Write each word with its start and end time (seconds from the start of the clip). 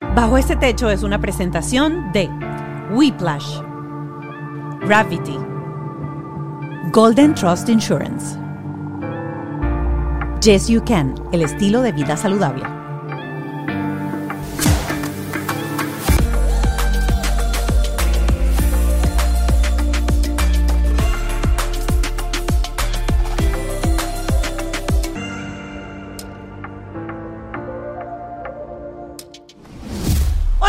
Bajo 0.00 0.38
este 0.38 0.56
techo 0.56 0.88
es 0.88 1.02
una 1.02 1.20
presentación 1.20 2.10
de 2.12 2.28
Whiplash, 2.90 3.60
Gravity, 4.86 5.38
Golden 6.90 7.34
Trust 7.34 7.68
Insurance, 7.68 8.38
Yes 10.40 10.68
You 10.68 10.82
Can, 10.84 11.14
el 11.32 11.42
estilo 11.42 11.82
de 11.82 11.92
vida 11.92 12.16
saludable. 12.16 12.79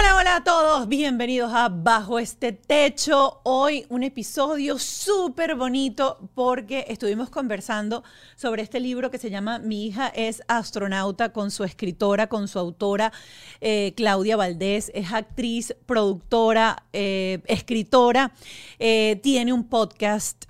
Hola, 0.02 0.16
hola 0.16 0.36
a 0.38 0.44
todos, 0.44 0.88
bienvenidos 0.88 1.54
a 1.54 1.70
Bajo 1.70 2.18
este 2.18 2.54
Techo. 2.54 3.40
Hoy 3.44 3.86
un 3.90 4.02
episodio 4.02 4.80
súper 4.80 5.54
bonito 5.54 6.28
porque 6.34 6.86
estuvimos 6.88 7.30
conversando 7.30 8.04
sobre 8.36 8.64
este 8.64 8.80
libro 8.80 9.12
que 9.12 9.20
se 9.20 9.30
llama 9.30 9.60
Mi 9.60 9.86
hija 9.86 10.08
es 10.08 10.42
astronauta 10.48 11.32
con 11.34 11.52
su 11.52 11.64
escritora, 11.64 12.26
con 12.26 12.48
su 12.48 12.58
autora 12.58 13.14
eh, 13.60 13.94
Claudia 13.96 14.38
Valdés. 14.38 14.92
Es 14.96 15.14
actriz, 15.14 15.76
productora, 15.86 16.84
eh, 16.94 17.44
escritora. 17.46 18.34
Eh, 18.80 19.20
tiene 19.22 19.54
un 19.54 19.66
podcast 19.66 20.46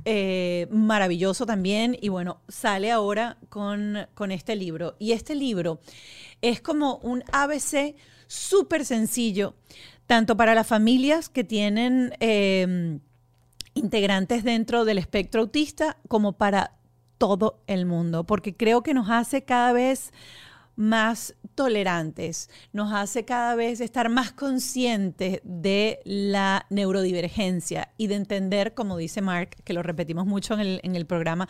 maravilloso 0.70 1.46
también 1.46 1.98
y 2.00 2.08
bueno, 2.08 2.40
sale 2.48 2.90
ahora 2.90 3.38
con, 3.50 4.08
con 4.14 4.32
este 4.32 4.56
libro. 4.56 4.96
Y 4.98 5.12
este 5.12 5.36
libro 5.36 5.82
es 6.42 6.62
como 6.62 6.96
un 7.04 7.22
ABC 7.34 7.96
súper 8.32 8.86
sencillo, 8.86 9.56
tanto 10.08 10.38
para 10.38 10.56
las 10.56 10.66
familias 10.66 11.28
que 11.28 11.44
tienen 11.44 12.14
eh, 12.22 13.00
integrantes 13.74 14.46
dentro 14.46 14.86
del 14.86 14.98
espectro 14.98 15.42
autista 15.42 15.98
como 16.08 16.38
para 16.38 16.78
todo 17.18 17.62
el 17.68 17.86
mundo, 17.86 18.26
porque 18.26 18.56
creo 18.56 18.84
que 18.84 18.94
nos 18.94 19.10
hace 19.10 19.44
cada 19.44 19.74
vez 19.74 20.14
más 20.78 21.36
tolerantes, 21.56 22.50
nos 22.72 22.94
hace 22.94 23.26
cada 23.26 23.54
vez 23.56 23.82
estar 23.82 24.08
más 24.08 24.32
conscientes 24.32 25.42
de 25.44 26.00
la 26.06 26.66
neurodivergencia 26.70 27.92
y 27.98 28.08
de 28.08 28.16
entender, 28.16 28.74
como 28.74 28.96
dice 28.96 29.22
Mark, 29.22 29.58
que 29.66 29.74
lo 29.74 29.84
repetimos 29.84 30.26
mucho 30.26 30.54
en 30.54 30.62
el, 30.62 30.80
en 30.84 30.96
el 30.96 31.06
programa, 31.06 31.50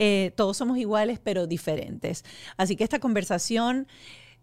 eh, 0.00 0.32
todos 0.36 0.56
somos 0.56 0.78
iguales 0.78 1.20
pero 1.22 1.46
diferentes. 1.46 2.24
Así 2.56 2.74
que 2.74 2.82
esta 2.82 2.98
conversación 2.98 3.86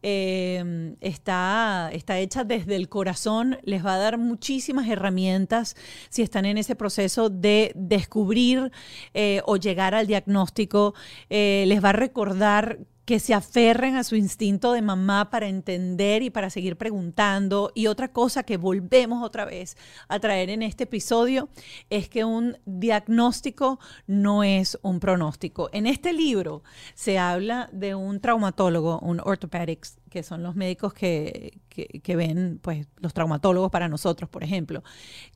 eh, 0.08 0.95
está, 1.02 1.89
está 1.92 2.20
hecha 2.20 2.44
desde 2.44 2.75
el 2.75 2.89
corazón, 2.89 3.58
les 3.64 3.84
va 3.84 3.95
a 3.95 3.98
dar 3.98 4.20
muchísimas 4.20 4.88
herramientas 4.88 5.75
si 6.09 6.22
están 6.22 6.45
en 6.45 6.59
ese 6.59 6.75
proceso 6.75 7.31
de 7.31 7.72
descubrir 7.73 8.72
eh, 9.16 9.42
o 9.45 9.58
llegar 9.58 9.95
al 9.95 10.05
diagnóstico, 10.05 10.93
eh, 11.32 11.66
les 11.67 11.83
va 11.83 11.89
a 11.89 11.93
recordar 11.93 12.77
que 13.05 13.20
se 13.20 13.36
aferren 13.36 13.95
a 13.95 14.04
su 14.04 14.16
instinto 14.16 14.73
de 14.73 14.82
mamá 14.82 15.30
para 15.30 15.48
entender 15.48 16.23
y 16.23 16.32
para 16.32 16.49
seguir 16.49 16.76
preguntando. 16.76 17.71
Y 17.76 17.88
otra 17.88 18.11
cosa 18.11 18.43
que 18.43 18.58
volvemos 18.58 19.23
otra 19.23 19.45
vez 19.45 19.77
a 20.08 20.20
traer 20.20 20.49
en 20.49 20.64
este 20.64 20.86
episodio 20.86 21.49
es 21.92 22.10
que 22.10 22.26
un 22.26 22.58
diagnóstico 22.66 23.80
no 24.08 24.43
es 24.43 24.80
un 24.82 24.99
pronóstico. 24.99 25.70
En 25.71 25.86
este 25.86 26.14
libro 26.14 26.64
se 26.95 27.20
habla 27.20 27.70
de 27.71 27.93
un 27.93 28.20
traumatólogo, 28.20 28.99
un 28.99 29.22
orthopedics, 29.23 29.99
que 30.10 30.23
son 30.23 30.42
los 30.42 30.55
médicos 30.55 30.93
que, 30.93 31.61
que, 31.70 32.16
ven, 32.16 32.60
pues, 32.61 32.87
los 32.98 33.14
traumatólogos 33.14 33.70
para 33.70 33.87
nosotros, 33.87 34.30
por 34.30 34.43
ejemplo, 34.43 34.83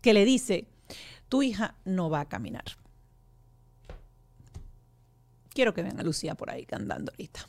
que 0.01 0.13
le 0.13 0.25
dice, 0.25 0.67
tu 1.27 1.43
hija 1.43 1.75
no 1.85 2.09
va 2.09 2.21
a 2.21 2.29
caminar. 2.29 2.63
Quiero 5.49 5.73
que 5.73 5.83
vean 5.83 5.99
a 5.99 6.03
Lucía 6.03 6.35
por 6.35 6.49
ahí 6.49 6.65
cantando 6.65 7.11
ahorita. 7.11 7.41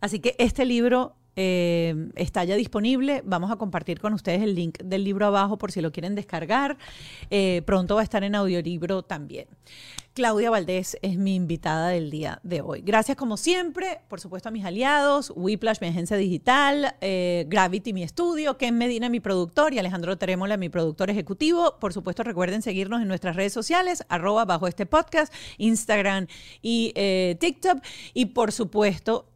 Así 0.00 0.20
que 0.20 0.34
este 0.38 0.64
libro 0.64 1.16
eh, 1.36 2.10
está 2.16 2.44
ya 2.44 2.56
disponible. 2.56 3.22
Vamos 3.24 3.50
a 3.50 3.56
compartir 3.56 4.00
con 4.00 4.12
ustedes 4.12 4.42
el 4.42 4.54
link 4.54 4.78
del 4.82 5.04
libro 5.04 5.26
abajo 5.26 5.58
por 5.58 5.72
si 5.72 5.80
lo 5.80 5.92
quieren 5.92 6.14
descargar. 6.14 6.76
Eh, 7.30 7.62
pronto 7.64 7.94
va 7.94 8.00
a 8.00 8.04
estar 8.04 8.24
en 8.24 8.34
audiolibro 8.34 9.02
también. 9.02 9.46
Claudia 10.12 10.50
Valdés 10.50 10.98
es 11.02 11.16
mi 11.16 11.36
invitada 11.36 11.88
del 11.88 12.10
día 12.10 12.40
de 12.42 12.60
hoy. 12.60 12.82
Gracias 12.82 13.16
como 13.16 13.36
siempre, 13.36 14.00
por 14.08 14.20
supuesto 14.20 14.48
a 14.48 14.52
mis 14.52 14.64
aliados, 14.64 15.32
Whiplash, 15.36 15.78
mi 15.80 15.86
agencia 15.86 16.16
digital, 16.16 16.96
eh, 17.00 17.46
Gravity, 17.48 17.92
mi 17.92 18.02
estudio, 18.02 18.58
Ken 18.58 18.76
Medina, 18.76 19.08
mi 19.08 19.20
productor 19.20 19.72
y 19.72 19.78
Alejandro 19.78 20.18
Terémola, 20.18 20.56
mi 20.56 20.68
productor 20.68 21.10
ejecutivo. 21.10 21.76
Por 21.78 21.92
supuesto 21.92 22.24
recuerden 22.24 22.60
seguirnos 22.60 23.00
en 23.00 23.08
nuestras 23.08 23.36
redes 23.36 23.52
sociales, 23.52 24.04
arroba 24.08 24.44
bajo 24.44 24.66
este 24.66 24.84
podcast, 24.84 25.32
Instagram 25.58 26.26
y 26.60 26.92
TikTok. 27.38 27.78
Y 28.12 28.26
por 28.26 28.50
supuesto 28.50 29.29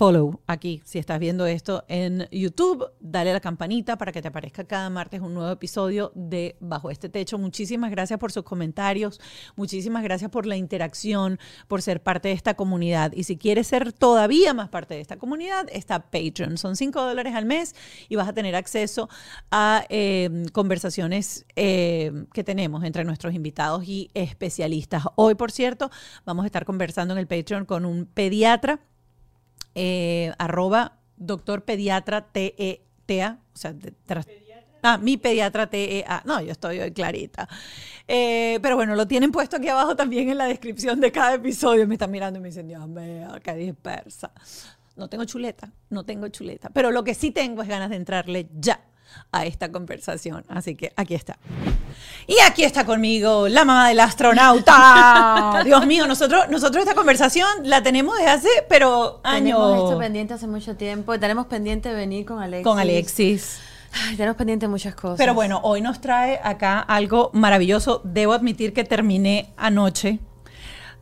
follow 0.00 0.40
aquí, 0.46 0.80
si 0.86 0.98
estás 0.98 1.18
viendo 1.18 1.44
esto 1.44 1.84
en 1.86 2.26
YouTube, 2.30 2.90
dale 3.00 3.32
a 3.32 3.34
la 3.34 3.40
campanita 3.40 3.98
para 3.98 4.12
que 4.12 4.22
te 4.22 4.28
aparezca 4.28 4.64
cada 4.64 4.88
martes 4.88 5.20
un 5.20 5.34
nuevo 5.34 5.52
episodio 5.52 6.10
de 6.14 6.56
Bajo 6.58 6.90
este 6.90 7.10
Techo. 7.10 7.36
Muchísimas 7.36 7.90
gracias 7.90 8.18
por 8.18 8.32
sus 8.32 8.42
comentarios, 8.42 9.20
muchísimas 9.56 10.02
gracias 10.02 10.30
por 10.30 10.46
la 10.46 10.56
interacción, 10.56 11.38
por 11.68 11.82
ser 11.82 12.02
parte 12.02 12.28
de 12.28 12.34
esta 12.34 12.54
comunidad. 12.54 13.12
Y 13.12 13.24
si 13.24 13.36
quieres 13.36 13.66
ser 13.66 13.92
todavía 13.92 14.54
más 14.54 14.70
parte 14.70 14.94
de 14.94 15.02
esta 15.02 15.18
comunidad, 15.18 15.66
está 15.70 16.10
Patreon. 16.10 16.56
Son 16.56 16.76
5 16.76 16.98
dólares 17.02 17.34
al 17.34 17.44
mes 17.44 17.74
y 18.08 18.16
vas 18.16 18.26
a 18.26 18.32
tener 18.32 18.56
acceso 18.56 19.10
a 19.50 19.84
eh, 19.90 20.46
conversaciones 20.54 21.44
eh, 21.56 22.24
que 22.32 22.42
tenemos 22.42 22.84
entre 22.84 23.04
nuestros 23.04 23.34
invitados 23.34 23.86
y 23.86 24.10
especialistas. 24.14 25.02
Hoy, 25.16 25.34
por 25.34 25.50
cierto, 25.50 25.90
vamos 26.24 26.44
a 26.44 26.46
estar 26.46 26.64
conversando 26.64 27.12
en 27.12 27.18
el 27.18 27.26
Patreon 27.26 27.66
con 27.66 27.84
un 27.84 28.06
pediatra 28.06 28.80
eh, 29.74 30.32
arroba 30.38 30.98
doctor 31.16 31.64
pediatra 31.64 32.26
T-E-T-A, 32.26 33.38
o 33.52 33.56
sea, 33.56 33.72
de, 33.72 33.92
tras, 34.06 34.26
Ah, 34.82 34.98
mi 34.98 35.16
pediatra 35.16 35.68
TEA. 35.68 36.22
No, 36.24 36.40
yo 36.40 36.52
estoy 36.52 36.80
hoy 36.80 36.92
clarita. 36.92 37.48
Eh, 38.08 38.58
pero 38.62 38.76
bueno, 38.76 38.96
lo 38.96 39.06
tienen 39.06 39.30
puesto 39.30 39.56
aquí 39.56 39.68
abajo 39.68 39.94
también 39.94 40.30
en 40.30 40.38
la 40.38 40.46
descripción 40.46 41.00
de 41.00 41.12
cada 41.12 41.34
episodio. 41.34 41.86
Me 41.86 41.94
están 41.94 42.10
mirando 42.10 42.38
y 42.38 42.42
me 42.42 42.48
dicen, 42.48 42.66
Dios 42.66 42.88
mío, 42.88 43.28
qué 43.42 43.54
dispersa. 43.54 44.32
No 44.96 45.08
tengo 45.08 45.24
chuleta, 45.24 45.70
no 45.90 46.04
tengo 46.04 46.28
chuleta. 46.28 46.70
Pero 46.70 46.90
lo 46.90 47.04
que 47.04 47.14
sí 47.14 47.30
tengo 47.30 47.62
es 47.62 47.68
ganas 47.68 47.90
de 47.90 47.96
entrarle 47.96 48.48
ya 48.58 48.80
a 49.32 49.44
esta 49.44 49.70
conversación. 49.70 50.44
Así 50.48 50.74
que 50.74 50.92
aquí 50.96 51.14
está. 51.14 51.38
Y 52.26 52.36
aquí 52.46 52.64
está 52.64 52.84
conmigo 52.84 53.48
la 53.48 53.64
mamá 53.64 53.88
del 53.88 54.00
astronauta. 54.00 55.62
Dios 55.64 55.86
mío, 55.86 56.06
nosotros, 56.06 56.48
nosotros 56.50 56.84
esta 56.84 56.94
conversación 56.94 57.48
la 57.64 57.82
tenemos 57.82 58.16
desde 58.16 58.30
hace, 58.30 58.48
pero 58.68 59.20
años. 59.24 59.58
Tenemos 59.58 59.84
esto 59.84 59.98
pendiente 59.98 60.34
hace 60.34 60.46
mucho 60.46 60.76
tiempo. 60.76 61.18
Tenemos 61.18 61.46
pendiente 61.46 61.92
venir 61.92 62.24
con 62.24 62.40
Alexis. 62.40 62.64
Con 62.64 62.78
Alexis. 62.78 63.60
Ay, 63.92 64.16
tenemos 64.16 64.36
pendiente 64.36 64.68
muchas 64.68 64.94
cosas. 64.94 65.18
Pero 65.18 65.34
bueno, 65.34 65.60
hoy 65.64 65.80
nos 65.80 66.00
trae 66.00 66.40
acá 66.42 66.78
algo 66.80 67.30
maravilloso. 67.32 68.00
Debo 68.04 68.32
admitir 68.32 68.72
que 68.72 68.84
terminé 68.84 69.52
anoche 69.56 70.20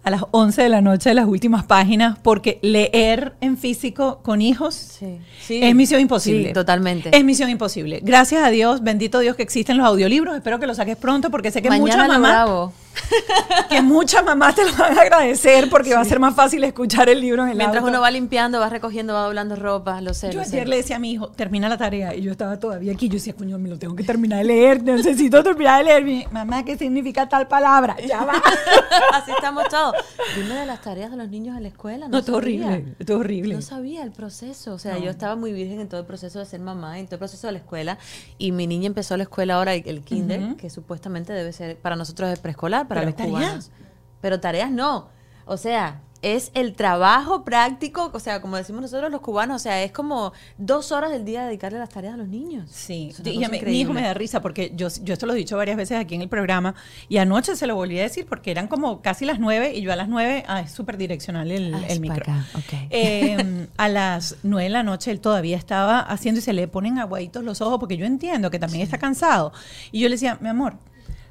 a 0.04 0.10
las 0.10 0.22
11 0.30 0.62
de 0.62 0.68
la 0.68 0.80
noche 0.80 1.10
de 1.10 1.14
las 1.14 1.26
últimas 1.26 1.64
páginas 1.64 2.18
porque 2.22 2.58
leer 2.62 3.34
en 3.40 3.56
físico 3.58 4.20
con 4.22 4.40
hijos 4.40 4.74
Sí, 4.74 5.18
sí. 5.40 5.60
es 5.62 5.74
misión 5.74 6.00
imposible. 6.00 6.48
Sí, 6.48 6.54
totalmente. 6.54 7.10
Es 7.16 7.24
misión 7.24 7.50
imposible. 7.50 8.00
Gracias 8.02 8.42
a 8.42 8.50
Dios, 8.50 8.82
bendito 8.82 9.18
Dios 9.18 9.36
que 9.36 9.42
existen 9.42 9.76
los 9.76 9.86
audiolibros. 9.86 10.34
Espero 10.36 10.58
que 10.58 10.66
los 10.66 10.76
saques 10.76 10.96
pronto 10.96 11.30
porque 11.30 11.50
sé 11.50 11.62
que 11.62 11.68
Mañana 11.68 11.84
muchas 11.84 12.08
mamás. 12.08 12.70
que 13.70 13.82
muchas 13.82 14.24
mamás 14.24 14.54
te 14.54 14.64
lo 14.64 14.72
van 14.76 14.96
a 14.98 15.02
agradecer 15.02 15.68
porque 15.70 15.94
va 15.94 16.00
a 16.00 16.04
ser 16.04 16.18
más 16.20 16.34
fácil 16.34 16.62
escuchar 16.64 17.08
el 17.08 17.20
libro 17.20 17.42
en 17.44 17.50
el 17.50 17.56
Mientras 17.56 17.82
auto. 17.82 17.90
uno 17.90 18.00
va 18.00 18.10
limpiando, 18.10 18.60
va 18.60 18.68
recogiendo, 18.68 19.14
va 19.14 19.22
doblando 19.24 19.56
ropa, 19.56 20.00
lo 20.00 20.14
sé. 20.14 20.30
Yo 20.32 20.38
lo 20.40 20.44
sé. 20.44 20.56
ayer 20.56 20.68
le 20.68 20.76
decía 20.76 20.96
a 20.96 20.98
mi 20.98 21.12
hijo, 21.12 21.28
termina 21.28 21.68
la 21.68 21.76
tarea. 21.78 22.14
Y 22.14 22.22
yo 22.22 22.32
estaba 22.32 22.58
todavía 22.58 22.92
aquí. 22.92 23.08
Yo 23.08 23.14
decía, 23.14 23.34
coño, 23.34 23.58
me 23.58 23.68
lo 23.68 23.78
tengo 23.78 23.94
que 23.96 24.04
terminar 24.04 24.38
de 24.38 24.44
leer. 24.44 24.82
Necesito 24.82 25.42
terminar 25.42 25.78
de 25.78 25.84
leer. 25.84 26.04
Mi, 26.04 26.24
Mamá, 26.30 26.64
¿qué 26.64 26.76
significa 26.76 27.28
tal 27.28 27.48
palabra? 27.48 27.96
Ya 28.06 28.24
va. 28.24 28.34
Así 29.14 29.30
estamos 29.30 29.68
todos. 29.68 29.94
Dime 30.36 30.54
de 30.54 30.66
las 30.66 30.80
tareas 30.82 31.10
de 31.10 31.16
los 31.16 31.28
niños 31.28 31.56
en 31.56 31.62
la 31.62 31.68
escuela. 31.68 32.08
No, 32.08 32.18
No, 32.18 32.22
sabía. 32.22 32.36
horrible. 32.36 32.84
Es 32.98 33.10
horrible. 33.10 33.54
No 33.54 33.62
sabía 33.62 34.02
el 34.02 34.12
proceso. 34.12 34.74
O 34.74 34.78
sea, 34.78 34.98
yo 34.98 35.10
estaba 35.10 35.36
muy 35.36 35.52
virgen 35.52 35.80
en 35.80 35.88
todo 35.88 36.00
el 36.00 36.06
proceso 36.06 36.38
de 36.38 36.46
ser 36.46 36.60
mamá, 36.60 36.98
en 36.98 37.06
todo 37.06 37.16
el 37.16 37.20
proceso 37.20 37.46
de 37.46 37.52
la 37.52 37.58
escuela. 37.58 37.98
Y 38.38 38.52
mi 38.52 38.66
niña 38.66 38.86
empezó 38.86 39.16
la 39.16 39.22
escuela 39.24 39.54
ahora, 39.54 39.74
el 39.74 40.02
kinder, 40.02 40.56
que 40.56 40.70
supuestamente 40.70 41.32
debe 41.32 41.52
ser, 41.52 41.76
para 41.76 41.96
nosotros 41.96 42.30
es 42.30 42.38
preescolar, 42.38 42.87
para 42.88 43.02
Pero 43.02 43.10
los 43.10 43.16
tareas. 43.16 43.32
cubanos. 43.40 43.70
Pero 44.20 44.40
tareas 44.40 44.70
no. 44.70 45.08
O 45.44 45.56
sea, 45.56 46.02
es 46.20 46.50
el 46.54 46.72
trabajo 46.74 47.44
práctico, 47.44 48.10
o 48.12 48.18
sea, 48.18 48.40
como 48.40 48.56
decimos 48.56 48.82
nosotros 48.82 49.08
los 49.08 49.20
cubanos, 49.20 49.54
o 49.54 49.58
sea, 49.62 49.84
es 49.84 49.92
como 49.92 50.32
dos 50.58 50.90
horas 50.90 51.12
del 51.12 51.24
día 51.24 51.44
dedicarle 51.46 51.78
las 51.78 51.90
tareas 51.90 52.14
a 52.14 52.16
los 52.16 52.26
niños. 52.26 52.68
Sí, 52.72 53.10
y 53.24 53.34
cosa 53.36 53.46
a 53.46 53.48
mí- 53.50 53.60
mi 53.64 53.80
hijo 53.80 53.92
me 53.92 54.02
da 54.02 54.14
risa 54.14 54.42
porque 54.42 54.72
yo, 54.74 54.88
yo 55.04 55.12
esto 55.14 55.26
lo 55.26 55.34
he 55.34 55.36
dicho 55.36 55.56
varias 55.56 55.76
veces 55.76 55.96
aquí 55.96 56.16
en 56.16 56.22
el 56.22 56.28
programa 56.28 56.74
y 57.08 57.18
anoche 57.18 57.54
se 57.54 57.68
lo 57.68 57.76
volví 57.76 58.00
a 58.00 58.02
decir 58.02 58.26
porque 58.28 58.50
eran 58.50 58.66
como 58.66 59.00
casi 59.00 59.26
las 59.26 59.38
nueve 59.38 59.72
y 59.76 59.80
yo 59.82 59.92
a 59.92 59.96
las 59.96 60.08
nueve, 60.08 60.42
ah, 60.48 60.60
es 60.60 60.72
súper 60.72 60.96
direccional 60.96 61.52
el, 61.52 61.72
Ah, 61.72 61.82
el 61.88 62.00
micro. 62.00 62.24
Eh, 62.90 63.68
a 63.76 63.88
las 63.88 64.38
nueve 64.42 64.64
de 64.64 64.70
la 64.70 64.82
noche 64.82 65.12
él 65.12 65.20
todavía 65.20 65.56
estaba 65.56 66.00
haciendo 66.00 66.40
y 66.40 66.42
se 66.42 66.52
le 66.52 66.66
ponen 66.66 66.98
aguaditos 66.98 67.44
los 67.44 67.60
ojos 67.60 67.78
porque 67.78 67.96
yo 67.96 68.06
entiendo 68.06 68.50
que 68.50 68.58
también 68.58 68.82
está 68.82 68.98
cansado. 68.98 69.52
Y 69.92 70.00
yo 70.00 70.08
le 70.08 70.16
decía, 70.16 70.36
mi 70.40 70.48
amor, 70.48 70.78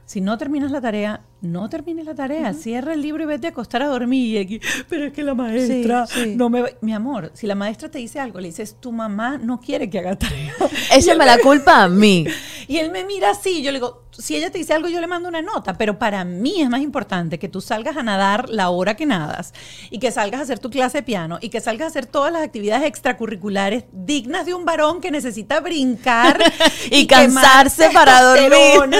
si 0.05 0.21
no 0.21 0.37
terminas 0.37 0.71
la 0.71 0.79
tarea, 0.79 1.21
no 1.41 1.69
termines 1.69 2.05
la 2.05 2.15
tarea, 2.15 2.53
cierra 2.53 2.93
el 2.93 3.01
libro 3.01 3.23
y 3.23 3.27
vete 3.27 3.47
a 3.47 3.49
acostar 3.51 3.83
a 3.83 3.87
dormir. 3.87 4.35
Y 4.35 4.37
aquí, 4.39 4.61
pero 4.89 5.05
es 5.05 5.13
que 5.13 5.23
la 5.23 5.33
maestra 5.35 6.07
Sí, 6.07 6.23
sí. 6.23 6.35
no 6.35 6.49
me 6.49 6.61
va-". 6.61 6.69
Mi 6.81 6.93
amor, 6.93 7.31
si 7.33 7.45
la 7.47 7.55
maestra 7.55 7.89
te 7.89 7.99
dice 7.99 8.19
algo, 8.19 8.39
le 8.39 8.47
dices, 8.47 8.77
tu 8.79 8.91
mamá 8.91 9.37
no 9.37 9.59
quiere 9.59 9.89
que 9.89 9.99
haga 9.99 10.15
tarea. 10.17 10.53
Y 10.99 11.09
él 11.09 11.17
me 11.17 11.25
la 11.25 11.37
culpa 11.39 11.83
a 11.83 11.87
mí. 11.89 12.25
y 12.67 12.77
él 12.77 12.91
me 12.91 13.03
mira 13.05 13.29
así, 13.31 13.61
yo 13.61 13.71
le 13.71 13.77
digo, 13.77 14.03
si 14.11 14.35
ella 14.35 14.49
te 14.49 14.57
dice 14.57 14.73
algo, 14.73 14.89
yo 14.89 14.99
le 14.99 15.05
mando 15.05 15.29
una 15.29 15.43
nota, 15.43 15.77
pero 15.77 15.99
para 15.99 16.23
mí 16.23 16.59
es 16.61 16.69
más 16.69 16.81
importante 16.81 17.37
que 17.37 17.47
tú 17.49 17.61
salgas 17.61 17.97
a 17.97 18.03
nadar 18.03 18.49
la 18.49 18.69
hora 18.69 18.95
que 18.95 19.05
nadas 19.05 19.53
y 19.91 19.99
que 19.99 20.11
salgas 20.11 20.39
a 20.39 20.43
hacer 20.43 20.57
tu 20.57 20.71
clase 20.71 20.97
de 20.99 21.03
piano 21.03 21.37
y 21.39 21.49
que 21.49 21.61
salgas 21.61 21.85
a 21.85 21.89
hacer 21.89 22.07
todas 22.07 22.33
las 22.33 22.41
actividades 22.41 22.85
extracurriculares 22.87 23.83
dignas 23.91 24.45
de 24.47 24.55
un 24.55 24.65
varón 24.65 25.01
que 25.01 25.11
necesita 25.11 25.59
brincar 25.59 26.39
Y 26.89 27.05
quemar 27.05 27.25
cansarse 27.43 27.89
para 27.93 28.23
dormir. 28.23 28.95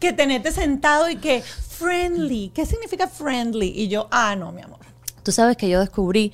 que 0.00 0.12
tenerte 0.12 0.50
sentado 0.50 1.08
y 1.08 1.16
que 1.16 1.44
friendly, 1.82 2.50
¿qué 2.54 2.64
significa 2.64 3.08
friendly? 3.08 3.72
Y 3.74 3.88
yo, 3.88 4.08
ah, 4.10 4.36
no, 4.36 4.52
mi 4.52 4.62
amor. 4.62 4.78
Tú 5.22 5.32
sabes 5.32 5.56
que 5.56 5.68
yo 5.68 5.80
descubrí, 5.80 6.32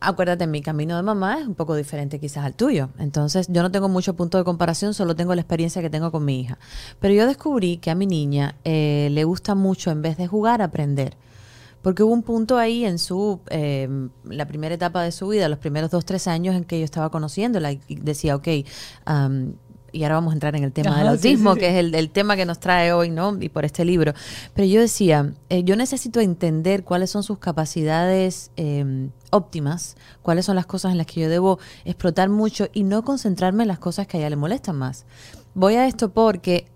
acuérdate, 0.00 0.46
mi 0.46 0.62
camino 0.62 0.96
de 0.96 1.02
mamá 1.02 1.40
es 1.40 1.46
un 1.46 1.54
poco 1.54 1.74
diferente 1.74 2.20
quizás 2.20 2.44
al 2.44 2.54
tuyo. 2.54 2.90
Entonces, 2.98 3.46
yo 3.48 3.62
no 3.62 3.70
tengo 3.70 3.88
mucho 3.88 4.14
punto 4.14 4.38
de 4.38 4.44
comparación, 4.44 4.94
solo 4.94 5.16
tengo 5.16 5.34
la 5.34 5.40
experiencia 5.40 5.82
que 5.82 5.90
tengo 5.90 6.10
con 6.10 6.24
mi 6.24 6.40
hija. 6.40 6.58
Pero 7.00 7.14
yo 7.14 7.26
descubrí 7.26 7.78
que 7.78 7.90
a 7.90 7.94
mi 7.94 8.06
niña 8.06 8.56
eh, 8.64 9.08
le 9.10 9.24
gusta 9.24 9.54
mucho, 9.54 9.90
en 9.90 10.02
vez 10.02 10.16
de 10.16 10.26
jugar, 10.26 10.62
aprender. 10.62 11.16
Porque 11.82 12.02
hubo 12.02 12.14
un 12.14 12.22
punto 12.22 12.56
ahí 12.56 12.86
en 12.86 12.98
su, 12.98 13.40
eh, 13.50 13.88
la 14.24 14.46
primera 14.46 14.74
etapa 14.74 15.02
de 15.02 15.12
su 15.12 15.28
vida, 15.28 15.50
los 15.50 15.58
primeros 15.58 15.90
dos, 15.90 16.06
tres 16.06 16.26
años 16.28 16.54
en 16.54 16.64
que 16.64 16.78
yo 16.78 16.84
estaba 16.86 17.10
conociéndola 17.10 17.72
y 17.72 17.80
decía, 17.88 18.36
ok, 18.36 18.48
am, 19.04 19.56
y 19.94 20.02
ahora 20.02 20.16
vamos 20.16 20.32
a 20.32 20.34
entrar 20.34 20.56
en 20.56 20.64
el 20.64 20.72
tema 20.72 20.98
del 20.98 21.06
sí, 21.06 21.28
autismo, 21.28 21.54
sí, 21.54 21.60
que 21.60 21.68
es 21.68 21.76
el, 21.76 21.94
el 21.94 22.10
tema 22.10 22.36
que 22.36 22.44
nos 22.44 22.58
trae 22.58 22.92
hoy, 22.92 23.10
¿no? 23.10 23.36
Y 23.40 23.48
por 23.48 23.64
este 23.64 23.84
libro. 23.84 24.12
Pero 24.52 24.66
yo 24.66 24.80
decía, 24.80 25.32
eh, 25.48 25.62
yo 25.62 25.76
necesito 25.76 26.20
entender 26.20 26.82
cuáles 26.82 27.10
son 27.10 27.22
sus 27.22 27.38
capacidades 27.38 28.50
eh, 28.56 29.08
óptimas, 29.30 29.96
cuáles 30.22 30.46
son 30.46 30.56
las 30.56 30.66
cosas 30.66 30.92
en 30.92 30.98
las 30.98 31.06
que 31.06 31.20
yo 31.20 31.28
debo 31.28 31.58
explotar 31.84 32.28
mucho 32.28 32.68
y 32.72 32.82
no 32.82 33.04
concentrarme 33.04 33.62
en 33.62 33.68
las 33.68 33.78
cosas 33.78 34.06
que 34.06 34.16
a 34.16 34.20
ella 34.20 34.30
le 34.30 34.36
molestan 34.36 34.76
más. 34.76 35.06
Voy 35.54 35.74
a 35.74 35.86
esto 35.86 36.12
porque 36.12 36.66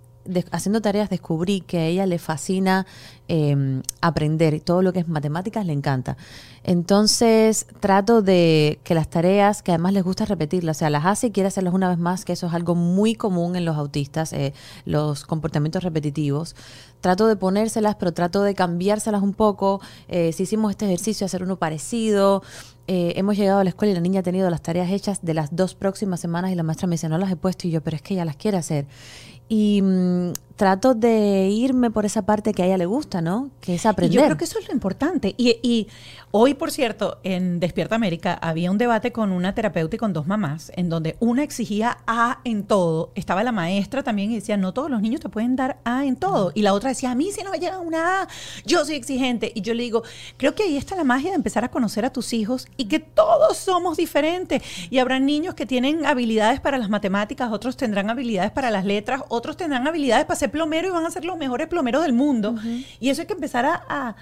haciendo 0.51 0.81
tareas 0.81 1.11
descubrí 1.11 1.61
que 1.61 1.79
a 1.79 1.87
ella 1.87 2.07
le 2.07 2.19
fascina 2.19 2.87
eh, 3.29 3.83
aprender 4.01 4.55
y 4.55 4.61
todo 4.61 4.83
lo 4.83 4.93
que 4.93 5.01
es 5.01 5.09
matemáticas 5.09 5.67
le 5.67 5.73
encanta. 5.73 6.17
Entonces 6.65 7.67
trato 7.81 8.21
de 8.21 8.79
que 8.85 8.95
las 8.95 9.09
tareas, 9.09 9.63
que 9.63 9.73
además 9.73 9.93
les 9.93 10.05
gusta 10.05 10.25
repetirlas, 10.25 10.77
o 10.77 10.81
sea, 10.81 10.91
las 10.91 11.07
hace 11.07 11.29
y 11.29 11.31
quiere 11.31 11.49
hacerlas 11.49 11.75
una 11.75 11.89
vez 11.89 11.99
más, 11.99 12.25
que 12.25 12.33
eso 12.33 12.47
es 12.47 12.55
algo 12.55 12.75
muy 12.75 13.15
común 13.15 13.57
en 13.57 13.65
los 13.65 13.77
autistas, 13.77 14.33
eh, 14.33 14.53
los 14.85 15.25
comportamientos 15.25 15.83
repetitivos. 15.83 16.57
Trato 17.01 17.27
de 17.27 17.37
ponérselas, 17.37 17.95
pero 17.95 18.13
trato 18.13 18.43
de 18.43 18.55
cambiárselas 18.55 19.23
un 19.23 19.33
poco. 19.33 19.81
Eh, 20.09 20.33
si 20.33 20.43
hicimos 20.43 20.73
este 20.73 20.87
ejercicio, 20.87 21.25
hacer 21.25 21.43
uno 21.43 21.57
parecido. 21.57 22.43
Eh, 22.91 23.13
hemos 23.17 23.37
llegado 23.37 23.61
a 23.61 23.65
la 23.65 23.71
escuela 23.71 23.93
y 23.93 23.95
la 23.95 24.01
niña 24.01 24.21
ha 24.21 24.23
tenido 24.23 24.49
las 24.49 24.63
tareas 24.63 24.91
hechas 24.91 25.21
de 25.23 25.35
las 25.35 25.55
dos 25.55 25.75
próximas 25.75 26.21
semanas 26.21 26.51
y 26.51 26.55
la 26.55 26.63
maestra 26.63 26.89
me 26.89 26.95
dice, 26.95 27.09
no 27.09 27.19
las 27.19 27.31
he 27.31 27.37
puesto 27.37 27.69
y 27.69 27.71
yo, 27.71 27.83
pero 27.83 27.97
es 27.97 28.03
que 28.03 28.15
ella 28.15 28.25
las 28.25 28.37
quiere 28.37 28.57
hacer. 28.57 28.87
Y 29.49 29.81
mm, 29.83 30.33
trato 30.59 30.95
de 30.95 31.49
irme 31.49 31.91
por 31.91 32.05
esa 32.05 32.23
parte 32.23 32.53
que 32.53 32.65
a 32.65 32.67
ella 32.67 32.77
le 32.77 32.85
gusta, 32.87 33.23
¿no? 33.23 33.49
Que 33.61 33.77
es 33.77 33.85
Y 33.85 33.89
aprender. 33.89 34.17
yo 34.19 34.25
creo 34.25 34.37
que 34.37 34.45
eso 34.45 34.59
es 34.59 34.67
lo 34.67 34.75
importante. 34.75 35.35
Y, 35.39 35.59
y 35.63 35.87
hoy, 36.33 36.55
por 36.55 36.73
cierto, 36.73 37.19
en 37.23 37.61
Despierta 37.61 37.95
América 37.95 38.35
había 38.43 38.71
un 38.73 38.77
debate 38.77 39.13
con 39.13 39.31
una 39.31 39.55
terapeuta 39.55 39.95
y 39.95 39.99
con 40.01 40.13
dos 40.13 40.27
mamás, 40.27 40.73
en 40.75 40.89
donde 40.91 41.17
una 41.21 41.45
exigía 41.45 41.99
A 42.09 42.41
en 42.43 42.65
todo. 42.65 43.13
Estaba 43.15 43.45
la 43.45 43.53
maestra 43.53 44.03
también 44.03 44.33
y 44.33 44.35
decía, 44.35 44.57
no 44.57 44.75
todos 44.75 44.91
los 44.91 45.01
niños 45.01 45.21
te 45.21 45.29
pueden 45.29 45.55
dar 45.55 45.79
A 45.85 46.05
en 46.05 46.17
todo. 46.17 46.51
Y 46.57 46.63
la 46.63 46.75
otra 46.75 46.89
decía, 46.91 47.13
a 47.13 47.15
mí 47.15 47.31
si 47.31 47.45
no 47.45 47.53
me 47.53 47.61
llega 47.61 47.79
una 47.79 48.23
A, 48.23 48.29
yo 48.67 48.85
soy 48.85 48.97
exigente. 48.97 49.53
Y 49.55 49.61
yo 49.61 49.75
le 49.75 49.85
digo, 49.85 50.03
creo 50.39 50.57
que 50.57 50.65
ahí 50.65 50.77
está 50.77 50.97
la 50.97 51.05
magia 51.05 51.31
de 51.31 51.37
empezar 51.37 51.63
a 51.63 51.71
conocer 51.71 52.05
a 52.05 52.13
tus 52.13 52.33
hijos 52.33 52.67
y 52.77 52.87
que 52.87 52.99
todos 52.99 53.57
somos 53.57 53.97
diferentes. 53.97 54.61
Y 54.91 54.99
habrá 54.99 55.21
niños 55.21 55.55
que 55.55 55.67
tienen 55.67 56.05
habilidades 56.05 56.59
para 56.59 56.79
las 56.79 56.91
matemáticas, 56.91 57.53
otros 57.53 57.77
tendrán 57.77 58.11
habilidades 58.11 58.51
para 58.51 58.73
las 58.73 58.85
letras, 58.85 59.23
otros 59.29 59.57
tendrán 59.57 59.87
habilidades 59.87 60.25
para 60.27 60.37
ser 60.37 60.48
plomero 60.51 60.89
y 60.89 60.91
van 60.91 61.07
a 61.07 61.11
ser 61.11 61.25
los 61.25 61.37
mejores 61.37 61.69
plomeros 61.69 62.03
del 62.03 62.13
mundo. 62.13 62.55
Y 63.01 63.11
eso 63.11 63.21
hay 63.23 63.27
que 63.27 63.35
empezar 63.35 63.65
a, 63.67 63.83
a, 63.89 64.17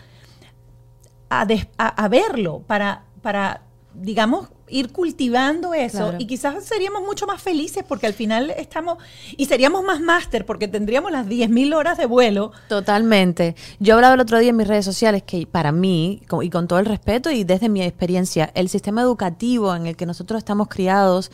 a 1.29 1.45
des- 1.47 1.67
a- 1.79 2.05
a 2.05 2.09
verlo 2.09 2.63
para, 2.67 3.03
para, 3.23 3.63
digamos, 3.95 4.49
ir 4.69 4.91
cultivando 4.93 5.75
eso. 5.75 5.99
Claro. 5.99 6.17
Y 6.19 6.27
quizás 6.27 6.65
seríamos 6.65 7.03
mucho 7.03 7.27
más 7.27 7.41
felices 7.41 7.85
porque 7.87 8.07
al 8.09 8.15
final 8.15 8.51
estamos, 8.51 8.99
y 9.37 9.47
seríamos 9.47 9.85
más 9.85 10.01
máster 10.01 10.45
porque 10.45 10.67
tendríamos 10.67 11.13
las 11.13 11.27
10.000 11.27 11.73
horas 11.75 11.97
de 11.99 12.07
vuelo. 12.07 12.51
Totalmente. 12.69 13.55
Yo 13.79 13.95
hablaba 13.95 14.15
el 14.15 14.21
otro 14.21 14.39
día 14.39 14.51
en 14.51 14.57
mis 14.57 14.67
redes 14.67 14.85
sociales 14.85 15.23
que 15.25 15.47
para 15.47 15.71
mí, 15.73 16.21
y 16.43 16.51
con 16.51 16.67
todo 16.67 16.79
el 16.81 16.87
respeto 16.87 17.31
y 17.31 17.45
desde 17.45 17.69
mi 17.69 17.83
experiencia, 17.83 18.51
el 18.55 18.69
sistema 18.69 19.03
educativo 19.03 19.75
en 19.75 19.87
el 19.87 19.97
que 19.97 20.05
nosotros 20.07 20.39
estamos 20.39 20.67
criados 20.69 21.31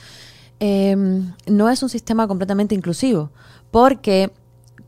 eh, 0.60 0.94
no 1.46 1.70
es 1.70 1.82
un 1.82 1.88
sistema 1.88 2.28
completamente 2.28 2.74
inclusivo, 2.74 3.30
porque 3.70 4.30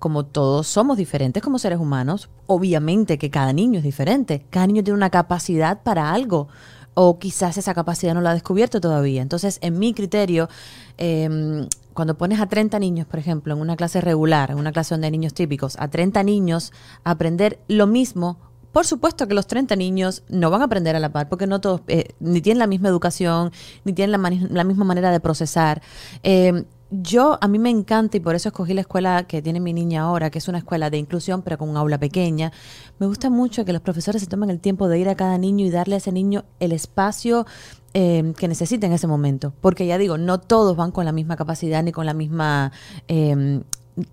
como 0.05 0.27
todos 0.27 0.67
somos 0.67 0.99
diferentes 0.99 1.43
como 1.43 1.59
seres 1.59 1.79
humanos, 1.79 2.29
obviamente 2.47 3.17
que 3.17 3.31
cada 3.31 3.55
niño 3.55 3.79
es 3.79 3.85
diferente, 3.85 4.45
cada 4.51 4.67
niño 4.67 4.85
tiene 4.85 4.99
una 4.99 5.09
capacidad 5.09 5.83
para 5.83 6.13
algo. 6.13 6.49
O 6.93 7.19
quizás 7.19 7.57
esa 7.57 7.73
capacidad 7.73 8.13
no 8.13 8.21
la 8.21 8.33
ha 8.33 8.35
descubierto 8.35 8.83
todavía. 8.83 9.23
Entonces, 9.23 9.59
en 9.63 9.79
mi 9.79 9.95
criterio, 9.95 10.51
eh, 10.99 11.67
cuando 11.95 12.19
pones 12.19 12.39
a 12.39 12.47
30 12.47 12.79
niños, 12.81 13.07
por 13.07 13.19
ejemplo, 13.19 13.55
en 13.55 13.63
una 13.63 13.77
clase 13.77 14.03
regular, 14.03 14.51
en 14.51 14.59
una 14.59 14.73
clase 14.73 14.93
donde 14.93 15.07
hay 15.07 15.13
niños 15.13 15.33
típicos, 15.33 15.75
a 15.79 15.89
30 15.89 16.23
niños 16.23 16.75
aprender 17.03 17.59
lo 17.67 17.87
mismo, 17.87 18.37
por 18.73 18.85
supuesto 18.85 19.27
que 19.27 19.33
los 19.33 19.47
30 19.47 19.75
niños 19.77 20.23
no 20.29 20.51
van 20.51 20.61
a 20.61 20.65
aprender 20.67 20.95
a 20.97 20.99
la 21.01 21.13
par, 21.13 21.31
porque 21.31 21.47
no 21.47 21.63
todos, 21.63 21.81
eh, 21.89 22.09
ni 22.21 22.43
tienen 22.43 22.59
la 22.59 22.67
misma 22.67 22.91
educación, 22.91 23.53
ni 23.85 23.95
tienen 23.95 24.21
la, 24.21 24.65
misma 24.65 24.85
manera 24.85 25.11
de 25.13 25.21
procesar. 25.21 25.81
Eh, 26.23 26.65
yo, 26.91 27.39
a 27.41 27.49
mí 27.49 27.59
me 27.59 27.71
encanta, 27.71 28.17
y 28.17 28.21
por 28.21 28.35
eso 28.35 28.51
escogí 28.51 28.75
la 28.75 28.83
escuela 28.83 29.27
que 29.27 29.43
tiene 29.43 29.61
mi 29.61 29.73
niña 29.73 30.03
ahora, 30.03 30.31
que 30.31 30.39
es 30.39 30.49
una 30.49 30.59
escuela 30.59 30.91
de 30.91 30.99
inclusión, 30.99 31.43
pero 31.43 31.59
con 31.59 31.69
un 31.69 31.77
aula 31.77 31.99
pequeña. 31.99 32.53
Me 32.99 33.07
gusta 33.07 33.31
mucho 33.31 33.65
que 33.65 33.73
los 33.73 33.83
profesores 33.83 34.23
se 34.23 34.29
tomen 34.29 34.51
el 34.51 34.61
tiempo 34.61 34.89
de 34.89 34.99
ir 34.99 35.09
a 35.09 35.17
cada 35.17 35.39
niño 35.39 35.67
y 35.67 35.71
darle 35.71 35.97
a 35.97 35.99
ese 35.99 36.13
niño 36.13 36.45
el 36.61 36.73
espacio 36.73 37.47
eh, 37.95 38.33
que 38.39 38.49
necesita 38.49 38.87
en 38.87 38.93
ese 38.93 39.07
momento. 39.07 39.53
Porque 39.61 39.87
ya 39.87 39.99
digo, 39.99 40.19
no 40.19 40.39
todos 40.39 40.77
van 40.77 40.93
con 40.93 41.05
la 41.05 41.13
misma 41.13 41.37
capacidad 41.37 41.83
ni 41.83 41.93
con 41.93 42.07
la 42.07 42.15
misma... 42.15 42.73
eh, 43.09 43.61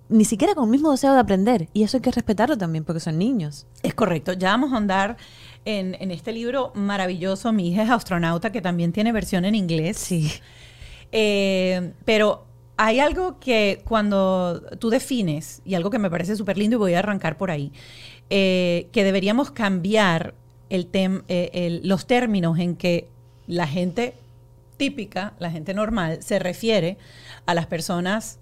ni 0.10 0.26
siquiera 0.26 0.54
con 0.54 0.66
el 0.66 0.70
mismo 0.70 0.92
deseo 0.92 1.14
de 1.14 1.20
aprender. 1.20 1.68
Y 1.74 1.84
eso 1.84 1.98
hay 1.98 2.02
que 2.02 2.12
respetarlo 2.12 2.58
también, 2.58 2.84
porque 2.84 3.00
son 3.00 3.18
niños. 3.18 3.66
Es 3.82 3.94
correcto. 3.94 4.34
Ya 4.34 4.50
vamos 4.50 4.74
a 4.74 4.78
andar 4.78 5.18
en, 5.66 5.96
en 6.00 6.12
este 6.12 6.32
libro 6.32 6.72
maravilloso. 6.76 7.52
Mi 7.52 7.70
hija 7.70 7.84
es 7.84 7.90
astronauta, 7.90 8.52
que 8.52 8.62
también 8.62 8.92
tiene 8.92 9.12
versión 9.12 9.44
en 9.44 9.56
inglés. 9.56 9.98
Sí. 9.98 10.32
Eh, 11.12 11.94
pero 12.06 12.46
hay 12.84 13.00
algo 13.00 13.40
que 13.40 13.84
cuando 13.86 14.60
tú 14.80 14.90
defines, 14.90 15.62
y 15.64 15.76
algo 15.76 15.92
que 15.92 16.00
me 16.00 16.10
parece 16.10 16.36
súper 16.36 16.58
lindo, 16.58 16.78
y 16.78 16.80
voy 16.80 16.94
a 16.96 17.00
arrancar 17.00 17.38
por 17.38 17.52
ahí, 17.52 17.72
eh, 18.32 18.88
que 18.92 19.04
deberíamos 19.04 19.52
cambiar 19.52 20.34
el 20.72 20.92
tem- 20.92 21.24
eh, 21.28 21.80
los 21.84 22.08
términos 22.08 22.58
en 22.58 22.76
que 22.76 23.08
la 23.46 23.68
gente 23.68 24.16
típica, 24.78 25.34
la 25.38 25.52
gente 25.52 25.76
normal, 25.76 26.24
se 26.24 26.40
refiere 26.40 26.98
a 27.46 27.54
las 27.54 27.68
personas 27.68 28.40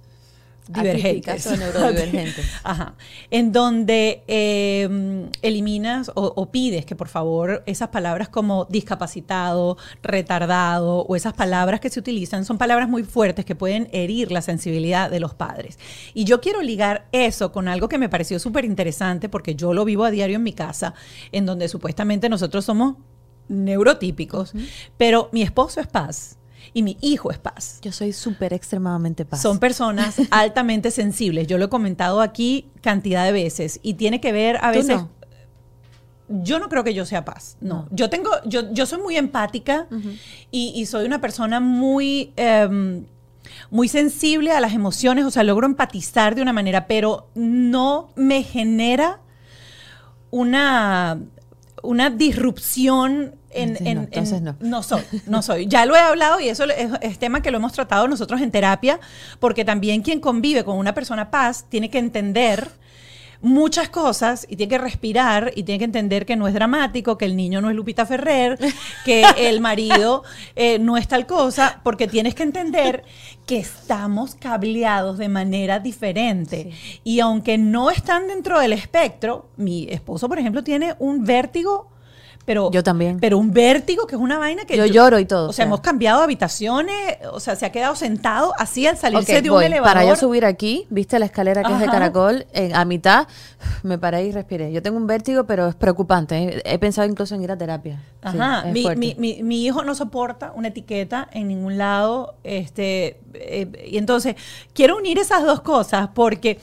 divergentes. 0.70 1.46
Atípicas 1.46 1.48
o 1.48 1.58
neurodivergentes. 1.58 2.46
Ajá. 2.64 2.94
En 3.32 3.52
donde 3.52 4.24
eh, 4.28 5.28
eliminas 5.42 6.12
o, 6.16 6.34
o 6.36 6.52
pides 6.52 6.86
que 6.86 6.96
por 6.96 7.08
favor 7.08 7.64
esas 7.66 7.90
palabras 7.90 8.30
como 8.30 8.66
discapacitado, 8.66 9.78
retardado 10.04 11.02
o 11.02 11.16
esas 11.16 11.34
palabras 11.34 11.80
que 11.80 11.90
se 11.90 12.00
utilizan 12.00 12.46
son 12.46 12.58
palabras 12.58 12.88
muy 12.88 13.04
fuertes 13.04 13.46
que 13.46 13.56
pueden 13.56 13.90
herir 13.92 14.32
la 14.32 14.42
sensibilidad 14.42 15.10
de 15.10 15.20
los 15.20 15.34
padres. 15.34 15.80
Y 16.14 16.24
yo 16.26 16.40
quiero 16.40 16.62
ligar 16.62 17.08
eso 17.12 17.52
con 17.52 17.68
algo 17.68 17.90
que 17.90 17.98
me 17.98 18.10
pareció 18.10 18.40
súper 18.40 18.66
interesante 18.66 19.28
porque 19.30 19.56
yo 19.56 19.74
lo 19.74 19.86
vivo 19.86 20.06
a 20.06 20.12
diario 20.12 20.38
en 20.38 20.44
mi 20.44 20.54
casa, 20.54 20.94
en 21.32 21.46
donde 21.46 21.68
supuestamente 21.68 22.30
nosotros 22.30 22.66
somos 22.66 22.96
neurotípicos, 23.48 24.54
pero 24.98 25.30
mi 25.32 25.42
esposo 25.42 25.82
es 25.82 25.88
paz 25.88 26.39
y 26.74 26.84
mi 26.84 26.98
hijo 27.02 27.32
es 27.32 27.38
paz. 27.38 27.80
Yo 27.82 27.92
soy 27.92 28.14
súper 28.14 28.54
extremadamente 28.54 29.26
paz. 29.26 29.42
Son 29.42 29.60
personas 29.60 30.16
altamente 30.32 30.92
sensibles. 30.92 31.48
Yo 31.48 31.58
lo 31.58 31.66
he 31.66 31.70
comentado 31.70 32.22
aquí 32.22 32.68
cantidad 32.82 33.26
de 33.26 33.32
veces 33.32 33.80
y 33.82 33.96
tiene 33.96 34.22
que 34.22 34.32
ver 34.32 34.58
a 34.62 34.72
veces. 34.72 34.98
no. 34.98 35.20
Yo 36.32 36.60
no 36.60 36.70
creo 36.70 36.84
que 36.84 36.94
yo 36.94 37.06
sea 37.06 37.26
paz. 37.26 37.58
No. 37.60 37.70
No. 37.70 37.88
Yo 37.90 38.10
tengo, 38.12 38.30
yo, 38.46 38.72
yo 38.72 38.86
soy 38.86 39.02
muy 39.02 39.16
empática 39.18 39.88
y, 40.52 40.72
y 40.76 40.86
soy 40.86 41.06
una 41.08 41.20
persona 41.22 41.60
muy, 41.60 42.34
em, 42.36 43.06
muy 43.72 43.88
sensible 43.88 44.52
a 44.52 44.60
las 44.60 44.74
emociones. 44.74 45.26
O 45.26 45.32
sea, 45.32 45.44
logro 45.44 45.66
empatizar 45.66 46.36
de 46.36 46.44
una 46.44 46.54
manera, 46.54 46.86
pero 46.86 47.30
no 47.34 48.12
me 48.16 48.44
genera 48.44 49.22
una, 50.30 51.20
una 51.84 52.10
disrupción 52.10 53.36
en, 53.52 53.78
Sí, 53.78 53.84
no, 53.84 53.90
en- 53.90 53.98
entonces 54.00 54.38
en- 54.42 54.56
no. 54.70 54.84
soy, 54.84 55.02
no 55.26 55.42
soy. 55.42 55.68
Ya 55.68 55.86
lo 55.86 55.96
he 55.96 56.00
hablado 56.00 56.40
y 56.40 56.50
eso 56.50 56.66
es, 56.66 56.90
es 57.02 57.20
tema 57.20 57.42
que 57.42 57.52
lo 57.52 57.58
hemos 57.58 57.74
tratado 57.74 58.08
nosotros 58.08 58.42
en 58.42 58.52
terapia, 58.52 59.00
porque 59.40 59.66
también 59.66 60.02
quien 60.02 60.20
convive 60.20 60.64
con 60.64 60.78
una 60.78 60.94
persona 60.94 61.32
paz 61.32 61.66
tiene 61.70 61.90
que 61.90 61.98
entender 62.00 62.68
muchas 63.42 63.90
cosas 63.90 64.46
y 64.50 64.56
tiene 64.56 64.70
que 64.70 64.78
respirar 64.78 65.52
y 65.56 65.64
tiene 65.64 65.80
que 65.80 65.86
entender 65.86 66.26
que 66.26 66.36
no 66.36 66.48
es 66.48 66.54
dramático, 66.54 67.18
que 67.18 67.26
el 67.26 67.36
niño 67.36 67.62
no 67.62 67.70
es 67.70 67.76
Lupita 67.76 68.06
Ferrer, 68.06 68.58
que 69.06 69.24
el 69.38 69.62
marido 69.62 70.24
eh, 70.56 70.80
no 70.80 70.98
es 70.98 71.08
tal 71.08 71.26
cosa, 71.26 71.80
porque 71.84 72.08
tienes 72.08 72.36
que 72.36 72.44
entender 72.44 73.04
que 73.46 73.60
estamos 73.60 74.36
cableados 74.36 75.18
de 75.18 75.30
manera 75.30 75.80
diferente. 75.80 76.72
Y 77.04 77.20
aunque 77.20 77.58
no 77.58 77.90
están 77.92 78.28
dentro 78.28 78.60
del 78.60 78.74
espectro, 78.74 79.50
mi 79.58 79.88
esposo, 79.90 80.28
por 80.28 80.40
ejemplo, 80.40 80.64
tiene 80.64 80.96
un 81.00 81.24
vértigo. 81.24 81.90
Pero, 82.46 82.72
Yo 82.72 82.82
también. 82.82 83.20
Pero 83.20 83.38
un 83.38 83.52
vértigo 83.52 84.08
que 84.08 84.16
es 84.16 84.22
una 84.22 84.40
vaina 84.40 84.66
que 84.66 84.76
Yo 84.76 84.86
lloro 84.88 85.20
y 85.20 85.26
todo, 85.26 85.48
O 85.48 85.50
o 85.50 85.54
sea, 85.54 85.66
hemos 85.66 85.82
cambiado 85.82 86.24
habitaciones, 86.24 87.18
o 87.32 87.40
sea, 87.40 87.56
se 87.56 87.66
ha 87.68 87.72
quedado 87.72 87.96
sentado 87.96 88.54
así 88.58 88.88
al 88.88 88.98
salirse 88.98 89.38
Ok, 89.38 89.44
de 89.44 89.50
un 89.52 89.56
voy. 89.58 89.66
elevador. 89.66 89.94
Para 89.94 90.06
yo 90.08 90.16
subir 90.16 90.46
aquí, 90.46 90.88
viste 90.90 91.20
la 91.20 91.26
escalera 91.26 91.62
que 91.64 91.72
es 91.72 91.80
de 91.80 91.86
caracol, 91.86 92.48
en- 92.54 92.76
a 92.76 92.86
mitad 92.86 93.28
me 93.84 94.00
paré 94.00 94.24
y 94.26 94.32
respiré. 94.32 94.72
Yo 94.72 94.82
tengo 94.82 94.98
un 94.98 95.06
vértigo, 95.06 95.44
pero 95.46 95.68
es 95.68 95.76
preocupante. 95.76 96.62
He 96.66 96.80
pensado 96.80 97.08
incluso 97.08 97.36
en 97.36 97.44
ir 97.44 97.52
a 97.52 97.58
terapia. 97.58 98.02
Ajá, 98.24 98.64
es 98.68 98.74
mi, 98.74 98.82
fuerte. 98.82 99.00
mi- 99.00 99.16
mi- 99.20 99.44
mi 99.44 99.66
hijo 99.66 99.84
no 99.84 99.94
soporta 99.94 100.52
una 100.56 100.70
etiqueta 100.70 101.30
en 101.32 101.48
ningún 101.50 101.78
lado. 101.78 102.36
Este, 102.44 103.20
eh, 103.36 103.88
y 103.92 103.98
entonces, 104.00 104.36
quiero 104.74 104.98
unir 104.98 105.20
esas 105.20 105.44
dos 105.44 105.62
cosas 105.62 106.10
porque 106.16 106.60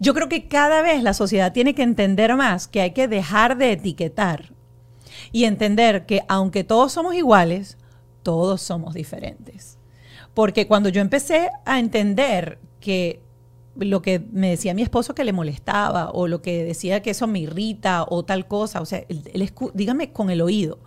yo 0.00 0.14
creo 0.14 0.28
que 0.28 0.48
cada 0.48 0.82
vez 0.82 1.02
la 1.04 1.14
sociedad 1.14 1.52
tiene 1.52 1.76
que 1.76 1.82
entender 1.84 2.34
más 2.34 2.66
que 2.66 2.80
hay 2.80 2.90
que 2.90 3.06
dejar 3.06 3.56
de 3.56 3.72
etiquetar 3.72 4.50
y 5.32 5.44
entender 5.44 6.06
que 6.06 6.22
aunque 6.28 6.62
todos 6.64 6.92
somos 6.92 7.14
iguales, 7.14 7.78
todos 8.22 8.60
somos 8.62 8.94
diferentes. 8.94 9.78
Porque 10.34 10.66
cuando 10.66 10.88
yo 10.88 11.00
empecé 11.00 11.50
a 11.64 11.78
entender 11.80 12.58
que 12.80 13.20
lo 13.74 14.02
que 14.02 14.20
me 14.32 14.50
decía 14.50 14.74
mi 14.74 14.82
esposo 14.82 15.14
que 15.14 15.24
le 15.24 15.32
molestaba 15.32 16.10
o 16.10 16.28
lo 16.28 16.42
que 16.42 16.62
decía 16.62 17.00
que 17.00 17.10
eso 17.10 17.26
me 17.26 17.38
irrita 17.38 18.04
o 18.06 18.22
tal 18.22 18.46
cosa, 18.46 18.82
o 18.82 18.84
sea, 18.86 19.02
él, 19.08 19.22
él 19.32 19.50
dígame 19.72 20.12
con 20.12 20.28
el 20.30 20.42
oído. 20.42 20.78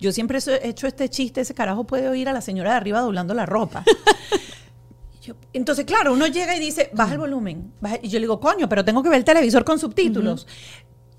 Yo 0.00 0.10
siempre 0.12 0.38
he 0.38 0.68
hecho 0.68 0.86
este 0.88 1.08
chiste, 1.08 1.40
ese 1.42 1.54
carajo 1.54 1.84
puede 1.84 2.08
oír 2.08 2.28
a 2.28 2.32
la 2.32 2.40
señora 2.40 2.70
de 2.72 2.76
arriba 2.78 3.00
doblando 3.00 3.32
la 3.34 3.46
ropa. 3.46 3.84
Yo- 5.22 5.34
entonces, 5.52 5.84
claro, 5.84 6.12
uno 6.14 6.26
llega 6.26 6.56
y 6.56 6.58
dice, 6.58 6.90
baja 6.94 7.12
el 7.12 7.20
volumen. 7.20 7.72
baja- 7.80 8.00
y 8.02 8.08
yo 8.08 8.18
le 8.18 8.24
digo, 8.24 8.40
coño, 8.40 8.68
pero 8.68 8.84
tengo 8.84 9.04
que 9.04 9.08
ver 9.08 9.18
el 9.18 9.24
televisor 9.24 9.64
con 9.64 9.78
subtítulos. 9.78 10.48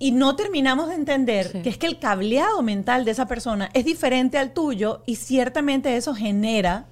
Y 0.04 0.12
no 0.12 0.36
terminamos 0.36 0.90
de 0.90 0.96
entender 0.96 1.48
Sí. 1.52 1.62
que 1.62 1.70
es 1.70 1.78
que 1.78 1.88
el 1.88 1.98
cableado 2.00 2.62
mental 2.62 3.06
de 3.06 3.12
esa 3.12 3.26
persona 3.28 3.70
es 3.74 3.86
diferente 3.86 4.38
al 4.38 4.52
tuyo 4.52 5.02
y 5.06 5.16
ciertamente 5.16 5.96
eso 5.96 6.14
genera 6.14 6.86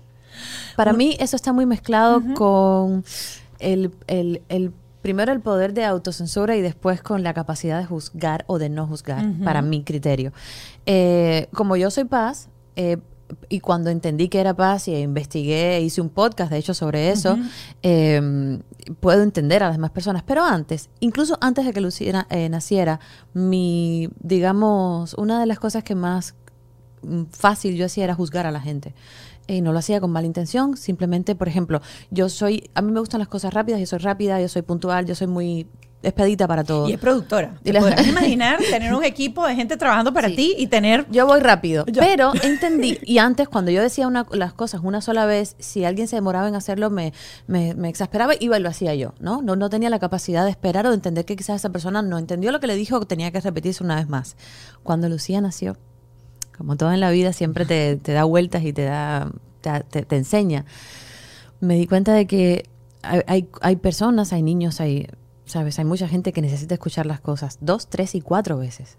Para 0.78 0.94
mí 0.94 1.18
eso 1.20 1.36
está 1.36 1.52
muy 1.52 1.66
mezclado 1.66 2.22
con 2.36 3.04
el, 3.60 3.92
el- 4.08 4.42
el- 4.50 4.72
primero 5.02 5.32
el 5.34 5.42
poder 5.42 5.74
de 5.74 5.84
autocensura 5.84 6.56
y 6.56 6.62
después 6.62 7.02
con 7.02 7.22
la 7.24 7.34
capacidad 7.34 7.80
de 7.80 7.86
juzgar 7.86 8.46
o 8.48 8.60
de 8.60 8.70
no 8.70 8.86
juzgar, 8.88 9.26
para 9.44 9.62
mi 9.64 9.84
criterio. 9.84 10.32
Eh, 10.86 11.48
como 11.54 11.76
yo 11.76 11.90
soy 11.92 12.04
paz, 12.06 12.50
eh, 12.76 12.98
y 13.50 13.60
cuando 13.60 13.90
entendí 13.90 14.30
que 14.30 14.40
era 14.40 14.56
paz 14.56 14.88
y 14.88 14.96
investigué, 14.96 15.82
hice 15.82 16.02
un 16.02 16.10
podcast 16.10 16.52
de 16.52 16.58
hecho 16.58 16.74
sobre 16.74 17.12
eso, 17.12 17.38
eh, 17.84 18.60
puedo 19.00 19.24
entender 19.24 19.64
a 19.64 19.68
las 19.68 19.76
demás 19.76 19.92
personas. 19.92 20.24
Pero 20.24 20.44
antes, 20.44 20.90
incluso 21.00 21.38
antes 21.42 21.66
de 21.66 21.74
que 21.74 21.82
Luciana 21.82 22.28
eh, 22.30 22.50
naciera, 22.50 23.00
mi, 23.34 24.10
digamos, 24.20 25.14
una 25.16 25.40
de 25.40 25.46
las 25.46 25.60
cosas 25.60 25.84
que 25.84 25.96
más 25.96 26.36
mm, 27.04 27.24
fácil 27.32 27.76
yo 27.76 27.86
hacía 27.86 28.06
era 28.06 28.16
juzgar 28.16 28.46
a 28.46 28.52
la 28.52 28.62
gente. 28.62 28.94
Y 29.48 29.62
no 29.62 29.74
lo 29.74 29.80
hacía 29.80 30.00
con 30.00 30.12
mala 30.12 30.28
intención, 30.28 30.78
simplemente, 30.78 31.36
por 31.36 31.48
ejemplo, 31.48 31.82
yo 32.10 32.30
soy, 32.30 32.70
a 32.74 32.82
mí 32.82 32.92
me 32.92 33.00
gustan 33.00 33.20
las 33.20 33.28
cosas 33.28 33.54
rápidas, 33.54 33.80
yo 33.80 33.86
soy 33.86 34.00
rápida, 34.00 34.40
yo 34.40 34.48
soy 34.48 34.62
puntual, 34.62 35.06
yo 35.06 35.16
soy 35.16 35.28
muy 35.28 35.68
expedita 36.04 36.48
para 36.48 36.64
todo. 36.64 36.90
Y 36.90 36.94
es 36.94 37.00
productora. 37.00 37.56
¿Te 37.64 37.74
la- 37.74 37.80
podrás 37.80 38.08
imaginar 38.08 38.58
tener 38.60 38.94
un 38.94 39.04
equipo 39.04 39.46
de 39.46 39.56
gente 39.56 39.78
trabajando 39.78 40.14
para 40.14 40.30
Sí. 40.30 40.36
ti 40.36 40.56
y 40.58 40.68
tener... 40.68 41.06
Yo 41.12 41.26
voy 41.28 41.40
rápido, 41.40 41.86
Yo- 41.86 42.02
pero 42.02 42.32
entendí, 42.44 42.98
y 43.04 43.20
antes 43.20 43.48
cuando 43.48 43.72
yo 43.72 43.82
decía 43.82 44.08
una- 44.08 44.26
las 44.32 44.54
cosas 44.54 44.82
una 44.84 45.02
sola 45.02 45.26
vez, 45.26 45.56
si 45.60 45.86
alguien 45.86 46.08
se 46.08 46.16
demoraba 46.16 46.48
en 46.48 46.56
hacerlo, 46.56 46.90
me, 46.90 47.14
me, 47.48 47.74
me 47.76 47.90
exasperaba, 47.90 48.34
iba 48.40 48.58
y 48.58 48.62
lo 48.62 48.70
hacía 48.70 48.96
yo, 48.96 49.14
¿no? 49.20 49.42
¿no? 49.42 49.56
No 49.56 49.70
tenía 49.70 49.90
la 49.90 50.00
capacidad 50.00 50.44
de 50.46 50.52
esperar 50.52 50.86
o 50.88 50.90
de 50.90 50.96
entender 50.96 51.26
que 51.26 51.36
quizás 51.36 51.58
esa 51.58 51.70
persona 51.70 52.02
no 52.02 52.18
entendió 52.18 52.52
lo 52.52 52.60
que 52.60 52.68
le 52.68 52.76
dijo 52.76 52.98
o 52.98 53.06
tenía 53.06 53.32
que 53.32 53.40
repetirse 53.42 53.84
una 53.84 53.96
vez 53.96 54.10
más. 54.10 54.36
Cuando 54.84 55.08
Lucía 55.10 55.40
nació, 55.42 55.78
como 56.58 56.78
todo 56.78 56.92
en 56.92 57.00
la 57.00 57.10
vida, 57.12 57.34
siempre 57.34 57.66
te, 57.66 57.96
te 57.98 58.12
da 58.14 58.24
vueltas 58.24 58.64
y 58.64 58.74
te 58.74 58.84
da 58.86 59.32
te, 59.62 59.80
te- 59.90 60.04
te 60.04 60.16
enseña. 60.18 60.66
Me 61.60 61.76
di 61.76 61.86
cuenta 61.88 62.14
de 62.14 62.26
que 62.26 62.66
hay, 63.04 63.22
hay, 63.28 63.48
hay 63.62 63.76
personas, 63.76 64.34
hay 64.34 64.42
niños, 64.44 64.80
hay, 64.82 65.08
sabes, 65.52 65.78
hay 65.80 65.86
mucha 65.86 66.08
gente 66.08 66.34
que 66.34 66.42
necesita 66.42 66.74
escuchar 66.74 67.06
las 67.06 67.22
cosas 67.22 67.58
dos, 67.62 67.88
tres 67.88 68.16
y 68.16 68.22
cuatro 68.22 68.58
veces. 68.58 68.98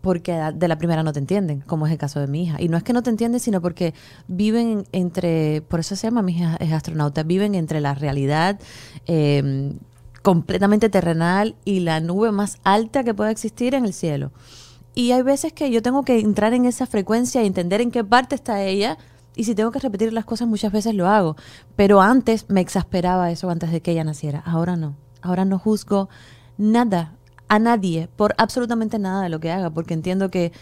Porque 0.00 0.32
de 0.32 0.68
la 0.68 0.78
primera 0.78 1.02
no 1.02 1.12
te 1.12 1.18
entienden, 1.18 1.60
como 1.60 1.86
es 1.86 1.92
el 1.92 1.98
caso 1.98 2.20
de 2.20 2.26
mi 2.26 2.44
hija. 2.44 2.56
Y 2.58 2.68
no 2.68 2.78
es 2.78 2.82
que 2.82 2.94
no 2.94 3.02
te 3.02 3.10
entienden, 3.10 3.38
sino 3.38 3.60
porque 3.60 3.92
viven 4.28 4.84
entre, 4.92 5.60
por 5.68 5.80
eso 5.80 5.94
se 5.94 6.06
llama 6.06 6.22
mi 6.22 6.32
hija 6.32 6.56
es 6.58 6.72
astronauta, 6.72 7.22
viven 7.22 7.54
entre 7.54 7.80
la 7.82 7.94
realidad 7.94 8.58
eh, 9.06 9.74
completamente 10.22 10.88
terrenal 10.88 11.56
y 11.66 11.80
la 11.80 12.00
nube 12.00 12.32
más 12.32 12.58
alta 12.64 13.04
que 13.04 13.12
pueda 13.12 13.30
existir 13.30 13.74
en 13.74 13.84
el 13.84 13.92
cielo. 13.92 14.32
Y 14.94 15.12
hay 15.12 15.22
veces 15.22 15.52
que 15.52 15.70
yo 15.70 15.82
tengo 15.82 16.02
que 16.02 16.18
entrar 16.18 16.54
en 16.54 16.64
esa 16.64 16.86
frecuencia 16.86 17.42
y 17.42 17.46
entender 17.46 17.80
en 17.80 17.90
qué 17.90 18.02
parte 18.02 18.34
está 18.34 18.62
ella. 18.62 18.98
Y 19.36 19.44
si 19.44 19.54
tengo 19.54 19.70
que 19.70 19.78
repetir 19.78 20.12
las 20.12 20.24
cosas, 20.24 20.48
muchas 20.48 20.72
veces 20.72 20.94
lo 20.94 21.08
hago. 21.08 21.36
Pero 21.76 22.00
antes 22.00 22.46
me 22.48 22.60
exasperaba 22.60 23.30
eso 23.30 23.50
antes 23.50 23.70
de 23.70 23.80
que 23.80 23.92
ella 23.92 24.04
naciera. 24.04 24.42
Ahora 24.44 24.76
no. 24.76 24.96
Ahora 25.22 25.44
no 25.44 25.58
juzgo 25.58 26.08
nada, 26.58 27.12
a 27.48 27.58
nadie, 27.58 28.08
por 28.16 28.34
absolutamente 28.38 28.98
nada 28.98 29.22
de 29.22 29.28
lo 29.28 29.40
que 29.40 29.50
haga, 29.50 29.70
porque 29.70 29.94
entiendo 29.94 30.30
que 30.30 30.52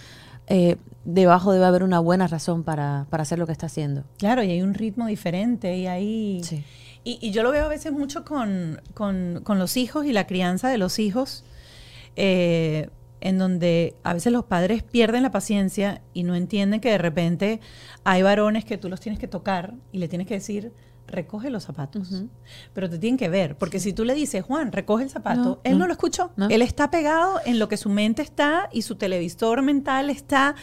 eh, 0.47 0.77
debajo 1.05 1.53
debe 1.53 1.67
haber 1.67 1.83
una 1.83 1.99
buena 2.01 2.27
razón 2.27 2.63
para, 2.65 3.07
para 3.11 3.23
hacer 3.23 3.39
lo 3.39 3.47
que 3.47 3.53
está 3.53 3.67
haciendo. 3.67 4.05
Claro, 4.19 4.43
y 4.43 4.51
hay 4.51 4.63
un 4.63 4.75
ritmo 4.75 5.07
diferente 5.07 5.77
y 5.77 5.87
hay... 5.87 6.41
Sí. 6.43 6.65
Y, 7.05 7.19
y 7.21 7.31
yo 7.31 7.43
lo 7.43 7.51
veo 7.51 7.65
a 7.65 7.69
veces 7.69 7.93
mucho 7.93 8.25
con, 8.25 8.81
con- 8.95 9.41
con 9.45 9.59
los 9.59 9.77
hijos 9.77 10.07
y 10.07 10.13
la 10.13 10.27
crianza 10.27 10.69
de 10.69 10.79
los 10.79 10.99
hijos, 10.99 11.45
eh, 12.17 12.89
en 13.21 13.39
donde 13.39 13.95
a 14.05 14.15
veces 14.15 14.33
los 14.33 14.45
padres 14.45 14.83
pierden 14.83 15.23
la 15.23 15.31
paciencia 15.31 16.01
y 16.15 16.23
no 16.23 16.35
entienden 16.35 16.81
que 16.81 16.91
de 16.91 16.99
repente 16.99 17.61
hay 18.05 18.23
varones 18.23 18.65
que 18.65 18.79
tú 18.79 18.89
los 18.89 19.01
tienes 19.01 19.19
que 19.19 19.29
tocar 19.29 19.75
y 19.93 19.99
le 19.99 20.09
tienes 20.09 20.27
que 20.27 20.35
decir, 20.35 20.73
recoge 21.09 21.51
los 21.51 21.65
zapatos. 21.65 22.23
Pero 22.73 22.89
te 22.89 22.99
tienen 22.99 23.19
que 23.19 23.29
ver, 23.29 23.57
porque 23.59 23.81
si 23.81 23.93
tú 23.93 24.05
le 24.05 24.15
dices, 24.15 24.45
Juan, 24.45 24.71
recoge 24.73 25.05
el 25.05 25.11
zapato, 25.11 25.43
No, 25.43 25.61
él 25.65 25.73
no, 25.73 25.79
no. 25.81 25.87
lo 25.87 25.93
escuchó. 25.93 26.31
No. 26.37 26.49
Él 26.49 26.63
está 26.63 26.91
pegado 26.91 27.41
en 27.45 27.59
lo 27.59 27.69
que 27.69 27.77
su 27.77 27.89
mente 27.91 28.23
está 28.23 28.69
y 28.73 28.83
su 28.83 28.95
televisor 28.97 29.63
mental 29.63 30.11
está. 30.11 30.55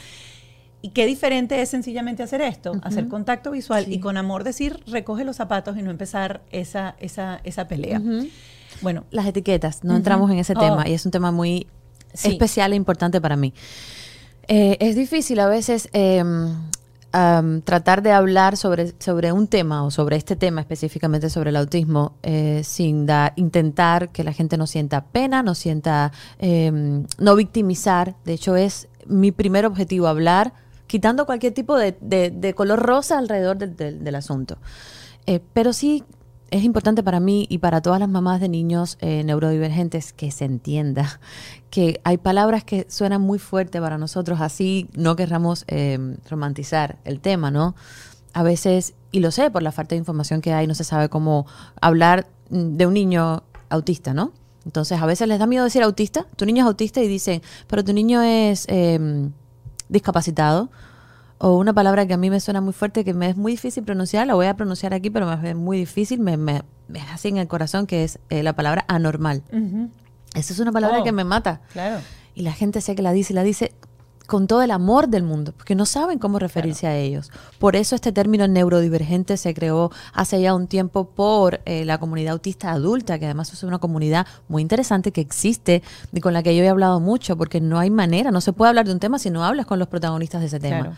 Y 0.81 0.89
qué 0.89 1.05
diferente 1.07 1.61
es 1.61 1.69
sencillamente 1.69 2.21
hacer 2.21 2.41
esto, 2.41 2.73
hacer 2.83 3.07
contacto 3.07 3.49
visual 3.51 3.91
y 3.91 3.99
con 3.99 4.17
amor 4.17 4.43
decir 4.43 4.79
recoge 4.85 5.23
los 5.23 5.35
zapatos 5.35 5.75
y 5.77 5.81
no 5.81 5.89
empezar 5.89 6.43
esa, 6.51 6.95
esa, 6.99 7.41
esa 7.43 7.67
pelea. 7.67 7.99
Bueno, 8.81 9.05
Las 9.09 9.25
etiquetas, 9.25 9.83
no 9.83 9.95
entramos 9.95 10.29
en 10.29 10.37
ese 10.37 10.53
Oh. 10.55 10.59
tema 10.59 10.87
y 10.87 10.93
es 10.93 11.03
un 11.05 11.11
tema 11.11 11.31
muy 11.31 11.65
Sí. 12.13 12.29
especial 12.29 12.71
e 12.73 12.75
importante 12.75 13.19
para 13.19 13.35
mí. 13.35 13.51
Eh, 14.47 14.77
es 14.79 14.95
difícil 14.95 15.39
a 15.39 15.47
veces 15.47 15.89
eh, 15.91 16.23
am, 17.15 17.61
tratar 17.61 18.01
de 18.01 18.11
hablar 18.11 18.57
sobre, 18.57 18.93
sobre 18.99 19.31
un 19.31 19.47
tema 19.47 19.83
o 19.85 19.91
sobre 19.91 20.15
este 20.17 20.35
tema 20.35 20.61
específicamente 20.61 21.29
sobre 21.29 21.49
el 21.51 21.55
autismo 21.55 22.13
eh, 22.23 22.61
sin 22.63 23.05
dar, 23.05 23.33
intentar 23.37 24.09
que 24.09 24.23
la 24.23 24.33
gente 24.33 24.57
no 24.57 24.67
sienta 24.67 25.05
pena, 25.05 25.41
no 25.43 25.55
sienta, 25.55 26.11
em, 26.39 27.05
no 27.17 27.35
victimizar. 27.35 28.15
De 28.25 28.33
hecho, 28.33 28.55
es 28.55 28.87
mi 29.07 29.31
primer 29.31 29.65
objetivo 29.65 30.07
hablar, 30.07 30.53
quitando 30.87 31.25
cualquier 31.25 31.53
tipo 31.53 31.77
de, 31.77 31.97
de- 32.01 32.31
de 32.31 32.53
color 32.53 32.79
rosa 32.79 33.17
alrededor 33.17 33.57
del- 33.57 34.03
del 34.03 34.15
asunto. 34.15 34.57
Eh, 35.27 35.39
pero 35.53 35.73
sí 35.73 36.03
es 36.51 36.63
importante 36.63 37.03
para 37.03 37.19
mí 37.19 37.47
y 37.49 37.57
para 37.57 37.81
todas 37.81 37.99
las 37.99 38.09
mamás 38.09 38.39
de 38.39 38.49
niños 38.49 38.97
eh, 39.01 39.23
neurodivergentes 39.23 40.13
que 40.13 40.31
se 40.31 40.45
entienda 40.45 41.19
que 41.69 41.99
hay 42.03 42.17
palabras 42.17 42.63
que 42.63 42.85
suenan 42.89 43.21
muy 43.21 43.39
fuerte 43.39 43.81
para 43.81 43.97
nosotros, 43.97 44.41
así 44.41 44.89
no 44.93 45.15
querramos 45.15 45.65
eh, 45.67 46.17
romantizar 46.29 46.97
el 47.03 47.19
tema, 47.19 47.51
¿no? 47.51 47.75
A 48.33 48.43
veces, 48.43 48.93
y 49.11 49.19
lo 49.19 49.31
sé 49.31 49.49
por 49.49 49.63
la 49.63 49.71
falta 49.71 49.95
de 49.95 49.99
información 49.99 50.41
que 50.41 50.53
hay, 50.53 50.67
no 50.67 50.75
se 50.75 50.83
sabe 50.83 51.09
cómo 51.09 51.45
hablar 51.81 52.27
de 52.49 52.85
un 52.85 52.93
niño 52.93 53.43
autista, 53.69 54.13
¿no? 54.13 54.33
Entonces, 54.65 55.01
a 55.01 55.05
veces 55.05 55.27
les 55.27 55.39
da 55.39 55.45
miedo 55.45 55.63
decir 55.63 55.83
autista. 55.83 56.25
Tu 56.35 56.45
niño 56.45 56.63
es 56.63 56.67
autista 56.67 57.01
y 57.01 57.07
dicen, 57.07 57.41
pero 57.67 57.83
tu 57.83 57.93
niño 57.93 58.21
es 58.21 58.65
eh, 58.67 59.29
discapacitado. 59.89 60.69
O 61.37 61.57
una 61.57 61.73
palabra 61.73 62.05
que 62.07 62.13
a 62.13 62.17
mí 62.17 62.29
me 62.29 62.39
suena 62.39 62.61
muy 62.61 62.71
fuerte, 62.73 63.03
que 63.03 63.13
me 63.13 63.29
es 63.29 63.35
muy 63.35 63.51
difícil 63.53 63.83
pronunciar, 63.83 64.25
la 64.25 64.35
voy 64.35 64.45
a 64.47 64.55
pronunciar 64.55 64.93
aquí, 64.93 65.09
pero 65.09 65.25
me 65.27 65.49
es 65.49 65.55
muy 65.55 65.77
difícil, 65.77 66.19
me, 66.19 66.37
me, 66.37 66.61
me 66.87 66.99
es 66.99 67.05
así 67.11 67.27
en 67.27 67.37
el 67.37 67.47
corazón, 67.47 67.87
que 67.87 68.03
es 68.05 68.19
eh, 68.29 68.41
la 68.41 68.53
palabra 68.53 68.85
anormal. 68.87 69.43
Esa 70.33 70.53
es 70.53 70.59
una 70.59 70.71
palabra 70.71 70.99
Oh. 70.99 71.03
que 71.03 71.11
me 71.11 71.23
mata. 71.25 71.61
Claro. 71.73 72.01
Y 72.35 72.41
la 72.43 72.53
gente 72.53 72.79
sé 72.81 72.95
que 72.95 73.01
la 73.01 73.11
dice 73.11 73.33
y 73.33 73.35
la 73.35 73.43
dice 73.43 73.73
con 74.25 74.47
todo 74.47 74.61
el 74.61 74.71
amor 74.71 75.07
del 75.07 75.23
mundo, 75.23 75.53
porque 75.55 75.75
no 75.75 75.85
saben 75.85 76.19
cómo 76.19 76.39
referirse 76.39 76.87
a 76.87 76.97
ellos. 76.97 77.31
Por 77.59 77.75
eso 77.75 77.95
este 77.95 78.11
término 78.11 78.47
neurodivergente 78.47 79.37
se 79.37 79.53
creó 79.53 79.91
hace 80.13 80.41
ya 80.41 80.53
un 80.53 80.67
tiempo 80.67 81.09
por 81.09 81.61
eh, 81.65 81.85
la 81.85 81.97
comunidad 81.97 82.33
autista 82.33 82.71
adulta, 82.71 83.19
que 83.19 83.25
además 83.25 83.51
es 83.53 83.63
una 83.63 83.79
comunidad 83.79 84.25
muy 84.47 84.61
interesante 84.61 85.11
que 85.11 85.21
existe 85.21 85.83
y 86.11 86.21
con 86.21 86.33
la 86.33 86.43
que 86.43 86.55
yo 86.55 86.63
he 86.63 86.69
hablado 86.69 86.99
mucho, 86.99 87.37
porque 87.37 87.61
no 87.61 87.79
hay 87.79 87.89
manera, 87.89 88.31
no 88.31 88.41
se 88.41 88.53
puede 88.53 88.69
hablar 88.69 88.85
de 88.85 88.93
un 88.93 88.99
tema 88.99 89.19
si 89.19 89.29
no 89.29 89.43
hablas 89.43 89.65
con 89.65 89.79
los 89.79 89.87
protagonistas 89.87 90.41
de 90.41 90.47
ese 90.47 90.59
tema. 90.59 90.81
Claro. 90.81 90.95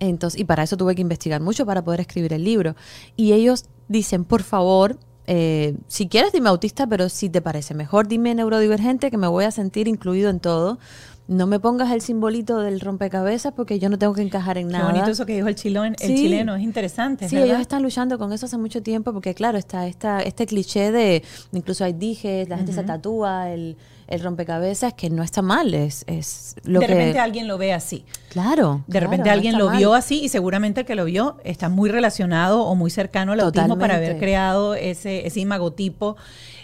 Entonces, 0.00 0.40
y 0.40 0.44
para 0.44 0.62
eso 0.62 0.76
tuve 0.76 0.94
que 0.94 1.02
investigar 1.02 1.40
mucho 1.40 1.66
para 1.66 1.82
poder 1.82 2.00
escribir 2.00 2.32
el 2.32 2.44
libro. 2.44 2.74
Y 3.16 3.32
ellos 3.32 3.66
dicen, 3.88 4.24
por 4.24 4.42
favor, 4.42 4.98
eh, 5.26 5.76
si 5.88 6.08
quieres 6.08 6.32
dime 6.32 6.48
autista, 6.48 6.86
pero 6.86 7.08
si 7.08 7.30
te 7.30 7.40
parece 7.40 7.74
mejor 7.74 8.08
dime 8.08 8.34
neurodivergente, 8.34 9.10
que 9.10 9.16
me 9.16 9.26
voy 9.26 9.44
a 9.44 9.50
sentir 9.50 9.88
incluido 9.88 10.30
en 10.30 10.40
todo. 10.40 10.78
No 11.26 11.46
me 11.46 11.58
pongas 11.58 11.90
el 11.90 12.02
simbolito 12.02 12.58
del 12.58 12.80
rompecabezas 12.80 13.54
porque 13.54 13.78
yo 13.78 13.88
no 13.88 13.98
tengo 13.98 14.12
que 14.12 14.20
encajar 14.20 14.58
en 14.58 14.66
Qué 14.68 14.74
nada. 14.74 14.90
bonito 14.90 15.10
eso 15.10 15.24
que 15.24 15.34
dijo 15.34 15.48
el 15.48 15.54
chileno, 15.54 15.84
el 15.86 15.96
Sí. 15.96 16.14
chileno, 16.16 16.54
es 16.54 16.62
interesante. 16.62 17.28
Sí, 17.30 17.36
¿verdad? 17.36 17.48
ellos 17.50 17.60
están 17.62 17.82
luchando 17.82 18.18
con 18.18 18.30
eso 18.32 18.44
hace 18.44 18.58
mucho 18.58 18.82
tiempo 18.82 19.10
porque, 19.14 19.32
claro, 19.34 19.56
está 19.56 19.86
esta, 19.86 20.20
este 20.20 20.44
cliché 20.46 20.92
de, 20.92 21.22
incluso 21.52 21.82
hay 21.82 21.94
dijes, 21.94 22.46
la 22.50 22.58
gente 22.58 22.74
se 22.74 22.82
tatúa 22.82 23.50
el, 23.50 23.78
el 24.06 24.22
rompecabezas, 24.22 24.92
que 24.92 25.08
no 25.08 25.22
está 25.22 25.40
mal, 25.40 25.72
es, 25.72 26.04
es 26.06 26.56
lo 26.64 26.80
de 26.80 26.86
que... 26.88 26.92
repente 26.92 27.18
alguien 27.18 27.48
lo 27.48 27.56
ve 27.56 27.72
así. 27.72 28.04
Claro. 28.28 28.82
De 28.86 28.92
claro, 28.92 29.06
repente 29.06 29.30
alguien 29.30 29.56
lo 29.56 29.68
mal. 29.68 29.78
vio 29.78 29.94
así 29.94 30.20
y 30.22 30.28
seguramente 30.28 30.80
el 30.80 30.86
que 30.86 30.94
lo 30.94 31.06
vio 31.06 31.38
está 31.42 31.70
muy 31.70 31.88
relacionado 31.88 32.64
o 32.66 32.74
muy 32.74 32.90
cercano 32.90 33.32
al 33.32 33.40
autismo 33.40 33.78
para 33.78 33.94
haber 33.94 34.08
Totalmente. 34.08 34.24
creado 34.26 34.74
ese, 34.74 35.26
ese 35.26 35.40
imagotipo 35.40 36.16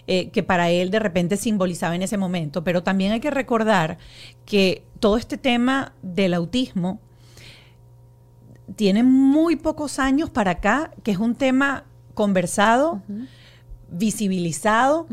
eh, 0.07 0.31
que 0.31 0.43
para 0.43 0.71
él 0.71 0.91
de 0.91 0.99
repente 0.99 1.37
simbolizaba 1.37 1.95
en 1.95 2.03
ese 2.03 2.17
momento. 2.17 2.65
Pero 2.65 2.83
también 2.83 3.13
hay 3.13 3.21
que 3.21 3.31
recordar 3.31 3.99
que 4.45 4.85
todo 4.99 5.17
este 5.17 5.37
tema 5.37 5.95
del 6.03 6.35
autismo 6.35 7.01
tiene 8.77 9.03
muy 9.03 9.57
pocos 9.57 9.99
años 9.99 10.31
para 10.31 10.53
acá, 10.53 10.93
que 11.03 11.11
es 11.11 11.19
un 11.19 11.35
tema 11.35 11.85
conversado, 12.15 13.03
visibilizado 13.91 15.07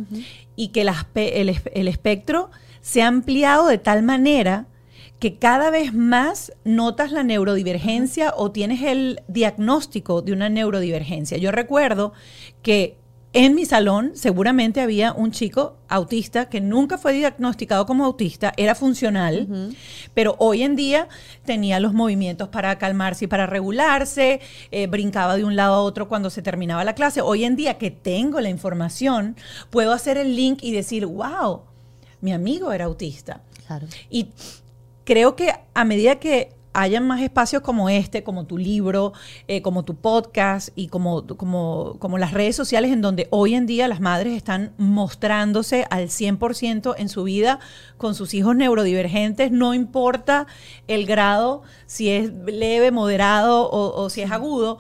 y 0.55 0.69
que 0.69 0.81
el, 0.81 1.87
espectro 1.87 2.51
se 2.81 3.01
ha 3.01 3.07
ampliado 3.07 3.67
de 3.67 3.77
tal 3.77 4.03
manera 4.03 4.67
que 5.19 5.37
cada 5.37 5.71
vez 5.71 5.93
más 5.93 6.51
notas 6.63 7.11
la 7.11 7.23
neurodivergencia 7.23 8.33
o 8.37 8.51
tienes 8.51 8.83
el 8.83 9.21
diagnóstico 9.27 10.21
de 10.21 10.33
una 10.33 10.49
neurodivergencia. 10.49 11.37
Yo 11.37 11.51
recuerdo 11.51 12.13
que 12.61 12.97
en 13.37 13.53
mi 13.53 13.65
salón 13.65 14.13
seguramente 14.15 14.81
había 14.81 15.13
un 15.13 15.31
chico 15.31 15.77
autista 15.87 16.49
que 16.49 16.59
nunca 16.59 16.97
fue 16.97 17.13
diagnosticado 17.13 17.85
como 17.85 18.05
autista, 18.05 18.51
era 18.57 18.73
funcional, 18.73 19.75
pero 20.13 20.35
hoy 20.39 20.63
en 20.63 20.75
día 20.75 21.07
tenía 21.45 21.79
los 21.79 21.93
movimientos 21.93 22.49
para 22.49 22.77
calmarse 22.79 23.25
y 23.25 23.27
para 23.27 23.45
regularse, 23.45 24.41
eh, 24.71 24.87
brincaba 24.87 25.37
de 25.37 25.43
un 25.43 25.55
lado 25.55 25.75
a 25.75 25.81
otro 25.81 26.07
cuando 26.07 26.31
se 26.31 26.41
terminaba 26.41 26.83
la 26.83 26.95
clase. 26.95 27.21
Hoy 27.21 27.43
en 27.43 27.55
día 27.55 27.77
que 27.77 27.91
tengo 27.91 28.41
la 28.41 28.49
información, 28.49 29.35
puedo 29.69 29.93
hacer 29.93 30.17
el 30.17 30.35
link 30.35 30.59
y 30.63 30.71
decir, 30.71 31.05
wow, 31.05 31.61
mi 32.21 32.33
amigo 32.33 32.71
era 32.71 32.85
autista. 32.85 33.41
Claro. 33.67 33.87
Y 34.09 34.29
creo 35.03 35.35
que 35.35 35.53
a 35.73 35.83
medida 35.83 36.15
que 36.15 36.56
hayan 36.77 37.07
más 37.07 37.21
espacios 37.21 37.63
como 37.63 37.89
este, 37.89 38.23
como 38.23 38.45
tu 38.45 38.57
libro, 38.57 39.13
eh, 39.47 39.63
como 39.63 39.83
tu 39.83 39.95
podcast 39.95 40.69
y 40.75 40.89
como, 40.89 41.25
como, 41.25 41.95
como 41.97 42.19
las 42.19 42.33
redes 42.33 42.55
sociales 42.55 42.91
en 42.91 43.01
donde 43.01 43.27
hoy 43.31 43.55
en 43.55 43.65
día 43.65 43.87
las 43.87 43.99
madres 43.99 44.37
están 44.37 44.73
mostrándose 44.77 45.87
al 45.89 46.09
100% 46.09 46.93
en 46.97 47.09
su 47.09 47.23
vida 47.23 47.59
con 47.97 48.13
sus 48.13 48.35
hijos 48.35 48.55
neurodivergentes, 48.55 49.51
no 49.51 49.73
importa 49.73 50.45
el 50.87 51.07
grado, 51.07 51.63
si 51.87 52.09
es 52.09 52.31
leve, 52.45 52.91
moderado 52.91 53.67
o, 53.69 53.99
o 53.99 54.09
si 54.11 54.21
es 54.21 54.31
agudo. 54.31 54.77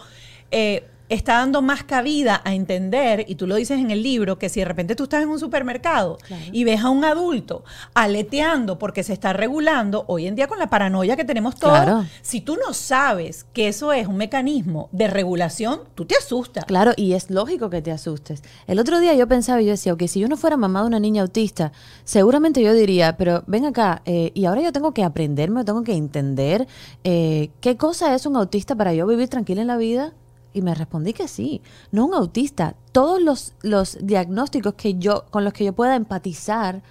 eh, 0.51 0.85
está 1.09 1.33
dando 1.37 1.61
más 1.61 1.83
cabida 1.83 2.41
a 2.43 2.53
entender, 2.53 3.25
y 3.27 3.35
tú 3.35 3.47
lo 3.47 3.55
dices 3.55 3.79
en 3.79 3.91
el 3.91 4.03
libro, 4.03 4.37
que 4.37 4.49
si 4.49 4.59
de 4.59 4.65
repente 4.65 4.95
tú 4.95 5.03
estás 5.03 5.23
en 5.23 5.29
un 5.29 5.39
supermercado 5.39 6.17
y 6.51 6.63
ves 6.63 6.81
a 6.83 6.89
un 6.89 7.05
adulto 7.05 7.63
aleteando 7.93 8.77
porque 8.79 9.03
se 9.03 9.13
está 9.13 9.33
regulando, 9.33 10.05
hoy 10.07 10.27
en 10.27 10.35
día 10.35 10.47
con 10.47 10.59
la 10.59 10.69
paranoia 10.69 11.15
que 11.15 11.25
tenemos 11.25 11.55
todos, 11.55 11.73
Claro. 11.81 12.05
si 12.21 12.41
tú 12.41 12.57
no 12.65 12.73
sabes 12.73 13.45
que 13.53 13.67
eso 13.67 13.91
es 13.93 14.07
un 14.07 14.17
mecanismo 14.17 14.89
de 14.91 15.07
regulación, 15.07 15.81
tú 15.95 16.05
te 16.05 16.15
asustas. 16.15 16.65
Claro, 16.65 16.91
y 16.95 17.13
es 17.13 17.29
lógico 17.29 17.69
que 17.69 17.81
te 17.81 17.91
asustes. 17.91 18.43
El 18.67 18.79
otro 18.79 18.99
día 18.99 19.13
yo 19.15 19.27
pensaba 19.27 19.61
y 19.61 19.65
yo 19.65 19.71
decía, 19.71 19.93
ok, 19.93 20.03
si 20.07 20.19
yo 20.19 20.27
no 20.27 20.37
fuera 20.37 20.57
mamá 20.57 20.81
de 20.81 20.87
una 20.87 20.99
niña 20.99 21.21
autista, 21.21 21.71
seguramente 22.03 22.61
yo 22.61 22.73
diría, 22.73 23.17
pero 23.17 23.43
ven 23.47 23.65
acá, 23.65 24.01
eh, 24.05 24.31
y 24.33 24.45
ahora 24.45 24.61
yo 24.61 24.71
tengo 24.71 24.93
que 24.93 25.03
aprenderme, 25.03 25.63
tengo 25.63 25.83
que 25.83 25.95
entender 25.95 26.67
eh, 27.03 27.49
qué 27.61 27.77
cosa 27.77 28.13
es 28.15 28.25
un 28.25 28.35
autista 28.35 28.75
para 28.75 28.93
yo 28.93 29.07
vivir 29.07 29.27
tranquila 29.29 29.61
en 29.61 29.67
la 29.67 29.77
vida. 29.77 30.13
Y 30.57 30.61
me 30.63 30.73
respondí 30.73 31.13
que 31.13 31.27
sí, 31.27 31.61
no 31.91 32.07
un 32.07 32.15
autista. 32.15 32.73
Todos 32.91 33.21
los, 33.21 33.53
los 33.61 33.95
diagnósticos 34.01 34.73
que 34.73 34.95
yo, 34.95 35.25
con 35.29 35.43
los 35.43 35.53
que 35.53 35.63
yo 35.63 35.73
pueda 35.73 35.95
empatizar, 35.95 36.81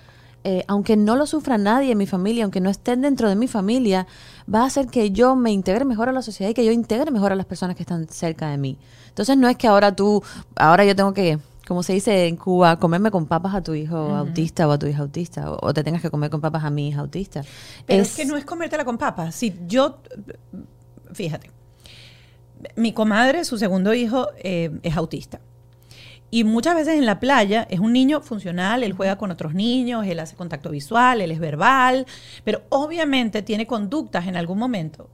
eh, 0.44 0.62
aunque 0.68 0.96
no 0.96 1.16
lo 1.16 1.26
sufra 1.26 1.58
nadie 1.58 1.90
en 1.90 1.98
mi 1.98 2.06
familia, 2.06 2.44
aunque 2.44 2.60
no 2.60 2.70
estén 2.70 3.00
dentro 3.00 3.28
de 3.28 3.34
mi 3.34 3.48
familia, 3.48 4.06
va 4.52 4.62
a 4.62 4.66
hacer 4.66 4.86
que 4.86 5.10
yo 5.10 5.34
me 5.34 5.50
integre 5.50 5.84
mejor 5.84 6.08
a 6.08 6.12
la 6.12 6.22
sociedad 6.22 6.48
y 6.48 6.54
que 6.54 6.64
yo 6.64 6.70
integre 6.70 7.10
mejor 7.10 7.32
a 7.32 7.34
las 7.34 7.44
personas 7.44 7.74
que 7.74 7.82
están 7.82 8.06
cerca 8.08 8.50
de 8.50 8.56
mí. 8.56 8.78
Entonces 9.08 9.36
no 9.36 9.48
es 9.48 9.56
que 9.56 9.66
ahora 9.66 9.96
tú, 9.96 10.22
ahora 10.54 10.84
yo 10.84 10.94
tengo 10.94 11.12
que, 11.12 11.40
como 11.66 11.82
se 11.82 11.94
dice 11.94 12.28
en 12.28 12.36
Cuba, 12.36 12.78
comerme 12.78 13.10
con 13.10 13.26
papas 13.26 13.52
a 13.56 13.64
tu 13.64 13.74
hijo 13.74 13.96
autista 13.96 14.68
o 14.68 14.70
a 14.70 14.78
tu 14.78 14.86
hija 14.86 15.02
autista, 15.02 15.50
o, 15.50 15.58
o 15.60 15.74
te 15.74 15.82
tengas 15.82 16.02
que 16.02 16.10
comer 16.10 16.30
con 16.30 16.40
papas 16.40 16.62
a 16.62 16.70
mi 16.70 16.90
hija 16.90 17.00
autista. 17.00 17.42
Pero 17.84 18.04
es, 18.04 18.14
que 18.14 18.26
no 18.26 18.36
es 18.36 18.44
comértela 18.44 18.84
con 18.84 18.96
papas. 18.96 19.34
Si 19.34 19.52
yo, 19.66 19.98
fíjate, 21.12 21.50
mi 22.76 22.92
comadre, 22.92 23.44
su 23.44 23.58
segundo 23.58 23.94
hijo, 23.94 24.28
eh, 24.38 24.70
es 24.82 24.96
autista. 24.96 25.40
Y 26.30 26.42
muchas 26.44 26.74
veces 26.74 26.94
en 26.98 27.06
la 27.06 27.20
playa 27.20 27.66
es 27.70 27.78
un 27.78 27.92
niño 27.92 28.20
funcional, 28.20 28.82
él 28.82 28.92
juega 28.94 29.16
con 29.16 29.30
otros 29.30 29.54
niños, 29.54 30.04
él 30.06 30.18
hace 30.18 30.34
contacto 30.34 30.70
visual, 30.70 31.20
él 31.20 31.30
es 31.30 31.38
verbal, 31.38 32.04
pero 32.42 32.62
obviamente 32.68 33.42
tiene 33.42 33.66
conductas 33.66 34.26
en 34.26 34.36
algún 34.36 34.58
momento 34.58 35.08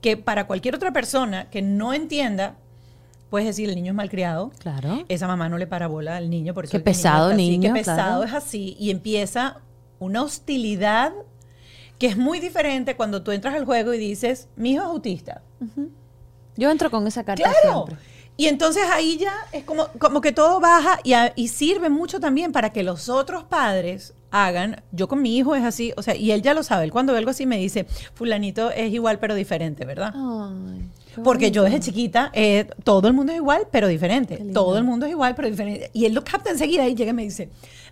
que 0.00 0.16
para 0.16 0.46
cualquier 0.46 0.76
otra 0.76 0.92
persona 0.92 1.50
que 1.50 1.60
no 1.60 1.92
entienda, 1.92 2.54
puedes 3.30 3.48
decir 3.48 3.68
el 3.68 3.74
niño 3.74 3.90
es 3.90 3.96
malcriado, 3.96 4.52
Claro. 4.60 5.04
esa 5.08 5.26
mamá 5.26 5.48
no 5.48 5.58
le 5.58 5.66
para 5.66 5.88
bola 5.88 6.16
al 6.16 6.30
niño, 6.30 6.54
por 6.54 6.64
eso 6.66 6.70
Qué 6.72 6.80
pesado 6.80 7.30
así, 7.30 7.36
niño, 7.36 7.74
qué 7.74 7.80
pesado 7.80 8.22
claro. 8.22 8.24
es 8.24 8.32
así 8.44 8.76
y 8.78 8.90
empieza 8.90 9.58
una 9.98 10.22
hostilidad 10.22 11.12
que 11.98 12.06
es 12.06 12.16
muy 12.16 12.38
diferente 12.38 12.94
cuando 12.94 13.24
tú 13.24 13.32
entras 13.32 13.54
al 13.56 13.64
juego 13.64 13.92
y 13.92 13.98
dices, 13.98 14.48
mi 14.54 14.70
hijo 14.74 14.82
es 14.84 14.88
autista. 14.88 15.42
Yo 16.58 16.70
entro 16.70 16.90
con 16.90 17.06
esa 17.06 17.24
carta 17.24 17.44
Claro. 17.62 17.86
siempre. 17.86 18.04
Y 18.36 18.46
entonces 18.46 18.84
ahí 18.92 19.16
ya 19.16 19.32
es 19.52 19.64
como, 19.64 19.88
como 19.98 20.20
que 20.20 20.30
todo 20.32 20.60
baja 20.60 21.00
y, 21.02 21.14
a- 21.14 21.32
y 21.34 21.48
sirve 21.48 21.88
mucho 21.88 22.20
también 22.20 22.52
para 22.52 22.70
que 22.72 22.82
los 22.82 23.08
otros 23.08 23.42
padres 23.44 24.12
hagan, 24.30 24.82
yo 24.92 25.08
con 25.08 25.22
mi 25.22 25.36
hijo 25.36 25.54
es 25.56 25.64
así, 25.64 25.92
o 25.96 26.02
sea, 26.02 26.14
y 26.14 26.30
él 26.32 26.42
ya 26.42 26.52
lo 26.54 26.62
sabe, 26.62 26.84
él 26.84 26.92
cuando 26.92 27.12
ve 27.14 27.18
algo 27.18 27.30
así 27.30 27.46
me 27.46 27.56
dice, 27.58 27.86
fulanito 28.14 28.70
es 28.70 28.92
igual 28.92 29.18
pero 29.18 29.34
diferente, 29.34 29.84
¿verdad? 29.86 30.12
Ay, 30.14 30.88
Porque 31.24 31.50
yo 31.50 31.64
desde 31.64 31.80
chiquita, 31.80 32.30
eh, 32.34 32.68
todo 32.84 33.08
el 33.08 33.14
mundo 33.14 33.32
es 33.32 33.38
igual, 33.38 33.66
pero 33.72 33.88
diferente. 33.88 34.36
Todo 34.52 34.76
el 34.78 34.84
mundo 34.84 35.06
es 35.06 35.12
igual, 35.12 35.34
pero 35.34 35.48
diferente. 35.48 35.90
Y 35.94 36.04
él 36.04 36.12
lo 36.14 36.22
capta 36.22 36.50
enseguida 36.50 36.86
y 36.86 36.94
llega 36.94 37.10
y 37.10 37.14
me 37.14 37.22
dice, 37.24 37.48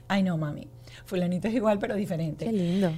ay 0.07 0.23
no, 0.23 0.37
mami, 0.37 0.69
fulanito 1.07 1.49
es 1.49 1.55
igual, 1.55 1.79
pero 1.81 1.95
diferente. 1.97 2.45
Qué 2.45 2.53
lindo. 2.53 2.93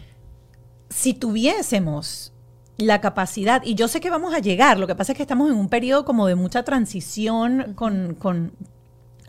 Si 0.91 1.15
tuviésemos 1.15 2.33
la 2.79 3.01
capacidad, 3.01 3.63
y 3.65 3.75
yo 3.75 3.89
sé 3.89 4.01
que 4.01 4.09
vamos 4.09 4.33
a 4.35 4.39
llegar, 4.39 4.79
lo 4.79 4.87
que 4.87 4.95
pasa 4.95 5.13
es 5.13 5.17
que 5.17 5.23
estamos 5.23 5.51
en 5.51 5.57
un 5.57 5.69
periodo 5.69 6.05
como 6.05 6.27
de 6.27 6.37
mucha 6.37 6.63
transición 6.63 7.75
con, 7.75 8.15
con, 8.15 8.53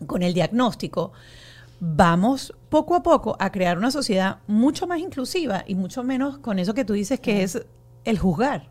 con 0.06 0.22
el 0.22 0.32
diagnóstico. 0.34 1.12
Vamos 1.80 2.54
poco 2.68 2.94
a 2.94 3.02
poco 3.02 3.36
a 3.40 3.50
crear 3.50 3.76
una 3.76 3.90
sociedad 3.90 4.38
mucho 4.46 4.86
más 4.86 5.00
inclusiva 5.00 5.64
y 5.66 5.74
mucho 5.74 6.04
menos 6.04 6.38
con 6.38 6.58
eso 6.58 6.74
que 6.74 6.84
tú 6.84 6.92
dices 6.92 7.18
que 7.20 7.42
es 7.42 7.66
el 8.04 8.18
juzgar. 8.18 8.68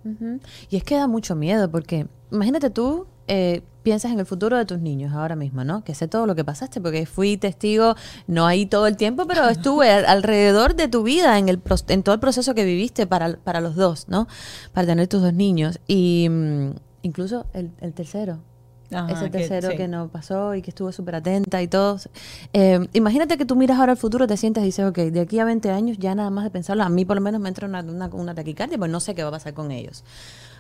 Y 0.70 0.78
es 0.78 0.84
que 0.84 0.96
da 0.96 1.08
mucho 1.08 1.36
miedo 1.36 1.70
porque 1.70 2.08
imagínate 2.32 2.70
tú 2.70 3.08
eh, 3.28 3.64
piensas 3.84 4.12
en 4.12 4.20
el 4.20 4.26
futuro 4.26 4.58
de 4.58 4.66
tus 4.66 4.80
niños 4.80 5.14
ahora 5.14 5.36
mismo, 5.36 5.64
¿no? 5.64 5.84
Que 5.84 5.96
sé 5.96 6.08
todo 6.08 6.26
lo 6.26 6.36
que 6.36 6.44
pasaste 6.44 6.82
porque 6.82 7.06
fui 7.06 7.38
testigo, 7.38 7.96
no 8.28 8.46
ahí 8.46 8.66
todo 8.66 8.88
el 8.88 8.98
tiempo, 8.98 9.26
pero 9.28 9.48
estuve 9.48 9.90
al- 9.92 10.06
alrededor 10.06 10.76
de 10.76 10.88
tu 10.88 11.04
vida 11.04 11.38
en, 11.40 11.50
el, 11.50 11.62
en 11.88 12.04
todo 12.04 12.14
el 12.14 12.20
proceso 12.20 12.54
que 12.54 12.66
viviste 12.66 13.08
para, 13.08 13.38
para 13.38 13.62
los 13.62 13.76
dos, 13.76 14.08
¿no? 14.10 14.28
Para 14.74 14.88
tener 14.88 15.08
tus 15.08 15.22
dos 15.22 15.34
niños. 15.34 15.80
Y 15.88 16.28
mm, 16.30 16.70
incluso 17.04 17.46
el, 17.54 17.72
el 17.82 17.94
tercero. 17.94 18.40
Ajá, 18.92 19.12
ese 19.12 19.26
que- 19.26 19.38
tercero 19.38 19.70
sí. 19.70 19.78
que, 19.78 19.88
no 19.88 20.08
pasó 20.08 20.56
y 20.56 20.64
que 20.64 20.72
estuvo 20.72 20.92
súper 20.92 21.14
atenta 21.16 21.62
y 21.62 21.68
todo. 21.68 22.00
Eh, 22.54 22.88
imagínate 22.94 23.38
que 23.38 23.46
tú 23.46 23.56
miras 23.56 23.78
ahora 23.80 23.92
al 23.92 23.98
futuro, 24.00 24.26
te 24.26 24.36
sientes 24.36 24.64
y 24.64 24.66
dices, 24.66 24.84
ok, 24.86 24.98
de 24.98 25.20
aquí 25.22 25.38
a 25.40 25.46
20 25.46 25.70
años 25.70 25.98
ya 26.00 26.16
nada 26.16 26.32
más 26.32 26.44
de 26.44 26.50
pensarlo, 26.50 26.84
a 26.84 26.90
mí 26.90 27.06
por 27.06 27.16
lo 27.16 27.22
menos 27.22 27.40
me 27.40 27.50
entra 27.50 27.68
una, 27.68 27.82
una, 27.82 28.08
una 28.08 28.34
taquicardia, 28.34 28.78
pues 28.80 28.90
no 28.90 29.00
sé 29.00 29.14
qué 29.14 29.22
va 29.22 29.30
a 29.30 29.34
pasar 29.34 29.54
con 29.54 29.70
ellos. 29.72 30.04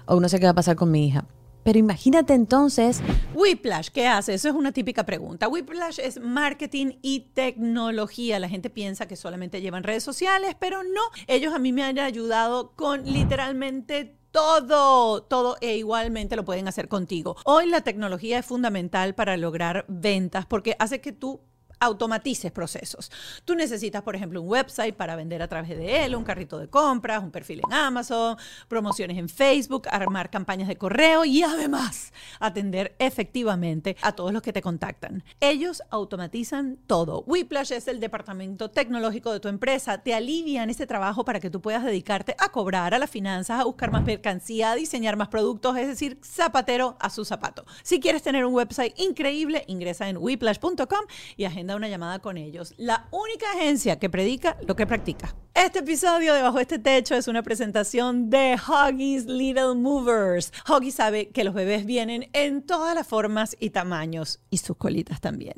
O 0.05 0.19
no 0.19 0.29
sé 0.29 0.39
qué 0.39 0.45
va 0.45 0.51
a 0.51 0.55
pasar 0.55 0.75
con 0.75 0.91
mi 0.91 1.07
hija. 1.07 1.25
Pero 1.69 1.77
imagínate 1.77 2.33
entonces, 2.33 2.99
Whiplash, 3.35 3.89
¿qué 3.89 4.07
hace? 4.07 4.33
Eso 4.33 4.49
es 4.49 4.55
una 4.55 4.71
típica 4.71 5.05
pregunta. 5.05 5.47
Whiplash 5.47 5.99
es 5.99 6.19
marketing 6.19 6.93
y 7.03 7.29
tecnología. 7.35 8.39
La 8.39 8.49
gente 8.49 8.71
piensa 8.71 9.07
que 9.07 9.15
solamente 9.15 9.61
llevan 9.61 9.83
redes 9.83 10.01
sociales, 10.01 10.55
pero 10.59 10.81
no. 10.81 11.01
Ellos 11.27 11.53
a 11.53 11.59
mí 11.59 11.71
me 11.71 11.83
han 11.83 11.99
ayudado 11.99 12.71
con 12.75 13.05
literalmente 13.05 14.17
todo, 14.31 15.21
todo 15.21 15.57
e 15.61 15.77
igualmente 15.77 16.35
lo 16.35 16.43
pueden 16.43 16.67
hacer 16.67 16.87
contigo. 16.87 17.35
Hoy 17.45 17.67
la 17.67 17.81
tecnología 17.81 18.39
es 18.39 18.47
fundamental 18.47 19.13
para 19.13 19.37
lograr 19.37 19.85
ventas 19.87 20.47
porque 20.47 20.75
hace 20.79 21.01
que 21.01 21.11
tú 21.11 21.41
automatices 21.79 22.51
procesos. 22.51 23.11
Tú 23.45 23.55
necesitas, 23.55 24.03
por 24.03 24.15
ejemplo, 24.15 24.41
un 24.41 24.49
website 24.49 24.95
para 24.95 25.15
vender 25.15 25.41
a 25.41 25.47
través 25.47 25.69
de 25.69 26.05
él, 26.05 26.15
un 26.15 26.23
carrito 26.23 26.59
de 26.59 26.67
compras, 26.67 27.23
un 27.23 27.31
perfil 27.31 27.61
en 27.65 27.73
Amazon, 27.73 28.37
promociones 28.67 29.17
en 29.17 29.29
Facebook, 29.29 29.87
armar 29.89 30.29
campañas 30.29 30.67
de 30.67 30.77
correo 30.77 31.25
y 31.25 31.43
además 31.43 32.13
atender 32.39 32.95
efectivamente 32.99 33.95
a 34.01 34.11
todos 34.13 34.33
los 34.33 34.41
que 34.41 34.53
te 34.53 34.61
contactan. 34.61 35.23
Ellos 35.39 35.81
automatizan 35.89 36.77
todo. 36.87 37.23
Whiplash 37.25 37.71
es 37.71 37.87
el 37.87 37.99
departamento 37.99 38.69
tecnológico 38.69 39.31
de 39.31 39.39
tu 39.39 39.47
empresa. 39.47 39.99
Te 39.99 40.13
alivian 40.13 40.69
ese 40.69 40.87
trabajo 40.87 41.25
para 41.25 41.39
que 41.39 41.49
tú 41.49 41.61
puedas 41.61 41.83
dedicarte 41.83 42.35
a 42.37 42.49
cobrar, 42.49 42.93
a 42.93 42.99
las 42.99 43.09
finanzas, 43.09 43.59
a 43.59 43.63
buscar 43.63 43.91
más 43.91 44.03
mercancía, 44.03 44.71
a 44.71 44.75
diseñar 44.75 45.17
más 45.17 45.29
productos, 45.29 45.77
es 45.77 45.87
decir, 45.87 46.19
zapatero 46.23 46.97
a 46.99 47.09
su 47.09 47.25
zapato. 47.25 47.65
Si 47.83 47.99
quieres 47.99 48.23
tener 48.23 48.45
un 48.45 48.53
website 48.53 48.97
increíble, 48.99 49.63
ingresa 49.67 50.09
en 50.09 50.17
whiplash.com 50.17 51.05
y 51.37 51.45
agenda 51.45 51.68
una 51.75 51.89
llamada 51.89 52.19
con 52.19 52.37
ellos. 52.37 52.73
La 52.77 53.07
única 53.11 53.51
agencia 53.51 53.99
que 53.99 54.09
predica 54.09 54.57
lo 54.67 54.75
que 54.75 54.87
practica. 54.87 55.35
Este 55.53 55.79
episodio 55.79 56.33
de 56.33 56.41
Bajo 56.41 56.59
este 56.59 56.79
Techo 56.79 57.15
es 57.15 57.27
una 57.27 57.43
presentación 57.43 58.29
de 58.29 58.55
Huggies 58.55 59.25
Little 59.25 59.75
Movers. 59.75 60.53
Huggies 60.65 60.95
sabe 60.95 61.29
que 61.31 61.43
los 61.43 61.53
bebés 61.53 61.85
vienen 61.85 62.29
en 62.31 62.61
todas 62.61 62.95
las 62.95 63.05
formas 63.05 63.57
y 63.59 63.71
tamaños 63.71 64.39
y 64.49 64.57
sus 64.57 64.77
colitas 64.77 65.19
también. 65.19 65.55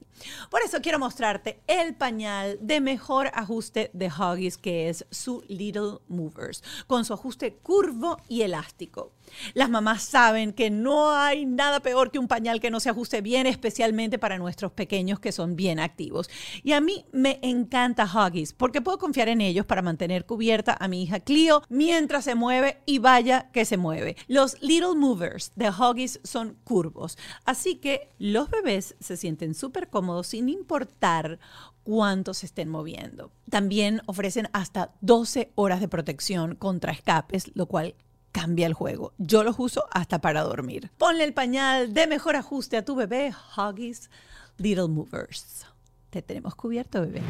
Por 0.50 0.62
eso 0.64 0.82
quiero 0.82 0.98
mostrarte 0.98 1.62
el 1.68 1.94
pañal 1.94 2.58
de 2.62 2.82
mejor 2.82 3.30
ajuste 3.36 3.92
de 3.94 4.08
Huggies 4.08 4.58
que 4.58 4.90
es 4.90 5.06
su 5.12 5.44
Little 5.48 6.00
Movers, 6.08 6.64
con 6.88 7.06
su 7.06 7.14
ajuste 7.14 7.58
curvo 7.58 8.18
y 8.28 8.42
elástico. 8.42 9.12
Las 9.54 9.70
mamás 9.70 10.04
saben 10.04 10.54
que 10.54 10.70
no 10.70 11.12
hay 11.12 11.46
nada 11.46 11.82
peor 11.82 12.12
que 12.12 12.20
un 12.20 12.28
pañal 12.28 12.60
que 12.60 12.72
no 12.72 12.80
se 12.80 12.90
ajuste 12.90 13.22
bien, 13.22 13.48
especialmente 13.48 14.20
para 14.20 14.38
nuestros 14.38 14.72
pequeños 14.72 15.20
que 15.20 15.32
son 15.32 15.56
bien 15.56 15.80
activos. 15.80 16.30
Y 16.64 16.74
a 16.74 16.82
mí 16.82 17.06
me 17.12 17.40
encanta 17.42 18.06
Huggies 18.06 18.54
porque 18.54 18.82
puedo 18.82 18.98
confiar 18.98 19.30
en 19.30 19.42
ellos 19.42 19.66
para 19.66 19.82
mantener 19.82 20.26
cubierta 20.26 20.76
a 20.80 20.88
mi 20.88 21.04
hija 21.04 21.20
Clio 21.20 21.64
mientras 21.70 22.26
se 22.26 22.36
mueve 22.36 22.82
y 22.86 23.00
vaya 23.00 23.50
que 23.52 23.66
se 23.66 23.78
mueve. 23.78 24.16
Los 24.28 24.62
Little 24.62 24.96
Movers 24.96 25.52
de 25.56 25.70
Huggies 25.70 26.20
son 26.24 26.58
curvos, 26.64 27.18
así 27.46 27.76
que 27.76 28.10
los 28.20 28.50
bebés 28.50 28.96
se 29.00 29.18
sienten 29.18 29.54
súper 29.54 29.90
cómodos 29.90 30.28
sin 30.28 30.50
importar 30.50 31.40
cuánto 31.84 32.34
se 32.34 32.46
estén 32.46 32.70
moviendo. 32.70 33.32
También 33.50 34.02
ofrecen 34.06 34.50
hasta 34.54 34.94
12 35.02 35.52
horas 35.56 35.80
de 35.82 35.88
protección 35.88 36.56
contra 36.56 36.92
escapes, 36.92 37.52
lo 37.56 37.66
cual 37.66 37.96
cambia 38.32 38.68
el 38.68 38.74
juego. 38.74 39.14
Yo 39.18 39.44
los 39.44 39.60
uso 39.60 39.86
hasta 39.92 40.20
para 40.20 40.42
dormir. 40.44 40.92
Ponle 40.98 41.24
el 41.24 41.34
pañal 41.34 41.94
de 41.94 42.08
mejor 42.08 42.36
ajuste 42.36 42.78
a 42.78 42.86
tu 42.86 42.96
bebé, 42.96 43.34
Huggies 43.56 44.10
Little 44.58 44.88
Movers. 44.88 45.66
Te 46.10 46.22
tenemos 46.22 46.56
cubierto, 46.56 47.00
bebé. 47.02 47.22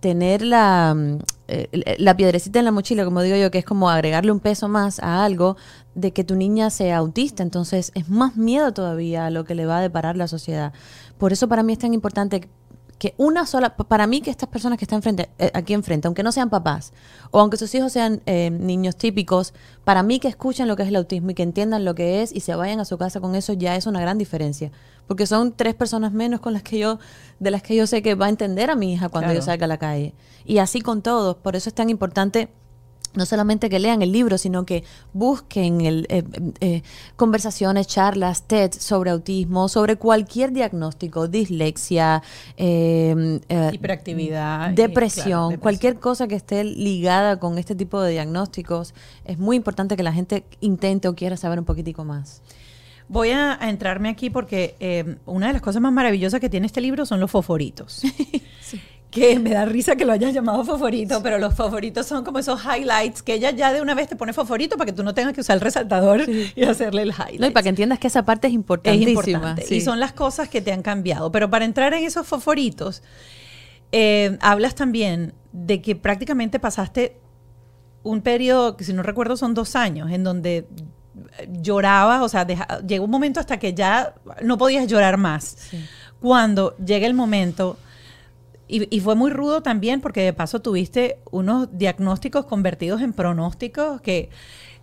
tener 0.00 0.40
la, 0.40 0.94
mm, 0.96 1.18
eh, 1.48 1.96
la 1.98 2.16
piedrecita 2.16 2.58
en 2.58 2.64
la 2.64 2.72
mochila, 2.72 3.04
como 3.04 3.20
digo 3.20 3.36
yo, 3.36 3.50
que 3.50 3.58
es 3.58 3.66
como 3.66 3.90
agregarle 3.90 4.32
un 4.32 4.40
peso 4.40 4.66
más 4.66 4.98
a 5.00 5.24
algo 5.26 5.58
de 5.94 6.12
que 6.12 6.24
tu 6.24 6.36
niña 6.36 6.70
sea 6.70 6.96
autista. 6.96 7.42
Entonces 7.42 7.92
es 7.94 8.08
más 8.08 8.36
miedo 8.36 8.72
todavía 8.72 9.26
a 9.26 9.30
lo 9.30 9.44
que 9.44 9.54
le 9.54 9.66
va 9.66 9.76
a 9.76 9.80
deparar 9.82 10.16
la 10.16 10.26
sociedad. 10.26 10.72
Por 11.18 11.34
eso 11.34 11.48
para 11.48 11.62
mí 11.62 11.74
es 11.74 11.80
tan 11.80 11.92
importante 11.92 12.48
que 13.00 13.14
una 13.16 13.46
sola, 13.46 13.76
para 13.76 14.06
mí 14.06 14.20
que 14.20 14.30
estas 14.30 14.50
personas 14.50 14.78
que 14.78 14.84
están 14.84 14.98
enfrente, 14.98 15.30
eh, 15.38 15.50
aquí 15.54 15.72
enfrente, 15.72 16.06
aunque 16.06 16.22
no 16.22 16.32
sean 16.32 16.50
papás, 16.50 16.92
o 17.30 17.40
aunque 17.40 17.56
sus 17.56 17.74
hijos 17.74 17.92
sean 17.92 18.20
eh, 18.26 18.50
niños 18.50 18.94
típicos, 18.94 19.54
para 19.84 20.02
mí 20.02 20.20
que 20.20 20.28
escuchen 20.28 20.68
lo 20.68 20.76
que 20.76 20.82
es 20.82 20.90
el 20.90 20.96
autismo 20.96 21.30
y 21.30 21.34
que 21.34 21.42
entiendan 21.42 21.86
lo 21.86 21.94
que 21.94 22.20
es 22.20 22.30
y 22.30 22.40
se 22.40 22.54
vayan 22.54 22.78
a 22.78 22.84
su 22.84 22.98
casa 22.98 23.18
con 23.18 23.34
eso 23.34 23.54
ya 23.54 23.74
es 23.74 23.86
una 23.86 24.02
gran 24.02 24.18
diferencia. 24.18 24.70
Porque 25.06 25.26
son 25.26 25.52
tres 25.52 25.74
personas 25.74 26.12
menos 26.12 26.40
con 26.40 26.52
las 26.52 26.62
que 26.62 26.78
yo, 26.78 26.98
de 27.38 27.50
las 27.50 27.62
que 27.62 27.74
yo 27.74 27.86
sé 27.86 28.02
que 28.02 28.14
va 28.14 28.26
a 28.26 28.28
entender 28.28 28.70
a 28.70 28.76
mi 28.76 28.92
hija 28.92 29.08
cuando 29.08 29.28
Claro. 29.28 29.40
yo 29.40 29.44
salga 29.46 29.64
a 29.64 29.68
la 29.68 29.78
calle. 29.78 30.14
Y 30.44 30.58
así 30.58 30.82
con 30.82 31.00
todos. 31.00 31.36
Por 31.36 31.56
eso 31.56 31.70
es 31.70 31.74
tan 31.74 31.88
importante 31.88 32.50
no 33.14 33.26
solamente 33.26 33.68
que 33.68 33.78
lean 33.78 34.02
el 34.02 34.12
libro, 34.12 34.38
sino 34.38 34.64
que 34.64 34.84
busquen 35.12 35.80
el, 35.80 36.06
eh, 36.08 36.22
eh, 36.60 36.82
conversaciones, 37.16 37.86
charlas, 37.86 38.44
TED 38.44 38.72
sobre 38.72 39.10
autismo, 39.10 39.68
sobre 39.68 39.96
cualquier 39.96 40.52
diagnóstico, 40.52 41.26
dislexia, 41.28 42.22
eh, 42.56 43.40
eh, 43.48 43.70
Hiperactividad. 43.72 44.70
depresión, 44.70 45.24
claro, 45.24 45.48
depresión. 45.48 45.56
cualquier 45.60 45.98
cosa 45.98 46.28
que 46.28 46.36
esté 46.36 46.64
ligada 46.64 47.38
con 47.40 47.58
este 47.58 47.74
tipo 47.74 48.00
de 48.00 48.12
diagnósticos. 48.12 48.94
Es 49.24 49.38
muy 49.38 49.56
importante 49.56 49.96
que 49.96 50.02
la 50.02 50.12
gente 50.12 50.44
intente 50.60 51.08
o 51.08 51.14
quiera 51.14 51.36
saber 51.36 51.58
un 51.58 51.64
poquitico 51.64 52.04
más. 52.04 52.42
Voy 53.08 53.30
a, 53.30 53.60
a 53.60 53.70
entrarme 53.70 54.08
aquí 54.08 54.30
porque 54.30 54.76
eh, 54.78 55.16
una 55.26 55.48
de 55.48 55.54
las 55.54 55.62
cosas 55.62 55.82
más 55.82 55.92
maravillosas 55.92 56.40
que 56.40 56.48
tiene 56.48 56.66
este 56.68 56.80
libro 56.80 57.04
son 57.06 57.18
los 57.18 57.28
fosforitos. 57.28 58.02
Que 59.10 59.40
me 59.40 59.50
da 59.50 59.64
risa 59.64 59.96
que 59.96 60.04
lo 60.04 60.12
hayas 60.12 60.32
llamado 60.32 60.64
fosforito, 60.64 61.20
pero 61.22 61.38
los 61.38 61.54
favoritos 61.54 62.06
son 62.06 62.24
como 62.24 62.38
esos 62.38 62.60
highlights 62.64 63.22
que 63.22 63.34
ella 63.34 63.50
ya 63.50 63.72
de 63.72 63.80
una 63.82 63.94
vez 63.94 64.08
te 64.08 64.14
pone 64.14 64.32
favorito 64.32 64.76
para 64.76 64.86
que 64.86 64.92
tú 64.92 65.02
no 65.02 65.14
tengas 65.14 65.32
que 65.32 65.40
usar 65.40 65.54
el 65.56 65.60
resaltador 65.60 66.22
y 66.28 66.62
hacerle 66.62 67.02
el 67.02 67.10
highlight. 67.10 67.40
No, 67.40 67.46
y 67.48 67.50
para 67.50 67.64
que 67.64 67.70
entiendas 67.70 67.98
que 67.98 68.06
esa 68.06 68.24
parte 68.24 68.46
es 68.46 68.52
es 68.52 68.54
importantísima. 68.54 69.10
importante. 69.38 69.62
sí. 69.62 69.76
Y 69.76 69.80
son 69.80 69.98
las 69.98 70.12
cosas 70.12 70.48
que 70.48 70.60
te 70.60 70.72
han 70.72 70.82
cambiado. 70.82 71.32
Pero 71.32 71.50
para 71.50 71.64
entrar 71.64 71.92
en 71.92 72.04
esos 72.04 72.24
fosforitos, 72.26 73.02
eh, 73.92 74.38
hablas 74.40 74.76
también 74.76 75.34
de 75.52 75.82
que 75.82 75.96
prácticamente 75.96 76.60
pasaste 76.60 77.16
un 78.04 78.20
periodo, 78.22 78.76
que 78.76 78.84
si 78.84 78.92
no 78.92 79.02
recuerdo 79.02 79.36
son 79.36 79.54
dos 79.54 79.74
años, 79.74 80.10
en 80.12 80.22
donde 80.22 80.68
llorabas, 81.60 82.22
o 82.22 82.28
sea, 82.28 82.44
deja- 82.44 82.80
llegó 82.86 83.04
un 83.06 83.10
momento 83.10 83.40
hasta 83.40 83.58
que 83.58 83.74
ya 83.74 84.14
no 84.42 84.56
podías 84.58 84.86
llorar 84.86 85.16
más. 85.16 85.56
Cuando 86.20 86.76
llega 86.76 87.06
el 87.06 87.14
momento, 87.14 87.76
y, 88.70 89.00
fue 89.00 89.14
muy 89.14 89.30
rudo 89.30 89.62
también 89.62 90.00
porque 90.00 90.22
de 90.22 90.32
paso 90.32 90.60
tuviste 90.60 91.18
unos 91.30 91.68
diagnósticos 91.76 92.46
convertidos 92.46 93.00
en 93.00 93.12
pronósticos 93.12 94.00
que 94.00 94.30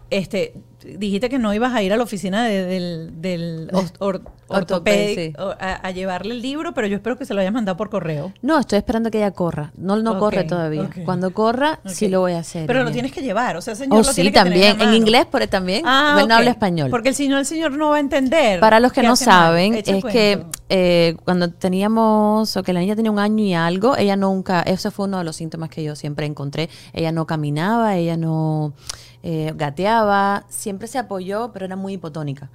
este, 0.09 0.53
dijiste 0.97 1.29
que 1.29 1.37
no 1.39 1.53
ibas 1.53 1.73
a 1.73 1.81
ir 1.83 1.91
a 1.93 1.97
la 1.97 2.03
oficina 2.03 2.45
de- 2.45 2.63
del, 2.65 3.21
del 3.21 3.69
or- 3.99 4.21
Ortoped, 4.49 5.33
a, 5.59 5.73
a 5.75 5.91
llevarle 5.91 6.33
el 6.33 6.41
libro, 6.41 6.73
pero 6.73 6.87
yo 6.87 6.95
espero 6.95 7.17
que 7.17 7.25
se 7.25 7.33
lo 7.33 7.41
hayas 7.41 7.51
mandado 7.51 7.75
por 7.75 7.89
correo. 7.89 8.31
No, 8.41 8.57
estoy 8.59 8.77
esperando 8.77 9.11
que 9.11 9.17
ella 9.17 9.31
corra. 9.31 9.73
No, 9.75 9.97
no 9.97 10.17
corre 10.19 10.45
todavía. 10.45 10.89
Cuando 11.03 11.33
corra, 11.33 11.79
sí 11.85 12.07
lo 12.07 12.21
voy 12.21 12.31
a 12.31 12.39
hacer. 12.39 12.65
Pero 12.65 12.83
lo 12.85 12.91
tienes 12.91 13.11
que 13.11 13.21
llevar, 13.21 13.57
o 13.57 13.61
sea, 13.61 13.73
el 13.73 13.77
señor 13.79 13.93
Oh, 13.99 14.03
lo 14.03 14.03
sí, 14.05 14.15
tiene 14.21 14.31
que 14.31 14.35
también. 14.39 14.79
En 14.81 14.93
inglés 14.93 15.25
por 15.25 15.45
también. 15.47 15.81
Ah, 15.85 16.17
él 16.21 16.27
no 16.29 16.35
habla 16.35 16.51
español. 16.51 16.89
Porque 16.89 17.09
el 17.09 17.15
señor, 17.15 17.39
el 17.39 17.45
señor 17.45 17.71
no 17.73 17.89
va 17.89 17.97
a 17.97 17.99
entender. 17.99 18.59
Para 18.61 18.79
los 18.79 18.93
que 18.93 19.03
no 19.03 19.17
saben, 19.17 19.73
es 19.75 20.05
que 20.05 20.45
eh, 20.69 21.17
cuando 21.25 21.49
teníamos, 21.51 22.55
o 22.55 22.63
que 22.63 22.71
la 22.73 22.79
niña 22.79 22.95
tenía 22.95 23.11
un 23.11 23.19
año 23.19 23.43
y 23.43 23.53
algo, 23.53 23.97
ella 23.97 24.15
nunca, 24.15 24.61
ese 24.61 24.91
fue 24.91 25.05
uno 25.07 25.17
de 25.17 25.23
los 25.25 25.35
síntomas 25.35 25.69
que 25.69 25.83
yo 25.83 25.95
siempre 25.97 26.25
encontré. 26.25 26.69
Ella 26.93 27.11
no 27.11 27.25
caminaba, 27.27 27.97
ella 27.97 28.15
no 28.17 28.73
eh, 29.23 29.53
gateaba, 29.55 30.45
siempre 30.49 30.87
se 30.87 30.97
apoyó, 30.97 31.51
pero 31.53 31.65
era 31.65 31.75
muy 31.75 31.93
hipotónica. 31.93 32.49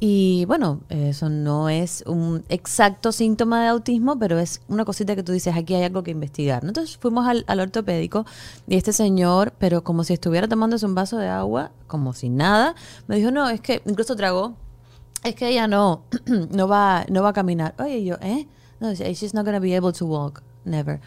Y 0.00 0.44
bueno, 0.44 0.80
eso 0.90 1.28
no 1.28 1.68
es 1.68 2.04
un 2.06 2.44
exacto 2.48 3.10
síntoma 3.10 3.62
de 3.62 3.68
autismo, 3.68 4.16
pero 4.16 4.38
es 4.38 4.60
una 4.68 4.84
cosita 4.84 5.16
que 5.16 5.24
tú 5.24 5.32
dices, 5.32 5.56
aquí 5.56 5.74
hay 5.74 5.82
algo 5.82 6.04
que 6.04 6.12
investigar. 6.12 6.62
¿no? 6.62 6.70
Entonces 6.70 6.96
fuimos 6.96 7.26
al, 7.26 7.44
al 7.48 7.58
ortopédico 7.58 8.24
y 8.68 8.76
este 8.76 8.92
señor, 8.92 9.52
pero 9.58 9.82
como 9.82 10.04
si 10.04 10.12
estuviera 10.12 10.46
tomándose 10.46 10.86
un 10.86 10.94
vaso 10.94 11.18
de 11.18 11.26
agua, 11.26 11.72
como 11.88 12.12
si 12.12 12.28
nada, 12.28 12.76
me 13.08 13.16
dijo, 13.16 13.32
no, 13.32 13.48
es 13.48 13.60
que 13.60 13.82
incluso 13.86 14.14
tragó, 14.14 14.54
es 15.24 15.34
que 15.34 15.48
ella 15.48 15.66
no, 15.66 16.02
no 16.50 16.68
va, 16.68 17.04
no 17.08 17.22
va 17.24 17.30
a 17.30 17.32
caminar. 17.32 17.74
Oye, 17.80 18.04
yo, 18.04 18.16
¿eh? 18.20 18.46
No, 18.80 18.92
she's 18.94 19.34
not 19.34 19.44
gonna 19.44 19.58
be 19.58 19.76
able 19.76 19.92
to 19.92 20.06
walk, 20.06 20.42
never. 20.64 21.00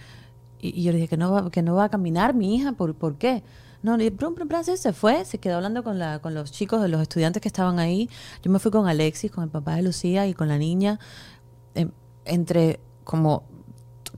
Y, 0.59 0.77
y 0.77 0.83
yo 0.83 0.91
le 0.91 0.97
dije 0.97 1.07
que 1.07 1.17
no 1.17 1.31
va, 1.31 1.49
que 1.49 1.61
no 1.61 1.75
va 1.75 1.85
a 1.85 1.89
caminar 1.89 2.33
mi 2.33 2.55
hija, 2.55 2.73
¿por, 2.73 2.93
¿por 2.93 3.15
qué? 3.15 3.41
No, 3.83 3.99
y 3.99 4.09
brum, 4.11 4.35
brum, 4.35 4.49
se 4.63 4.93
fue, 4.93 5.25
se 5.25 5.39
quedó 5.39 5.55
hablando 5.55 5.83
con, 5.83 5.97
la, 5.97 6.19
con 6.19 6.35
los 6.35 6.51
chicos, 6.51 6.87
los 6.87 7.01
estudiantes 7.01 7.41
que 7.41 7.47
estaban 7.47 7.79
ahí. 7.79 8.09
Yo 8.43 8.51
me 8.51 8.59
fui 8.59 8.69
con 8.69 8.87
Alexis, 8.87 9.31
con 9.31 9.43
el 9.43 9.49
papá 9.49 9.75
de 9.75 9.81
Lucía 9.81 10.27
y 10.27 10.33
con 10.35 10.47
la 10.47 10.59
niña, 10.59 10.99
em, 11.73 11.89
entre 12.25 12.79
como 13.03 13.43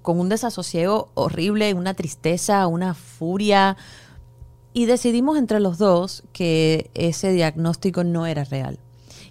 con 0.01 0.19
un 0.19 0.27
desasosiego 0.27 1.11
horrible, 1.13 1.73
una 1.73 1.93
tristeza, 1.93 2.67
una 2.67 2.93
furia. 2.93 3.77
Y 4.73 4.85
decidimos 4.85 5.37
entre 5.37 5.61
los 5.61 5.77
dos 5.77 6.23
que 6.33 6.91
ese 6.93 7.31
diagnóstico 7.31 8.03
no 8.03 8.25
era 8.25 8.43
real. 8.43 8.79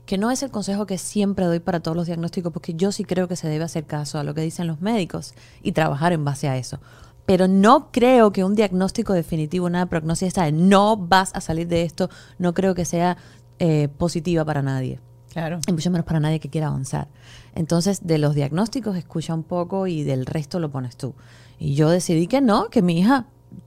Que 0.07 0.17
no 0.17 0.31
es 0.31 0.43
el 0.43 0.51
consejo 0.51 0.87
que 0.87 0.97
siempre 0.97 1.45
doy 1.45 1.61
para 1.61 1.81
todos 1.81 1.97
los 1.97 2.07
diagnósticos, 2.07 2.53
porque 2.53 2.75
yo 2.75 2.91
sí 2.91 3.05
creo 3.05 3.29
que 3.29 3.37
se 3.37 3.49
debe 3.49 3.65
hacer 3.65 3.85
caso 3.85 4.19
a 4.19 4.25
lo 4.25 4.35
que 4.35 4.41
dicen 4.41 4.67
los 4.67 4.81
médicos 4.81 5.35
y 5.63 5.73
trabajar 5.73 6.13
en 6.13 6.25
base 6.25 6.49
a 6.49 6.57
eso 6.57 6.81
pero 7.27 7.49
no 7.49 7.91
creo 7.93 8.33
que 8.33 8.45
un 8.45 8.55
diagnóstico 8.55 9.13
definitivo, 9.13 9.67
una 9.67 9.87
prognosis 9.87 10.29
esta 10.29 10.45
de 10.45 10.53
no 10.53 10.97
vas 10.97 11.33
a 11.35 11.41
salir 11.41 11.69
de 11.69 11.83
esto, 11.83 12.11
no 12.39 12.55
creo 12.55 12.75
que 12.75 12.85
sea 12.85 13.17
eh, 13.59 13.89
positiva 13.97 14.45
para 14.45 14.63
nadie. 14.63 15.01
Claro. 15.33 15.61
Y 15.67 15.73
mucho 15.73 15.91
menos 15.91 16.05
para 16.05 16.21
nadie 16.21 16.41
que 16.41 16.51
quiera 16.51 16.67
avanzar. 16.67 17.09
Entonces, 17.55 18.07
de 18.07 18.19
los 18.19 18.35
diagnósticos 18.35 18.97
escucha 18.97 19.35
un 19.35 19.45
poco 19.45 19.87
y 19.87 20.03
del 20.03 20.27
resto 20.27 20.61
lo 20.61 20.71
pones 20.71 20.97
tú. 20.97 21.15
Y 21.59 21.75
yo 21.75 21.89
decidí 21.89 22.27
que 22.27 22.41
no, 22.41 22.69
que 22.69 22.83
mi 22.83 22.99
hija, 22.99 23.27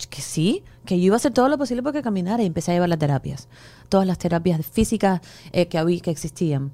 que 0.09 0.21
sí, 0.21 0.63
que 0.85 0.99
yo 0.99 1.05
iba 1.05 1.15
a 1.15 1.17
hacer 1.17 1.33
todo 1.33 1.49
lo 1.49 1.57
posible 1.57 1.81
porque 1.81 2.01
caminara 2.01 2.43
y 2.43 2.45
empecé 2.45 2.71
a 2.71 2.73
llevar 2.75 2.89
las 2.89 2.99
terapias. 2.99 3.47
Todas 3.89 4.05
las 4.05 4.19
terapias 4.19 4.63
físicas 4.65 5.21
eh, 5.53 5.67
que 5.67 5.77
había, 5.77 5.99
que 6.01 6.11
existían. 6.11 6.71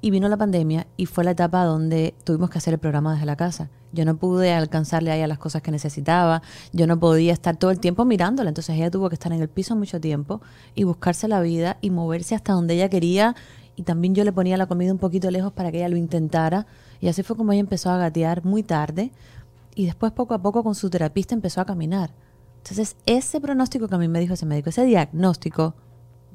Y 0.00 0.10
vino 0.10 0.28
la 0.28 0.36
pandemia 0.36 0.86
y 0.96 1.06
fue 1.06 1.24
la 1.24 1.32
etapa 1.32 1.64
donde 1.64 2.14
tuvimos 2.24 2.50
que 2.50 2.58
hacer 2.58 2.74
el 2.74 2.78
programa 2.78 3.12
desde 3.14 3.26
la 3.26 3.36
casa. 3.36 3.70
Yo 3.92 4.04
no 4.04 4.16
pude 4.16 4.52
alcanzarle 4.52 5.10
a 5.10 5.16
ella 5.16 5.26
las 5.26 5.38
cosas 5.38 5.62
que 5.62 5.70
necesitaba, 5.70 6.42
yo 6.72 6.86
no 6.86 6.98
podía 6.98 7.32
estar 7.32 7.56
todo 7.56 7.70
el 7.70 7.80
tiempo 7.80 8.04
mirándola, 8.04 8.50
entonces 8.50 8.76
ella 8.76 8.90
tuvo 8.90 9.08
que 9.08 9.14
estar 9.14 9.32
en 9.32 9.40
el 9.40 9.48
piso 9.48 9.74
mucho 9.74 10.00
tiempo 10.00 10.42
y 10.74 10.84
buscarse 10.84 11.28
la 11.28 11.40
vida 11.40 11.78
y 11.80 11.90
moverse 11.90 12.34
hasta 12.34 12.52
donde 12.52 12.74
ella 12.74 12.90
quería 12.90 13.34
y 13.74 13.82
también 13.82 14.14
yo 14.14 14.24
le 14.24 14.32
ponía 14.32 14.56
la 14.56 14.66
comida 14.66 14.92
un 14.92 14.98
poquito 14.98 15.30
lejos 15.30 15.52
para 15.52 15.70
que 15.70 15.78
ella 15.78 15.88
lo 15.88 15.96
intentara 15.96 16.66
y 17.00 17.08
así 17.08 17.22
fue 17.22 17.36
como 17.36 17.52
ella 17.52 17.60
empezó 17.60 17.90
a 17.90 17.98
gatear 17.98 18.44
muy 18.44 18.62
tarde 18.62 19.12
y 19.74 19.86
después 19.86 20.12
poco 20.12 20.34
a 20.34 20.42
poco 20.42 20.64
con 20.64 20.74
su 20.74 20.90
terapista 20.90 21.34
empezó 21.34 21.60
a 21.60 21.66
caminar. 21.66 22.10
Entonces 22.58 22.96
ese 23.06 23.40
pronóstico 23.40 23.86
que 23.86 23.94
a 23.94 23.98
mí 23.98 24.08
me 24.08 24.18
dijo 24.18 24.34
ese 24.34 24.46
médico, 24.46 24.70
ese 24.70 24.84
diagnóstico, 24.84 25.74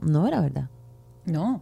no 0.01 0.27
era 0.27 0.39
verdad. 0.39 0.69
No. 1.25 1.61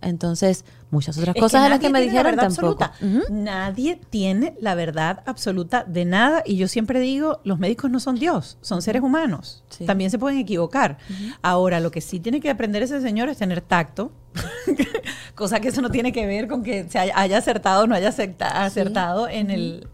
Entonces, 0.00 0.64
muchas 0.90 1.18
otras 1.18 1.34
Es 1.34 1.40
cosas 1.42 1.64
de 1.64 1.70
las 1.70 1.80
que 1.80 1.88
me 1.90 1.98
la 1.98 2.04
dijeron 2.04 2.36
tampoco. 2.36 2.90
Nadie 3.30 4.00
tiene 4.10 4.54
la 4.60 4.74
verdad 4.74 5.22
absoluta 5.26 5.84
de 5.84 6.04
nada. 6.04 6.42
Y 6.46 6.56
yo 6.56 6.68
siempre 6.68 7.00
digo, 7.00 7.40
los 7.44 7.58
médicos 7.58 7.90
no 7.90 7.98
son 8.00 8.14
Dios, 8.16 8.58
son 8.60 8.80
seres 8.82 9.02
humanos. 9.02 9.64
Sí. 9.70 9.86
También 9.86 10.10
se 10.10 10.18
pueden 10.18 10.38
equivocar. 10.38 10.98
Ahora, 11.42 11.80
lo 11.80 11.90
que 11.90 12.00
sí 12.00 12.20
tiene 12.20 12.40
que 12.40 12.50
aprender 12.50 12.82
ese 12.82 13.00
señor 13.00 13.28
es 13.28 13.38
tener 13.38 13.60
tacto. 13.60 14.12
Cosa 15.34 15.60
que 15.60 15.68
eso 15.68 15.80
no 15.82 15.90
tiene 15.90 16.12
que 16.12 16.26
ver 16.26 16.48
con 16.48 16.62
que 16.62 16.88
se 16.88 16.98
haya, 16.98 17.36
acertado 17.36 17.84
o 17.84 17.86
no 17.86 17.94
haya 17.94 18.08
acerta- 18.10 18.64
acertado 18.64 19.28
en 19.28 19.50
el... 19.50 19.88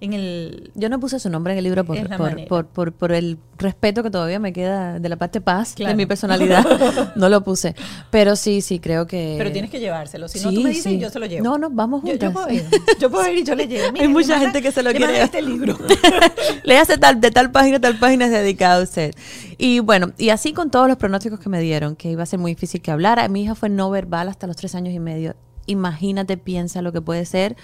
En 0.00 0.12
el 0.12 0.70
Yo 0.76 0.88
no 0.88 1.00
puse 1.00 1.18
su 1.18 1.28
nombre 1.28 1.52
en 1.54 1.58
el 1.58 1.64
libro 1.64 1.84
por, 1.84 1.98
por, 2.16 2.46
por, 2.46 2.66
por- 2.66 2.92
por 2.92 3.12
el 3.12 3.36
respeto 3.58 4.04
que 4.04 4.10
todavía 4.10 4.38
me 4.38 4.52
queda 4.52 5.00
de 5.00 5.08
la 5.08 5.16
parte 5.16 5.40
paz 5.40 5.72
Claro. 5.74 5.90
de 5.90 5.96
mi 5.96 6.06
personalidad. 6.06 7.12
no 7.16 7.28
lo 7.28 7.42
puse. 7.42 7.74
Pero 8.10 8.36
sí, 8.36 8.60
sí, 8.60 8.78
creo 8.78 9.08
que... 9.08 9.34
pero 9.38 9.50
tienes 9.50 9.70
que 9.72 9.80
llevárselo. 9.80 10.28
Si 10.28 10.38
no, 10.40 10.52
tú 10.52 10.60
me 10.60 10.68
dices 10.68 10.84
sí. 10.84 10.90
y 10.90 10.98
yo 11.00 11.10
se 11.10 11.18
lo 11.18 11.26
llevo. 11.26 11.42
No, 11.42 11.58
no, 11.58 11.68
vamos 11.70 12.02
juntas. 12.02 12.20
yo 12.20 12.32
puedo 12.32 12.48
ir. 12.48 12.64
Yo 13.00 13.10
puedo 13.10 13.28
ir 13.28 13.38
y 13.38 13.42
yo 13.44 13.56
le 13.56 13.66
llevo. 13.66 13.88
Hay 13.96 14.02
le 14.02 14.08
mucha 14.08 14.28
manda- 14.34 14.44
gente 14.44 14.62
que 14.62 14.70
se 14.70 14.84
lo 14.84 14.90
le 14.92 14.96
quiere 14.98 15.20
este 15.20 15.42
libro. 15.42 15.76
Léase 16.62 16.98
tal, 16.98 17.20
de 17.20 17.30
tal 17.32 17.50
página 17.50 17.80
tal 17.80 17.98
página 17.98 18.26
es 18.26 18.30
dedicado 18.30 18.80
a 18.80 18.84
usted. 18.84 19.14
Y 19.56 19.80
bueno, 19.80 20.12
y 20.16 20.28
así 20.30 20.52
con 20.52 20.70
todos 20.70 20.86
los 20.86 20.96
pronósticos 20.96 21.40
que 21.40 21.48
me 21.48 21.60
dieron, 21.60 21.96
que 21.96 22.08
iba 22.10 22.22
a 22.22 22.26
ser 22.26 22.38
muy 22.38 22.52
difícil 22.52 22.80
que 22.80 22.92
hablara. 22.92 23.26
Mi 23.28 23.42
hija 23.42 23.56
fue 23.56 23.68
no 23.68 23.90
verbal 23.90 24.28
hasta 24.28 24.46
los 24.46 24.54
tres 24.56 24.76
años 24.76 24.94
y 24.94 25.00
medio. 25.00 25.34
Imagínate, 25.66 26.36
piensa 26.38 26.80
lo 26.82 26.92
que 26.92 27.00
puede 27.02 27.24
ser. 27.26 27.56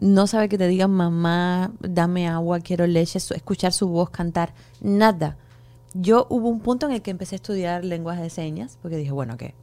No 0.00 0.26
sabe 0.26 0.48
que 0.48 0.56
te 0.56 0.66
digan 0.66 0.90
mamá, 0.92 1.72
dame 1.80 2.26
agua, 2.26 2.60
quiero 2.60 2.86
leche, 2.86 3.18
escuchar 3.18 3.74
su 3.74 3.86
voz 3.86 4.08
cantar, 4.08 4.54
nada. 4.80 5.36
Yo 5.92 6.26
hubo 6.30 6.48
un 6.48 6.60
punto 6.60 6.86
en 6.86 6.92
el 6.92 7.02
que 7.02 7.10
empecé 7.10 7.34
a 7.34 7.36
estudiar 7.36 7.84
lenguaje 7.84 8.22
de 8.22 8.30
señas, 8.30 8.78
porque 8.80 8.96
dije, 8.96 9.12
bueno, 9.12 9.36
¿qué? 9.36 9.54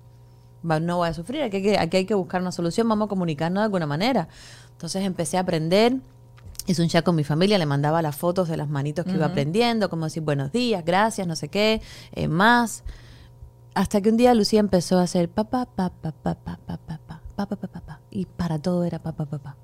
No 0.61 0.97
voy 0.97 1.09
a 1.09 1.13
sufrir, 1.15 1.41
aquí 1.41 1.57
hay, 1.57 1.63
que, 1.63 1.79
aquí 1.79 1.97
hay 1.97 2.05
que 2.05 2.13
buscar 2.13 2.39
una 2.41 2.51
solución, 2.51 2.87
vamos 2.87 3.07
a 3.07 3.09
comunicarnos 3.09 3.61
de 3.61 3.65
alguna 3.65 3.87
manera. 3.87 4.27
Entonces 4.73 5.03
empecé 5.05 5.37
a 5.37 5.39
aprender, 5.39 5.97
hice 6.67 6.83
un 6.83 6.87
chat 6.87 7.03
con 7.03 7.15
mi 7.15 7.23
familia, 7.23 7.57
le 7.57 7.65
mandaba 7.65 8.03
las 8.03 8.15
fotos 8.15 8.47
de 8.47 8.57
las 8.57 8.69
manitos 8.69 9.05
que 9.05 9.13
iba 9.13 9.25
aprendiendo, 9.25 9.89
como 9.89 10.05
decir 10.05 10.21
buenos 10.21 10.51
días, 10.51 10.85
gracias, 10.85 11.25
no 11.25 11.35
sé 11.35 11.47
qué, 11.47 11.81
eh, 12.11 12.27
más. 12.27 12.83
Hasta 13.73 14.01
que 14.01 14.09
un 14.09 14.17
día 14.17 14.35
Lucía 14.35 14.59
empezó 14.59 14.99
a 14.99 15.01
hacer 15.01 15.29
papá, 15.29 15.65
papá, 15.65 16.11
papá, 16.11 16.35
papá, 16.35 16.77
papá, 16.85 17.21
papá, 17.35 17.55
papá, 17.55 17.67
papá, 17.67 18.01
y 18.11 18.25
para 18.27 18.59
todo 18.59 18.83
era 18.83 18.99
papá, 18.99 19.25
papá. 19.25 19.55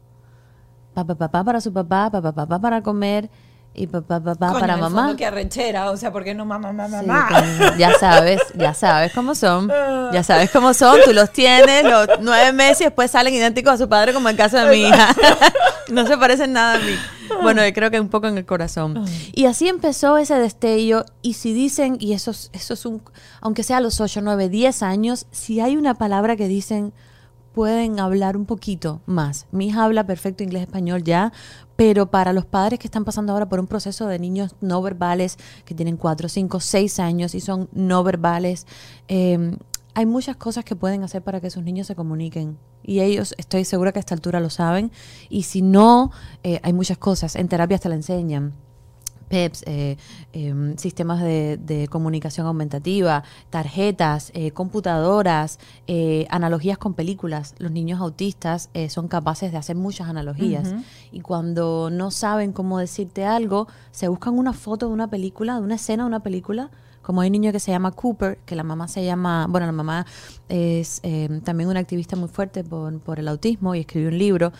Papá, 0.94 1.16
papá 1.16 1.44
para 1.44 1.60
su 1.62 1.74
papá, 1.74 2.10
papá, 2.12 2.32
papá 2.32 2.60
para 2.60 2.82
comer 2.84 3.30
y 3.76 3.88
papá, 3.88 4.20
papá 4.20 4.50
Coño, 4.50 4.60
para 4.60 4.74
en 4.74 4.78
el 4.80 4.84
mamá. 4.84 5.02
fondo 5.02 5.18
que 5.18 5.26
arrechera, 5.26 5.90
o 5.90 5.98
sea, 5.98 6.12
¿por 6.12 6.24
qué 6.24 6.36
no 6.36 6.46
mamá, 6.46 6.72
mamá, 6.72 7.00
Sí, 7.02 7.08
mamá? 7.08 7.28
coño, 7.30 7.76
ya 7.78 7.92
sabes, 8.00 8.40
ya 8.56 8.76
sabes 8.76 9.12
cómo 9.14 9.34
son. 9.34 9.72
Ya 10.12 10.22
sabes 10.22 10.52
cómo 10.52 10.76
son, 10.76 11.00
tú 11.04 11.12
los 11.14 11.32
tienes, 11.32 11.84
los 11.84 12.08
nueve 12.22 12.54
meses 12.54 12.82
y 12.82 12.84
después 12.84 13.10
salen 13.10 13.34
idénticos 13.34 13.74
a 13.74 13.78
su 13.78 13.90
padre, 13.90 14.14
como 14.14 14.30
en 14.30 14.34
el 14.34 14.38
caso 14.38 14.58
de 14.58 14.70
mi 14.70 14.84
hija. 14.84 15.08
no 15.90 16.06
se 16.06 16.16
parecen 16.20 16.54
nada 16.54 16.76
a 16.76 16.78
mí. 16.78 16.94
Bueno, 17.42 17.66
yo 17.66 17.74
creo 17.74 17.90
que 17.90 18.00
un 18.00 18.10
poco 18.10 18.28
en 18.28 18.38
el 18.38 18.46
corazón. 18.46 19.04
Y 19.34 19.46
así 19.46 19.68
empezó 19.68 20.18
ese 20.20 20.36
destello. 20.36 21.06
Y 21.24 21.34
si 21.34 21.52
dicen, 21.54 21.98
y 22.00 22.14
eso 22.14 22.30
es, 22.30 22.52
eso 22.54 22.76
es 22.76 22.86
un, 22.86 23.02
aunque 23.42 23.64
sea 23.64 23.78
a 23.78 23.82
los 23.82 24.00
8, 24.00 24.22
9, 24.22 24.50
10 24.50 24.84
años, 24.84 25.26
si 25.32 25.60
hay 25.62 25.78
una 25.78 25.96
palabra 25.96 26.36
que 26.36 26.48
dicen, 26.48 26.94
pueden 27.54 28.00
hablar 28.00 28.36
un 28.36 28.46
poquito 28.46 29.02
más. 29.06 29.46
Mi 29.52 29.68
hija 29.68 29.84
habla 29.84 30.06
perfecto 30.06 30.44
inglés 30.44 30.64
español 30.64 31.04
ya, 31.04 31.32
pero 31.76 32.10
para 32.12 32.34
los 32.34 32.46
padres 32.46 32.80
que 32.80 32.88
están 32.88 33.06
pasando 33.06 33.34
ahora 33.34 33.48
por 33.48 33.60
un 33.60 33.68
proceso 33.68 34.08
de 34.08 34.20
niños 34.20 34.56
no 34.62 34.82
verbales, 34.82 35.38
que 35.66 35.76
tienen 35.76 35.98
4, 35.98 36.30
5, 36.30 36.60
6 36.60 37.00
años 37.00 37.36
y 37.36 37.40
son 37.40 37.70
no 37.72 38.04
verbales, 38.04 38.68
eh, 39.08 39.58
hay 39.96 40.06
muchas 40.06 40.36
cosas 40.36 40.66
que 40.66 40.76
pueden 40.76 41.04
hacer 41.04 41.22
para 41.22 41.40
que 41.40 41.50
sus 41.50 41.64
niños 41.64 41.88
se 41.88 41.96
comuniquen. 41.96 42.58
Y 42.82 43.00
ellos, 43.00 43.36
estoy 43.38 43.64
segura 43.64 43.92
que 43.92 44.00
a 44.00 44.02
esta 44.02 44.16
altura 44.16 44.40
lo 44.40 44.50
saben. 44.50 44.92
Y 45.30 45.44
si 45.44 45.62
no, 45.62 46.12
eh, 46.44 46.60
hay 46.64 46.74
muchas 46.74 46.98
cosas. 46.98 47.36
En 47.36 47.48
terapias 47.48 47.82
te 47.82 47.90
la 47.90 47.96
enseñan. 47.96 48.54
PEPs, 49.24 49.64
eh, 49.66 49.98
em, 50.34 50.78
sistemas 50.78 51.22
de, 51.22 51.58
de 51.58 51.88
comunicación 51.88 52.48
aumentativa, 52.48 53.24
tarjetas, 53.50 54.32
eh, 54.34 54.52
computadoras, 54.52 55.60
eh, 55.88 56.26
analogías 56.30 56.78
con 56.78 56.94
películas. 56.94 57.56
Los 57.60 57.72
niños 57.72 58.00
autistas 58.02 58.70
eh, 58.74 58.90
son 58.90 59.08
capaces 59.08 59.52
de 59.52 59.58
hacer 59.58 59.76
muchas 59.76 60.08
analogías. 60.08 60.74
Y 61.12 61.22
cuando 61.22 61.90
no 61.90 62.12
saben 62.12 62.52
cómo 62.54 62.80
decirte 62.80 63.26
algo, 63.26 63.68
se 63.92 64.08
buscan 64.08 64.38
una 64.38 64.54
foto 64.54 64.88
de 64.88 64.94
una 64.94 65.08
película, 65.08 65.56
de 65.56 65.62
una 65.62 65.76
escena 65.76 66.04
de 66.04 66.08
una 66.08 66.22
película. 66.22 66.70
Como 67.02 67.20
hay 67.20 67.28
un 67.28 67.34
niño 67.34 67.52
que 67.52 67.60
se 67.60 67.72
llama 67.72 67.92
Cooper, 67.92 68.40
que 68.46 68.56
la 68.56 68.64
mamá 68.64 68.88
se 68.88 69.04
llama, 69.04 69.46
bueno, 69.50 69.66
la 69.66 69.74
mamá 69.74 70.06
es 70.48 71.02
eh, 71.04 71.42
también 71.44 71.70
una 71.70 71.82
activista 71.82 72.16
muy 72.16 72.30
fuerte 72.30 72.64
por, 72.64 72.98
por 73.02 73.20
el 73.20 73.28
autismo 73.28 73.76
y 73.76 73.82
escribió 73.82 74.08
un 74.08 74.18
libro. 74.18 74.54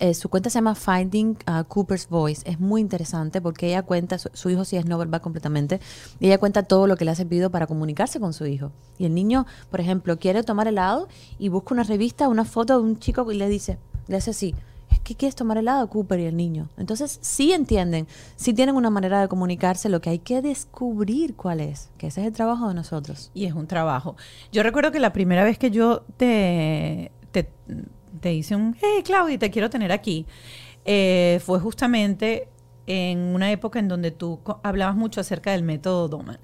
Eh, 0.00 0.14
su 0.14 0.28
cuenta 0.28 0.50
se 0.50 0.54
llama 0.54 0.74
Finding 0.74 1.38
uh, 1.46 1.64
Cooper's 1.64 2.08
Voice. 2.08 2.42
Es 2.48 2.60
muy 2.60 2.80
interesante 2.80 3.40
porque 3.40 3.68
ella 3.68 3.82
cuenta, 3.82 4.18
su, 4.18 4.50
hijo 4.50 4.64
sí 4.64 4.76
es 4.76 4.86
no 4.86 4.98
verbal 4.98 5.20
completamente, 5.20 5.80
y 6.20 6.26
ella 6.26 6.38
cuenta 6.38 6.62
todo 6.62 6.86
lo 6.86 6.96
que 6.96 7.04
le 7.04 7.10
ha 7.12 7.14
servido 7.14 7.50
para 7.50 7.66
comunicarse 7.66 8.20
con 8.20 8.32
su 8.32 8.46
hijo. 8.46 8.72
Y 8.98 9.06
el 9.06 9.14
niño, 9.14 9.46
por 9.70 9.80
ejemplo, 9.80 10.18
quiere 10.18 10.42
tomar 10.42 10.68
helado 10.68 11.08
y 11.38 11.48
busca 11.48 11.74
una 11.74 11.84
revista, 11.84 12.28
una 12.28 12.44
foto 12.44 12.78
de 12.78 12.84
un 12.84 12.98
chico 12.98 13.30
y 13.30 13.36
le 13.36 13.48
dice, 13.48 13.78
le 14.08 14.16
hace 14.16 14.30
así, 14.30 14.54
¿es 14.90 15.00
que 15.00 15.14
quieres 15.14 15.34
tomar 15.34 15.58
helado, 15.58 15.88
Cooper 15.88 16.20
y 16.20 16.24
el 16.24 16.36
niño? 16.36 16.68
Entonces 16.76 17.18
sí 17.22 17.52
entienden, 17.52 18.06
sí 18.36 18.52
tienen 18.52 18.76
una 18.76 18.90
manera 18.90 19.20
de 19.20 19.28
comunicarse, 19.28 19.88
lo 19.88 20.00
que 20.00 20.10
hay 20.10 20.18
que 20.18 20.42
descubrir 20.42 21.34
cuál 21.34 21.60
es, 21.60 21.90
que 21.98 22.08
ese 22.08 22.22
es 22.22 22.26
el 22.26 22.32
trabajo 22.32 22.68
de 22.68 22.74
nosotros. 22.74 23.30
Y 23.34 23.46
es 23.46 23.54
un 23.54 23.66
trabajo. 23.66 24.16
Yo 24.52 24.62
recuerdo 24.62 24.92
que 24.92 25.00
la 25.00 25.12
primera 25.12 25.44
vez 25.44 25.58
que 25.58 25.70
yo 25.70 26.02
te, 26.16 27.10
te 28.18 28.32
hice 28.32 28.56
un, 28.56 28.76
hey 28.80 29.02
Claudia, 29.04 29.38
te 29.38 29.50
quiero 29.50 29.70
tener 29.70 29.92
aquí, 29.92 30.26
eh, 30.84 31.40
fue 31.44 31.58
justamente 31.60 32.48
en 32.86 33.18
una 33.18 33.50
época 33.52 33.78
en 33.78 33.88
donde 33.88 34.10
tú 34.10 34.40
hablabas 34.62 34.96
mucho 34.96 35.20
acerca 35.20 35.52
del 35.52 35.62
método 35.62 36.08
Doman. 36.08 36.38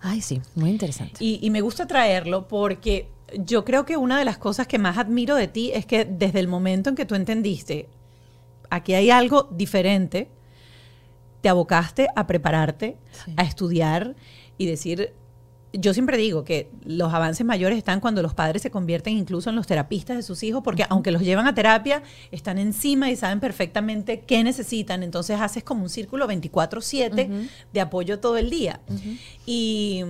Ay, 0.00 0.20
sí, 0.20 0.40
muy 0.54 0.70
interesante. 0.70 1.16
Y, 1.24 1.38
y 1.42 1.50
me 1.50 1.60
gusta 1.60 1.86
traerlo 1.86 2.48
porque 2.48 3.08
yo 3.38 3.64
creo 3.64 3.86
que 3.86 3.96
una 3.96 4.18
de 4.18 4.24
las 4.24 4.36
cosas 4.36 4.66
que 4.66 4.78
más 4.78 4.98
admiro 4.98 5.36
de 5.36 5.48
ti 5.48 5.70
es 5.72 5.86
que 5.86 6.04
desde 6.04 6.40
el 6.40 6.48
momento 6.48 6.90
en 6.90 6.96
que 6.96 7.06
tú 7.06 7.14
entendiste, 7.14 7.88
aquí 8.68 8.94
hay 8.94 9.10
algo 9.10 9.48
diferente, 9.52 10.28
te 11.40 11.48
abocaste 11.48 12.08
a 12.14 12.26
prepararte, 12.26 12.96
Sí. 13.24 13.32
a 13.36 13.42
estudiar 13.44 14.14
y 14.58 14.66
decir, 14.66 15.14
yo 15.72 15.94
siempre 15.94 16.16
digo 16.18 16.44
que 16.44 16.70
los 16.84 17.14
avances 17.14 17.46
mayores 17.46 17.78
están 17.78 18.00
cuando 18.00 18.22
los 18.22 18.34
padres 18.34 18.62
se 18.62 18.70
convierten 18.70 19.16
incluso 19.16 19.50
en 19.50 19.56
los 19.56 19.66
terapistas 19.66 20.16
de 20.16 20.22
sus 20.22 20.42
hijos, 20.42 20.62
porque 20.62 20.84
aunque 20.88 21.10
los 21.10 21.22
llevan 21.22 21.46
a 21.46 21.54
terapia, 21.54 22.02
están 22.30 22.58
encima 22.58 23.10
y 23.10 23.16
saben 23.16 23.40
perfectamente 23.40 24.20
qué 24.20 24.44
necesitan. 24.44 25.02
Entonces 25.02 25.40
haces 25.40 25.64
como 25.64 25.82
un 25.82 25.88
círculo 25.88 26.28
24/7 26.28 27.48
de 27.72 27.80
apoyo 27.80 28.20
todo 28.20 28.36
el 28.36 28.50
día. 28.50 28.80
Y... 29.46 30.04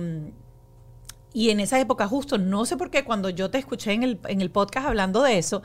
Y 1.35 1.49
en 1.49 1.59
esa 1.59 1.79
época 1.79 2.07
justo, 2.07 2.37
no 2.37 2.63
sé 2.63 2.77
por 2.77 2.91
qué, 2.91 3.03
cuando 3.03 3.27
yo 3.27 3.49
te 3.49 3.57
escuché 3.57 3.91
en 3.93 4.03
el, 4.03 4.19
en 4.27 4.39
el 4.39 4.51
podcast 4.51 4.85
hablando 4.85 5.23
de 5.23 5.39
eso, 5.39 5.63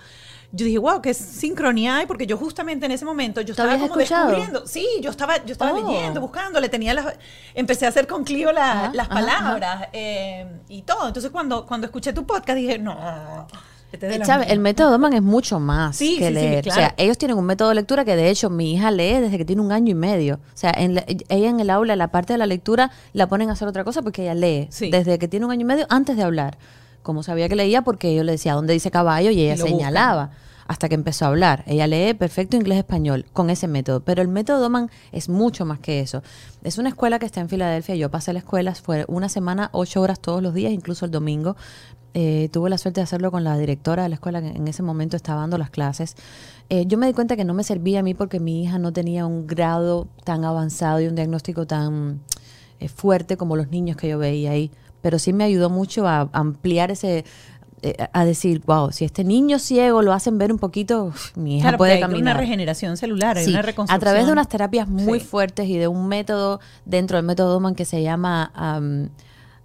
yo 0.50 0.64
dije, 0.64 0.78
wow, 0.78 1.02
qué 1.02 1.12
sincronía 1.12 1.96
hay, 1.98 2.06
porque 2.06 2.26
yo 2.26 2.36
justamente 2.38 2.86
en 2.86 2.92
ese 2.92 3.04
momento, 3.04 3.40
yo 3.42 3.48
¿Tú 3.48 3.52
estaba 3.62 3.72
como 3.74 3.84
escuchado? 3.86 4.28
descubriendo. 4.28 4.66
Sí, 4.66 4.86
yo 5.02 5.10
estaba, 5.10 5.44
yo 5.44 5.52
estaba 5.52 5.72
Oh. 5.72 5.76
leyendo, 5.92 6.20
buscando, 6.22 6.58
le 6.60 6.68
tenía 6.70 6.94
las... 6.94 7.14
Empecé 7.54 7.84
a 7.86 7.90
hacer 7.90 8.06
con 8.06 8.24
Clio 8.24 8.50
la- 8.52 8.84
Ajá, 8.84 8.90
las 8.94 9.06
ajá, 9.10 9.14
palabras 9.14 9.88
eh, 9.92 10.46
y 10.68 10.82
todo. 10.82 11.06
Entonces 11.06 11.30
cuando, 11.30 11.66
cuando 11.66 11.86
escuché 11.86 12.12
tu 12.14 12.24
podcast 12.24 12.56
dije, 12.56 12.78
no, 12.78 13.46
este 13.92 14.18
las 14.18 14.26
¿sabe? 14.26 14.40
mías. 14.44 14.52
El 14.52 14.60
método 14.60 14.90
Doman 14.90 15.12
es 15.14 15.22
mucho 15.22 15.60
más 15.60 15.96
Sí, 15.96 16.16
que 16.18 16.28
sí, 16.28 16.28
sí, 16.28 16.34
leer. 16.34 16.64
claro. 16.64 16.80
O 16.80 16.82
sea, 16.84 16.94
ellos 16.96 17.18
tienen 17.18 17.36
un 17.36 17.44
método 17.44 17.68
de 17.70 17.74
lectura 17.74 18.04
que 18.06 18.16
de 18.16 18.30
hecho 18.30 18.48
mi 18.50 18.72
hija 18.74 18.90
lee 18.90 19.18
desde 19.20 19.36
que 19.38 19.44
tiene 19.44 19.60
un 19.62 19.70
año 19.72 19.90
y 19.90 19.94
medio. 19.94 20.36
O 20.36 20.56
sea, 20.56 20.72
en 20.76 20.94
la- 20.94 21.04
ella 21.06 21.48
en 21.50 21.60
el 21.60 21.68
aula, 21.70 21.94
la 21.96 22.08
parte 22.08 22.32
de 22.32 22.38
la 22.38 22.46
lectura, 22.46 22.90
la 23.12 23.28
ponen 23.28 23.50
a 23.50 23.52
hacer 23.52 23.68
otra 23.68 23.84
cosa 23.84 24.00
porque 24.02 24.22
ella 24.22 24.34
lee 24.34 24.68
desde 24.90 25.18
que 25.18 25.28
tiene 25.28 25.44
un 25.46 25.52
año 25.52 25.60
y 25.60 25.64
medio 25.64 25.86
antes 25.90 26.16
de 26.16 26.22
hablar. 26.22 26.56
Como 27.02 27.22
sabía 27.22 27.48
que 27.48 27.56
leía 27.56 27.82
porque 27.82 28.14
yo 28.14 28.24
le 28.24 28.32
decía 28.32 28.54
dónde 28.54 28.72
dice 28.74 28.90
caballo 28.90 29.30
y 29.30 29.40
ella 29.40 29.54
busca. 29.54 29.68
señalaba 29.68 30.30
hasta 30.68 30.88
que 30.88 30.94
empezó 30.94 31.24
a 31.24 31.28
hablar. 31.28 31.64
Ella 31.66 31.86
lee 31.86 32.14
perfecto 32.14 32.56
inglés-español 32.56 33.24
con 33.32 33.50
ese 33.50 33.66
método, 33.66 34.00
pero 34.00 34.22
el 34.22 34.28
método 34.28 34.60
Doman 34.60 34.90
es 35.12 35.28
mucho 35.28 35.64
más 35.64 35.80
que 35.80 36.00
eso. 36.00 36.22
Es 36.62 36.76
una 36.78 36.90
escuela 36.90 37.18
que 37.18 37.26
está 37.26 37.40
en 37.40 37.48
Filadelfia, 37.48 37.96
yo 37.96 38.10
pasé 38.10 38.34
la 38.34 38.40
escuela, 38.40 38.74
fue 38.74 39.04
una 39.08 39.30
semana, 39.30 39.70
ocho 39.72 40.02
horas 40.02 40.20
todos 40.20 40.42
los 40.42 40.52
días, 40.54 40.72
incluso 40.72 41.06
el 41.06 41.10
domingo. 41.10 41.56
Eh, 42.14 42.48
tuve 42.52 42.70
la 42.70 42.78
suerte 42.78 43.00
de 43.00 43.04
hacerlo 43.04 43.30
con 43.30 43.44
la 43.44 43.56
directora 43.56 44.02
de 44.02 44.08
la 44.10 44.16
escuela 44.16 44.40
que 44.40 44.48
en 44.48 44.68
ese 44.68 44.82
momento 44.82 45.16
estaba 45.16 45.40
dando 45.40 45.56
las 45.56 45.70
clases. 45.70 46.16
Eh, 46.68 46.84
yo 46.86 46.98
me 46.98 47.06
di 47.06 47.14
cuenta 47.14 47.36
que 47.36 47.44
no 47.44 47.54
me 47.54 47.64
servía 47.64 48.00
a 48.00 48.02
mí 48.02 48.12
porque 48.12 48.38
mi 48.38 48.62
hija 48.62 48.78
no 48.78 48.92
tenía 48.92 49.24
un 49.24 49.46
grado 49.46 50.08
tan 50.24 50.44
avanzado 50.44 51.00
y 51.00 51.06
un 51.06 51.14
diagnóstico 51.14 51.66
tan 51.66 52.20
eh, 52.80 52.88
fuerte 52.88 53.36
como 53.36 53.56
los 53.56 53.68
niños 53.68 53.96
que 53.96 54.08
yo 54.08 54.18
veía 54.18 54.50
ahí, 54.50 54.70
pero 55.00 55.18
sí 55.18 55.32
me 55.32 55.44
ayudó 55.44 55.70
mucho 55.70 56.06
a 56.08 56.28
ampliar 56.32 56.90
ese, 56.90 57.24
eh, 57.82 57.94
a 58.12 58.24
decir, 58.24 58.60
wow, 58.66 58.90
si 58.92 59.04
este 59.04 59.22
niño 59.24 59.58
ciego 59.58 60.02
lo 60.02 60.12
hacen 60.12 60.36
ver 60.38 60.50
un 60.52 60.58
poquito, 60.58 61.12
mi 61.36 61.56
hija 61.58 61.64
Claro, 61.68 61.78
puede 61.78 61.92
hay 61.94 62.00
caminar. 62.00 62.22
una 62.22 62.34
regeneración 62.34 62.96
celular, 62.96 63.38
hay 63.38 63.44
Sí, 63.44 63.50
una 63.50 63.60
a 63.60 63.62
reconstrucción. 63.62 64.00
través 64.00 64.26
de 64.26 64.32
unas 64.32 64.48
terapias 64.48 64.88
muy 64.88 65.20
Sí. 65.20 65.26
fuertes 65.26 65.68
y 65.68 65.76
de 65.78 65.86
un 65.88 66.08
método 66.08 66.60
dentro 66.84 67.16
del 67.18 67.24
método 67.26 67.52
Doman 67.52 67.74
que 67.74 67.84
se 67.84 68.02
llama, 68.02 68.50
am, 68.54 69.10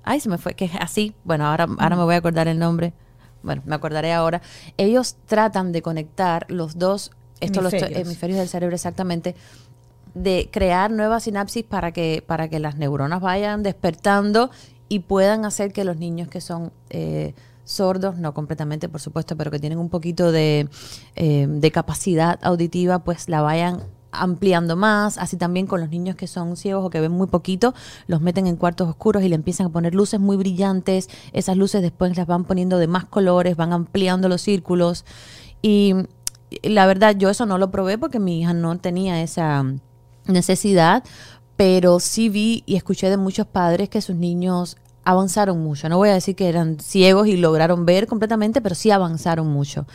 ay, 0.03 0.19
se 0.19 0.29
me 0.29 0.37
fue, 0.37 0.53
que 0.53 0.65
es 0.65 0.71
así, 0.79 1.13
bueno, 1.23 1.47
ahora, 1.47 1.67
ahora 1.79 1.95
me 1.95 2.03
voy 2.03 2.15
a 2.15 2.17
acordar 2.17 2.47
el 2.47 2.59
nombre, 2.59 2.93
bueno, 3.41 3.61
me 3.65 3.75
acordaré 3.75 4.13
ahora. 4.13 4.41
Ellos 4.77 5.15
tratan 5.25 5.71
de 5.71 5.81
conectar 5.81 6.45
los 6.49 6.77
dos, 6.77 7.11
estos 7.41 7.61
los 7.63 7.73
Hemisferios. 7.73 8.01
hemisferios 8.07 8.39
del 8.39 8.47
cerebro 8.47 8.75
exactamente, 8.75 9.35
de 10.13 10.47
crear 10.51 10.91
nuevas 10.91 11.23
sinapsis 11.23 11.63
para 11.63 11.91
que, 11.91 12.23
para 12.25 12.47
que 12.47 12.59
las 12.59 12.77
neuronas 12.77 13.19
vayan 13.19 13.63
despertando 13.63 14.51
y 14.89 14.99
puedan 14.99 15.45
hacer 15.45 15.73
que 15.73 15.83
los 15.83 15.97
niños 15.97 16.27
que 16.27 16.41
son 16.41 16.71
eh, 16.89 17.33
sordos, 17.63 18.17
no 18.17 18.33
completamente 18.33 18.89
por 18.89 19.01
supuesto, 19.01 19.35
pero 19.37 19.51
que 19.51 19.59
tienen 19.59 19.79
un 19.79 19.89
poquito 19.89 20.31
de, 20.31 20.69
eh, 21.15 21.47
de 21.49 21.71
capacidad 21.71 22.39
auditiva, 22.43 22.99
pues 22.99 23.29
la 23.29 23.41
vayan 23.41 23.81
ampliando 24.11 24.75
más, 24.75 25.17
así 25.17 25.37
también 25.37 25.65
con 25.65 25.79
los 25.79 25.89
niños 25.89 26.15
que 26.15 26.27
son 26.27 26.55
ciegos 26.55 26.85
o 26.85 26.89
que 26.91 27.01
ven 27.01 27.11
muy 27.11 27.27
poquito, 27.27 27.73
los 28.05 28.21
meten 28.21 28.45
en 28.45 28.57
cuartos 28.57 28.87
oscuros 28.87 29.23
y 29.23 29.29
le 29.29 29.35
empiezan 29.35 29.67
a 29.67 29.69
poner 29.69 29.95
luces 29.95 30.19
muy 30.19 30.37
brillantes, 30.37 31.09
esas 31.31 31.57
luces 31.57 31.81
después 31.81 32.15
las 32.15 32.27
van 32.27 32.43
poniendo 32.43 32.77
de 32.77 32.87
más 32.87 33.05
colores, 33.05 33.55
van 33.55 33.73
ampliando 33.73 34.29
los 34.29 34.41
círculos. 34.41 35.03
Y 35.63 35.95
y 36.61 36.69
la 36.69 36.85
verdad 36.85 37.15
yo 37.17 37.29
eso 37.29 37.45
no 37.45 37.57
lo 37.57 37.71
probé 37.71 37.97
porque 37.97 38.19
mi 38.19 38.41
hija 38.41 38.53
no 38.53 38.77
tenía 38.77 39.21
esa 39.21 39.65
necesidad, 40.25 41.03
pero 41.55 41.99
sí 41.99 42.29
vi 42.29 42.63
y 42.65 42.75
escuché 42.75 43.09
de 43.09 43.17
muchos 43.17 43.47
padres 43.47 43.89
que 43.89 44.01
sus 44.01 44.15
niños 44.15 44.77
avanzaron 45.03 45.61
mucho. 45.61 45.89
No 45.89 45.97
voy 45.97 46.09
a 46.09 46.13
decir 46.13 46.35
que 46.35 46.49
eran 46.49 46.79
ciegos 46.79 47.27
y 47.27 47.37
lograron 47.37 47.85
ver 47.85 48.07
completamente, 48.07 48.61
pero 48.61 48.75
sí 48.75 48.91
avanzaron 48.91 49.47
mucho. 49.47 49.85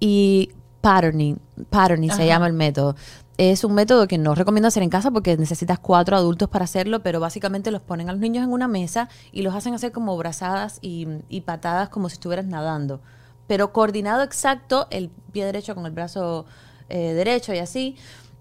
Y 0.00 0.50
patterning, 0.80 1.38
patterning 1.70 2.10
se 2.10 2.26
llama 2.26 2.46
el 2.46 2.52
método. 2.52 2.96
Es 3.38 3.64
un 3.64 3.74
método 3.74 4.06
que 4.06 4.18
no 4.18 4.34
recomiendo 4.34 4.68
hacer 4.68 4.82
en 4.82 4.90
casa 4.90 5.10
porque 5.10 5.36
necesitas 5.36 5.78
cuatro 5.78 6.16
adultos 6.16 6.48
para 6.48 6.64
hacerlo, 6.64 7.02
pero 7.02 7.18
básicamente 7.18 7.70
los 7.70 7.82
ponen 7.82 8.08
a 8.08 8.12
los 8.12 8.20
niños 8.20 8.44
en 8.44 8.52
una 8.52 8.68
mesa 8.68 9.08
y 9.32 9.42
los 9.42 9.54
hacen 9.54 9.74
hacer 9.74 9.90
como 9.90 10.16
brazadas 10.16 10.78
y, 10.82 11.08
y 11.28 11.40
patadas 11.40 11.88
como 11.88 12.08
si 12.08 12.14
estuvieras 12.14 12.46
nadando. 12.46 13.00
Pero 13.46 13.72
coordinado 13.72 14.22
exacto, 14.22 14.86
el 14.90 15.10
pie 15.32 15.44
derecho 15.44 15.74
con 15.74 15.86
el 15.86 15.92
brazo 15.92 16.46
eh, 16.88 17.14
derecho 17.14 17.54
y 17.54 17.58
así, 17.58 17.96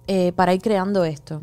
eh, 0.07 0.33
para 0.33 0.53
ir 0.53 0.61
creando 0.61 1.05
esto. 1.05 1.41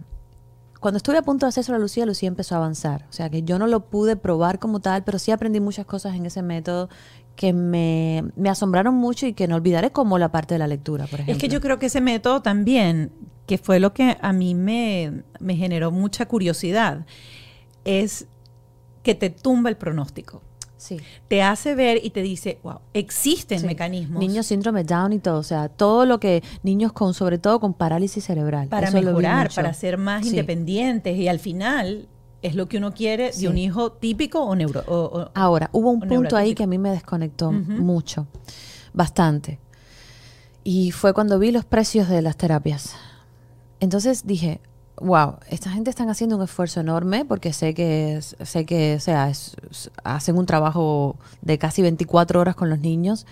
Cuando 0.81 0.99
estuve 0.99 1.19
a 1.19 1.23
punto 1.23 1.47
de 1.47 1.49
hacer 1.49 1.62
eso 1.62 1.75
a 1.75 1.79
Lucía, 1.79 2.07
Lucía 2.07 2.29
empezó 2.29 2.55
a 2.55 2.59
avanzar. 2.59 3.07
O 3.11 3.12
sea 3.12 3.31
que 3.31 3.43
yo 3.43 3.59
no 3.59 3.67
lo 3.67 3.87
pude 3.87 4.17
probar 4.17 4.59
como 4.59 4.81
tal, 4.81 5.05
pero 5.05 5.19
sí 5.19 5.31
aprendí 5.31 5.61
muchas 5.61 5.87
cosas 5.87 6.14
en 6.14 6.27
ese 6.27 6.43
método 6.43 6.88
que 7.35 7.53
me, 7.53 8.25
me 8.37 8.49
asombraron 8.51 8.95
mucho 8.95 9.27
y 9.27 9.33
que 9.33 9.47
no 9.49 9.57
olvidaré, 9.57 9.93
como 9.93 10.19
la 10.19 10.31
parte 10.31 10.55
de 10.55 10.59
la 10.59 10.67
lectura, 10.67 11.07
por 11.07 11.21
ejemplo. 11.21 11.33
Es 11.33 11.38
que 11.38 11.49
yo 11.49 11.61
creo 11.61 11.79
que 11.79 11.87
ese 11.87 12.01
método 12.01 12.43
también, 12.43 13.12
que 13.47 13.59
fue 13.59 13.81
lo 13.81 13.93
que 13.95 14.19
a 14.21 14.33
mí 14.33 14.55
me, 14.55 15.23
me 15.38 15.57
generó 15.57 15.91
mucha 15.91 16.27
curiosidad, 16.27 17.07
es 17.85 18.27
que 19.03 19.14
te 19.14 19.31
tumba 19.31 19.71
el 19.71 19.77
pronóstico. 19.77 20.43
Sí. 20.79 20.99
Te 21.29 21.43
hace 21.43 21.75
ver 21.75 22.01
y 22.03 22.11
te 22.11 22.23
dice, 22.23 22.59
wow, 22.62 22.79
existen 22.95 23.59
Sí. 23.61 23.67
mecanismos 23.67 24.21
Niños 24.21 24.47
síndrome 24.47 24.85
Down 24.85 25.12
y 25.12 25.19
todo, 25.19 25.41
o 25.41 25.43
sea, 25.43 25.69
todo 25.69 26.07
lo 26.07 26.19
que 26.21 26.43
niños 26.62 26.93
con, 26.93 27.12
sobre 27.14 27.37
todo 27.37 27.61
con 27.61 27.75
parálisis 27.75 28.25
cerebral. 28.25 28.69
para 28.69 28.88
Eso 28.88 28.97
mejorar, 29.03 29.51
para 29.55 29.75
ser 29.75 29.99
más 29.99 30.23
Sí. 30.23 30.31
independientes 30.31 31.17
y 31.19 31.29
al 31.29 31.41
final 31.41 32.09
es 32.43 32.55
lo 32.55 32.69
que 32.69 32.79
uno 32.79 32.95
quiere 32.95 33.33
de 33.33 33.49
un 33.49 33.59
hijo 33.59 33.91
típico 33.93 34.41
o 34.41 34.55
neuro. 34.55 34.85
o- 34.87 34.95
o- 35.23 35.31
Ahora, 35.35 35.69
hubo 35.73 35.91
un 35.91 36.01
punto 36.01 36.37
ahí 36.37 36.55
que 36.55 36.62
a 36.62 36.67
mí 36.69 36.79
me 36.79 36.91
desconectó 36.91 37.51
mucho, 37.51 38.29
bastante. 38.95 39.59
Y 40.64 40.93
fue 40.93 41.12
cuando 41.12 41.38
vi 41.38 41.51
los 41.51 41.64
precios 41.64 42.09
de 42.09 42.23
las 42.23 42.37
terapias. 42.37 42.95
Entonces 43.81 44.27
dije, 44.27 44.61
wow, 45.01 45.37
esta 45.51 45.71
gente 45.71 45.91
están 45.91 46.09
haciendo 46.11 46.37
un 46.37 46.43
esfuerzo 46.43 46.81
enorme 46.81 47.25
porque 47.25 47.53
sé 47.53 47.75
que, 47.75 48.21
sé 48.23 48.65
que, 48.67 48.95
o 48.97 49.01
sea, 49.01 49.29
es- 49.31 49.57
hacen 50.05 50.37
un 50.37 50.47
trabajo 50.47 51.17
de 51.43 51.59
casi 51.59 51.83
24 51.83 52.41
horas 52.41 52.55
con 52.57 52.69
los 52.71 52.79
niños, 52.81 53.27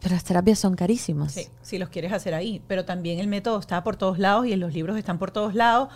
pero 0.00 0.14
las 0.14 0.24
terapias 0.24 0.58
son 0.58 0.74
carísimas. 0.76 1.32
Sí, 1.32 1.48
si 1.62 1.78
los 1.78 1.88
quieres 1.88 2.12
hacer 2.12 2.34
ahí. 2.34 2.62
Pero 2.68 2.84
también 2.84 3.18
el 3.18 3.26
método 3.26 3.58
está 3.58 3.82
por 3.82 3.96
todos 3.96 4.18
lados 4.18 4.46
y 4.46 4.52
en 4.52 4.60
los 4.60 4.72
libros 4.72 4.96
están 4.96 5.18
por 5.18 5.30
todos 5.30 5.54
lados. 5.54 5.88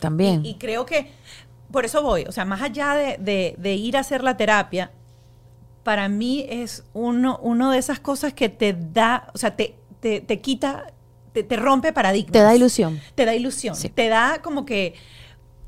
También. 0.00 0.44
Y, 0.44 0.50
y 0.50 0.54
creo 0.54 0.84
que 0.86 1.10
por 1.70 1.84
eso 1.84 2.02
voy, 2.02 2.24
o 2.24 2.32
sea, 2.32 2.44
más 2.44 2.60
allá 2.62 2.94
de, 2.94 3.16
de- 3.18 3.54
de 3.58 3.74
ir 3.74 3.96
a 3.96 4.00
hacer 4.00 4.22
la 4.24 4.36
terapia, 4.36 4.90
para 5.84 6.08
mí 6.08 6.44
es 6.48 6.84
uno, 6.92 7.38
uno 7.42 7.70
de 7.70 7.78
esas 7.78 7.98
cosas 7.98 8.32
que 8.34 8.48
te 8.48 8.72
da, 8.72 9.28
o 9.34 9.38
sea, 9.38 9.56
te, 9.56 9.74
te, 10.00 10.20
te 10.20 10.40
quita, 10.40 10.91
te, 11.32 11.42
te 11.42 11.56
rompe 11.56 11.92
paradigmas. 11.92 12.32
Te 12.32 12.40
da 12.40 12.54
ilusión. 12.54 13.00
Te 13.14 13.24
da 13.24 13.34
ilusión. 13.34 13.74
Sí. 13.76 13.88
Te 13.88 14.08
da 14.08 14.40
como 14.42 14.64
que 14.64 14.94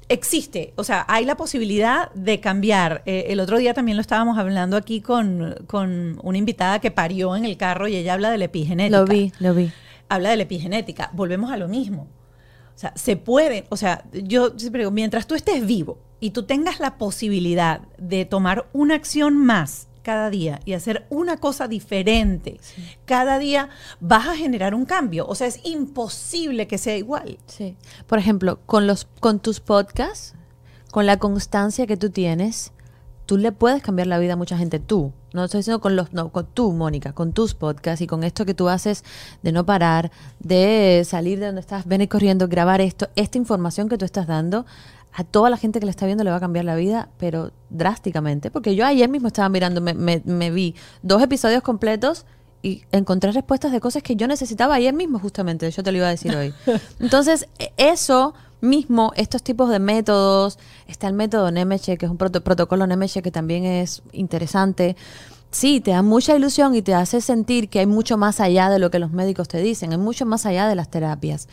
existe, 0.09 0.75
o 0.77 0.85
sea, 0.85 1.05
hay 1.09 1.25
la 1.25 1.37
posibilidad 1.37 2.13
de 2.13 2.39
cambiar. 2.41 3.03
Eh, 3.07 3.27
el 3.29 3.41
otro 3.41 3.57
día 3.59 3.73
también 3.75 3.97
lo 3.97 4.03
estábamos 4.03 4.37
hablando 4.39 4.77
aquí 4.77 5.01
con, 5.01 5.55
con 5.67 6.19
una 6.23 6.39
invitada 6.39 6.79
que 6.79 6.91
parió 6.91 7.35
en 7.37 7.45
el 7.45 7.57
carro 7.57 7.89
y 7.89 7.97
ella 7.97 8.15
habla 8.15 8.31
de 8.31 8.39
la 8.39 8.45
epigenética 8.45 8.99
Lo 8.99 9.07
vi, 9.07 9.33
lo 9.41 9.55
vi. 9.55 9.73
habla 10.09 10.31
de 10.31 10.37
la 10.37 10.43
epigenética. 10.43 11.11
Volvemos 11.15 11.51
a 11.51 11.57
lo 11.57 11.69
mismo. 11.69 12.07
O 12.75 12.79
sea, 12.79 12.93
se 12.97 13.17
puede, 13.17 13.65
o 13.71 13.77
sea, 13.77 14.05
yo 14.13 14.53
siempre 14.59 14.81
digo, 14.81 14.91
mientras 14.91 15.27
tú 15.27 15.35
estés 15.37 15.65
vivo 15.65 15.99
y 16.21 16.31
tú 16.31 16.43
tengas 16.43 16.81
la 16.81 16.99
posibilidad 16.99 17.83
de 17.99 18.25
tomar 18.25 18.67
una 18.73 18.97
acción 18.97 19.37
más 19.37 19.89
cada 20.05 20.31
día 20.31 20.61
y 20.65 20.75
hacer 20.75 21.07
una 21.11 21.39
cosa 21.39 21.67
diferente 21.67 22.61
cada 23.07 23.41
día, 23.41 23.71
vas 23.99 24.29
a 24.29 24.37
generar 24.37 24.75
un 24.75 24.85
cambio. 24.85 25.27
O 25.27 25.35
sea, 25.35 25.49
es 25.49 25.59
imposible 25.65 26.69
que 26.69 26.79
sea 26.79 26.97
igual. 26.97 27.39
Sí. 27.47 27.77
Por 28.07 28.21
ejemplo, 28.21 28.61
con 28.67 28.87
los 28.87 29.09
con 29.19 29.41
tus 29.41 29.59
podcasts, 29.59 30.35
con 30.93 31.07
la 31.07 31.17
constancia 31.17 31.89
que 31.89 31.97
tú 31.97 32.11
tienes, 32.11 32.73
tú 33.27 33.39
le 33.39 33.51
puedes 33.51 33.83
cambiar 33.83 34.07
la 34.07 34.19
vida 34.19 34.35
a 34.35 34.37
mucha 34.37 34.57
gente. 34.57 34.79
Tú. 34.79 35.13
No 35.33 35.45
estoy 35.45 35.61
diciendo 35.61 35.81
con 35.81 35.97
los 35.97 36.13
no, 36.13 36.31
con 36.31 36.47
tú, 36.47 36.73
Mónica, 36.73 37.13
con 37.13 37.33
tus 37.33 37.55
podcasts 37.55 38.01
y 38.03 38.07
con 38.07 38.23
esto 38.23 38.47
que 38.47 38.55
tú 38.55 38.69
haces 38.69 39.03
de 39.43 39.51
no 39.51 39.67
parar, 39.67 40.13
de 40.39 41.03
salir 41.05 41.41
de 41.41 41.47
donde 41.47 41.61
estás, 41.61 41.87
ven 41.87 42.07
corriendo, 42.07 42.47
grabar 42.47 42.81
esto, 42.81 43.09
esta 43.17 43.37
información 43.37 43.89
que 43.89 43.99
tú 43.99 44.05
estás 44.05 44.29
dando 44.29 44.65
a 45.17 45.23
toda 45.25 45.49
la 45.49 45.57
gente 45.57 45.79
que 45.79 45.87
le 45.87 45.91
está 45.91 46.07
viendo 46.07 46.25
le 46.25 46.31
va 46.31 46.37
a 46.37 46.41
cambiar 46.41 46.65
la 46.65 46.75
vida, 46.75 47.09
pero 47.19 47.53
drásticamente. 47.71 48.51
Porque 48.51 48.75
yo 48.75 48.85
ayer 48.85 49.09
mismo 49.09 49.29
estaba 49.29 49.49
mirando, 49.49 49.81
me, 49.81 49.95
me- 49.95 50.23
me 50.25 50.51
vi 50.51 50.75
dos 51.03 51.23
episodios 51.23 51.63
completos 51.63 52.27
y 52.63 52.83
encontré 52.93 53.31
respuestas 53.31 53.71
de 53.73 53.79
cosas 53.81 54.03
que 54.03 54.17
yo 54.17 54.27
necesitaba 54.27 54.75
ayer 54.75 54.93
mismo, 54.95 55.19
justamente. 55.19 55.71
Yo 55.71 55.83
te 55.83 55.93
lo 55.93 55.99
iba 55.99 56.07
a 56.09 56.11
decir 56.11 56.35
hoy. 56.35 56.53
Entonces, 57.01 57.47
e- 57.59 57.73
eso 57.77 58.35
mismo, 58.61 59.13
estos 59.17 59.43
tipos 59.43 59.69
de 59.69 59.79
métodos, 59.79 60.59
está 60.89 61.07
el 61.07 61.13
método 61.15 61.51
Nemeche, 61.51 61.97
que 61.99 62.07
es 62.07 62.11
un 62.11 62.17
proto- 62.19 62.43
protocolo 62.43 62.87
Nemeche 62.87 63.21
que 63.23 63.31
también 63.31 63.65
es 63.65 64.03
interesante. 64.13 64.97
Sí, 65.51 65.81
te 65.81 65.93
da 65.93 66.03
mucha 66.03 66.35
ilusión 66.35 66.75
y 66.75 66.83
te 66.83 66.95
hace 66.95 67.21
sentir 67.21 67.69
que 67.69 67.79
hay 67.79 67.87
mucho 67.87 68.17
más 68.17 68.41
allá 68.41 68.69
de 68.71 68.81
lo 68.81 68.91
que 68.91 68.99
los 68.99 69.13
médicos 69.13 69.47
te 69.47 69.59
dicen, 69.59 69.93
hay 69.93 69.99
mucho 69.99 70.27
más 70.27 70.47
allá 70.47 70.67
de 70.67 70.75
las 70.75 70.89
terapias. 70.91 71.47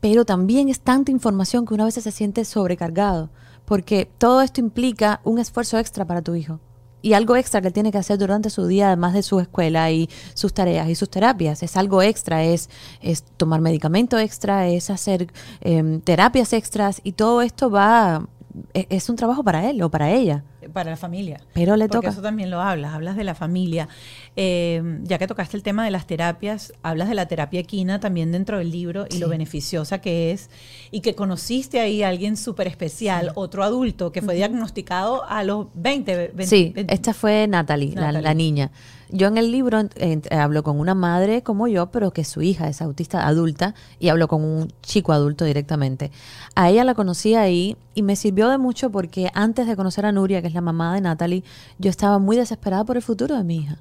Pero 0.00 0.24
también 0.24 0.68
es 0.68 0.80
tanta 0.80 1.10
información 1.10 1.66
que 1.66 1.74
una 1.74 1.84
vez 1.84 1.94
se 1.94 2.12
siente 2.12 2.44
sobrecargado, 2.44 3.30
porque 3.64 4.08
todo 4.18 4.42
esto 4.42 4.60
implica 4.60 5.20
un 5.24 5.38
esfuerzo 5.38 5.78
extra 5.78 6.04
para 6.04 6.22
tu 6.22 6.34
hijo 6.34 6.60
y 7.02 7.12
algo 7.12 7.36
extra 7.36 7.60
que 7.60 7.68
él 7.68 7.72
tiene 7.72 7.92
que 7.92 7.98
hacer 7.98 8.18
durante 8.18 8.50
su 8.50 8.66
día, 8.66 8.88
además 8.88 9.14
de 9.14 9.22
su 9.22 9.40
escuela 9.40 9.90
y 9.90 10.08
sus 10.34 10.52
tareas 10.52 10.88
y 10.88 10.94
sus 10.94 11.08
terapias. 11.08 11.62
Es 11.62 11.76
algo 11.76 12.02
extra, 12.02 12.44
es, 12.44 12.68
es 13.00 13.22
tomar 13.36 13.60
medicamento 13.60 14.18
extra, 14.18 14.68
es 14.68 14.90
hacer 14.90 15.32
em, 15.60 16.00
terapias 16.00 16.52
extras 16.52 17.00
y 17.04 17.12
todo 17.12 17.42
esto 17.42 17.70
va, 17.70 18.26
e- 18.74 18.86
es 18.90 19.08
un 19.08 19.16
trabajo 19.16 19.44
para 19.44 19.68
él 19.70 19.80
o 19.82 19.90
para 19.90 20.10
ella. 20.10 20.44
Para 20.72 20.90
la 20.90 20.96
familia. 20.96 21.40
Pero 21.54 21.76
le 21.76 21.86
Porque 21.88 21.98
toca. 21.98 22.08
eso 22.10 22.22
también 22.22 22.50
lo 22.50 22.60
hablas, 22.60 22.94
hablas 22.94 23.16
de 23.16 23.24
la 23.24 23.34
familia. 23.34 23.88
Eh, 24.36 25.00
ya 25.02 25.18
que 25.18 25.26
tocaste 25.26 25.56
el 25.56 25.62
tema 25.62 25.84
de 25.84 25.90
las 25.90 26.06
terapias, 26.06 26.72
hablas 26.82 27.08
de 27.08 27.14
la 27.14 27.26
terapia 27.26 27.60
equina 27.60 28.00
también 28.00 28.32
dentro 28.32 28.58
del 28.58 28.70
libro 28.70 29.06
y 29.08 29.14
Sí. 29.14 29.18
lo 29.18 29.28
beneficiosa 29.28 30.00
que 30.00 30.30
es 30.32 30.50
y 30.90 31.00
que 31.00 31.14
conociste 31.14 31.80
ahí 31.80 32.02
a 32.02 32.08
alguien 32.08 32.36
súper 32.36 32.66
especial, 32.68 33.32
otro 33.34 33.62
adulto 33.64 34.12
que 34.12 34.22
fue 34.22 34.34
diagnosticado 34.34 35.24
a 35.28 35.42
los 35.44 35.66
20, 35.74 36.16
20 36.16 36.46
Sí, 36.46 36.72
20. 36.74 36.94
esta 36.94 37.14
fue 37.14 37.46
Natalie, 37.48 37.94
la-. 37.94 38.12
La, 38.12 38.34
niña. 38.34 38.70
Yo 39.10 39.26
en 39.28 39.38
el 39.38 39.50
libro 39.50 39.80
eh, 39.94 40.20
hablo 40.30 40.62
con 40.62 40.78
una 40.78 40.94
madre 40.94 41.42
como 41.42 41.66
yo, 41.66 41.90
pero 41.90 42.10
que 42.10 42.24
su 42.24 42.42
hija 42.42 42.68
es 42.68 42.82
autista 42.82 43.26
adulta, 43.26 43.74
y 43.98 44.10
hablo 44.10 44.28
con 44.28 44.44
un 44.44 44.72
chico 44.82 45.12
adulto 45.12 45.46
directamente. 45.46 46.10
A 46.54 46.68
ella 46.68 46.84
la 46.84 46.94
conocí 46.94 47.34
ahí 47.34 47.76
y 47.94 48.02
me 48.02 48.16
sirvió 48.16 48.48
de 48.48 48.58
mucho 48.58 48.90
porque 48.90 49.30
antes 49.32 49.66
de 49.66 49.76
conocer 49.76 50.04
a 50.04 50.12
Nuria, 50.12 50.42
que 50.42 50.48
es 50.48 50.54
la 50.54 50.60
mamá 50.60 50.94
de 50.94 51.00
Natalie, 51.00 51.42
yo 51.78 51.88
estaba 51.88 52.18
muy 52.18 52.36
desesperada 52.36 52.84
por 52.84 52.96
el 52.96 53.02
futuro 53.02 53.36
de 53.36 53.44
mi 53.44 53.56
hija. 53.56 53.78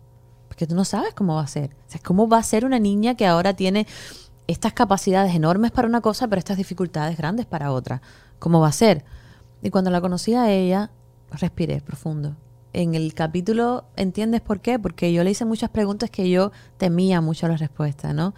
Porque 0.47 0.65
tú 0.65 0.75
no 0.75 0.85
sabes 0.85 1.13
cómo 1.13 1.35
va 1.35 1.41
a 1.41 1.47
ser. 1.47 1.75
O 1.87 1.91
sea, 1.91 2.01
cómo 2.03 2.29
va 2.29 2.37
a 2.37 2.43
ser 2.43 2.63
una 2.63 2.79
niña 2.79 3.15
que 3.15 3.27
ahora 3.27 3.53
tiene 3.53 3.85
estas 4.47 4.71
capacidades 4.71 5.35
enormes 5.35 5.71
para 5.71 5.89
una 5.89 5.99
cosa, 5.99 6.27
pero 6.29 6.39
estas 6.39 6.57
dificultades 6.57 7.17
grandes 7.17 7.45
para 7.45 7.71
otra. 7.73 8.01
¿Cómo 8.39 8.61
va 8.61 8.69
a 8.69 8.71
ser? 8.71 9.03
Y 9.61 9.71
cuando 9.71 9.91
la 9.91 9.99
conocí 9.99 10.35
a 10.35 10.49
ella, 10.49 10.89
respiré 11.31 11.81
profundo. 11.81 12.35
En 12.73 12.95
el 12.95 13.13
capítulo, 13.13 13.85
¿entiendes 13.95 14.41
por 14.41 14.61
qué? 14.61 14.77
Porque 14.77 15.11
yo 15.13 15.23
le 15.23 15.31
hice 15.31 15.45
muchas 15.45 15.69
preguntas 15.69 16.09
que 16.09 16.29
yo 16.29 16.51
temía 16.77 17.21
mucho 17.21 17.47
la 17.47 17.57
respuesta, 17.57 18.13
¿no? 18.13 18.35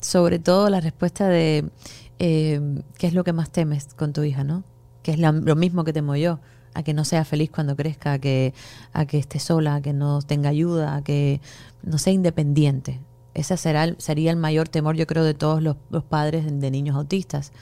Sobre 0.00 0.38
todo 0.38 0.68
la 0.70 0.80
respuesta 0.80 1.28
de 1.28 1.70
eh, 2.18 2.60
qué 2.98 3.06
es 3.06 3.14
lo 3.14 3.24
que 3.24 3.32
más 3.32 3.50
temes 3.50 3.94
con 3.94 4.12
tu 4.12 4.22
hija, 4.22 4.44
¿no? 4.44 4.64
Que 5.02 5.12
es 5.12 5.18
lo 5.18 5.56
mismo 5.56 5.84
que 5.84 5.92
temo 5.92 6.16
yo, 6.16 6.40
a 6.74 6.82
que 6.82 6.94
no 6.94 7.04
sea 7.04 7.24
feliz 7.24 7.50
cuando 7.50 7.76
crezca, 7.76 8.14
a 8.14 8.18
que, 8.18 8.52
a 8.92 9.06
que 9.06 9.18
esté 9.18 9.38
sola, 9.38 9.76
a 9.76 9.80
que 9.80 9.92
no 9.92 10.20
tenga 10.20 10.50
ayuda, 10.50 10.96
a 10.96 11.02
que 11.02 11.40
no 11.82 11.96
sea 11.98 12.12
independiente. 12.12 13.00
Ese 13.32 13.56
será 13.56 13.94
sería 13.98 14.30
el 14.30 14.36
mayor 14.36 14.68
temor, 14.68 14.96
yo 14.96 15.06
creo, 15.06 15.24
de 15.24 15.34
todos 15.34 15.62
los, 15.62 15.76
los 15.90 16.04
padres 16.04 16.44
de 16.46 16.70
niños 16.70 16.96
autistas 16.96 17.52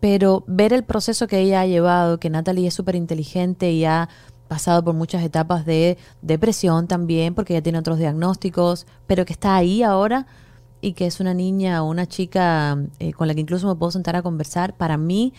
pero 0.00 0.44
ver 0.46 0.72
el 0.72 0.84
proceso 0.84 1.26
que 1.26 1.40
ella 1.40 1.62
ha 1.62 1.66
llevado, 1.66 2.20
que 2.20 2.30
Natalie 2.30 2.68
es 2.68 2.74
súper 2.74 2.96
inteligente 2.96 3.72
y 3.72 3.84
ha 3.84 4.08
pasado 4.46 4.82
por 4.84 4.94
muchas 4.94 5.22
etapas 5.22 5.66
de 5.66 5.98
depresión 6.22 6.86
también, 6.88 7.34
porque 7.34 7.54
ella 7.54 7.62
tiene 7.62 7.78
otros 7.78 7.98
diagnósticos, 7.98 8.86
pero 9.06 9.24
que 9.24 9.32
está 9.32 9.56
ahí 9.56 9.82
ahora 9.82 10.26
y 10.80 10.92
que 10.92 11.06
es 11.06 11.20
una 11.20 11.34
niña 11.34 11.82
o 11.82 11.88
una 11.88 12.06
chica 12.06 12.78
eh, 12.98 13.12
con 13.12 13.28
la 13.28 13.34
que 13.34 13.40
incluso 13.40 13.66
me 13.66 13.74
puedo 13.74 13.90
sentar 13.90 14.16
a 14.16 14.22
conversar, 14.22 14.76
para 14.76 14.96
mí 14.96 15.32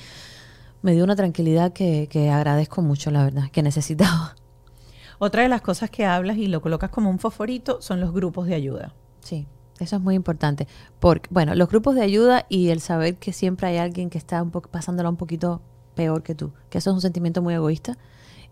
me 0.82 0.93
dio 0.93 1.03
una 1.03 1.16
tranquilidad 1.16 1.74
que, 1.74 2.08
que 2.10 2.30
agradezco 2.30 2.82
mucho, 2.82 3.12
la 3.12 3.24
verdad, 3.24 3.49
que 3.51 3.64
necesitaba. 3.64 4.36
Otra 5.20 5.41
de 5.43 5.49
las 5.49 5.62
cosas 5.62 5.89
que 5.89 6.05
hablas 6.05 6.38
y 6.38 6.47
lo 6.47 6.62
colocas 6.62 6.89
como 6.89 7.10
un 7.10 7.20
fosforito 7.20 7.82
son 7.82 7.99
los 7.99 8.14
grupos 8.14 8.47
de 8.47 8.55
ayuda. 8.55 8.93
Sí, 9.22 9.47
eso 9.80 9.95
es 9.95 10.01
muy 10.01 10.16
importante. 10.16 10.68
Porque, 10.99 11.28
bueno, 11.32 11.55
los 11.55 11.70
grupos 11.70 11.95
de 11.95 12.03
ayuda 12.03 12.45
y 12.49 12.70
el 12.70 12.82
saber 12.82 13.18
que 13.18 13.34
siempre 13.34 13.68
hay 13.68 13.78
alguien 13.78 14.10
que 14.10 14.18
está 14.18 14.43
un 14.43 14.51
pasándola 14.51 15.10
un 15.10 15.18
poquito 15.18 15.62
peor 15.95 16.22
que 16.22 16.36
tú, 16.36 16.51
que 16.70 16.78
eso 16.78 16.91
es 16.91 16.93
un 16.93 17.01
sentimiento 17.01 17.41
muy 17.41 17.55
egoísta 17.55 17.97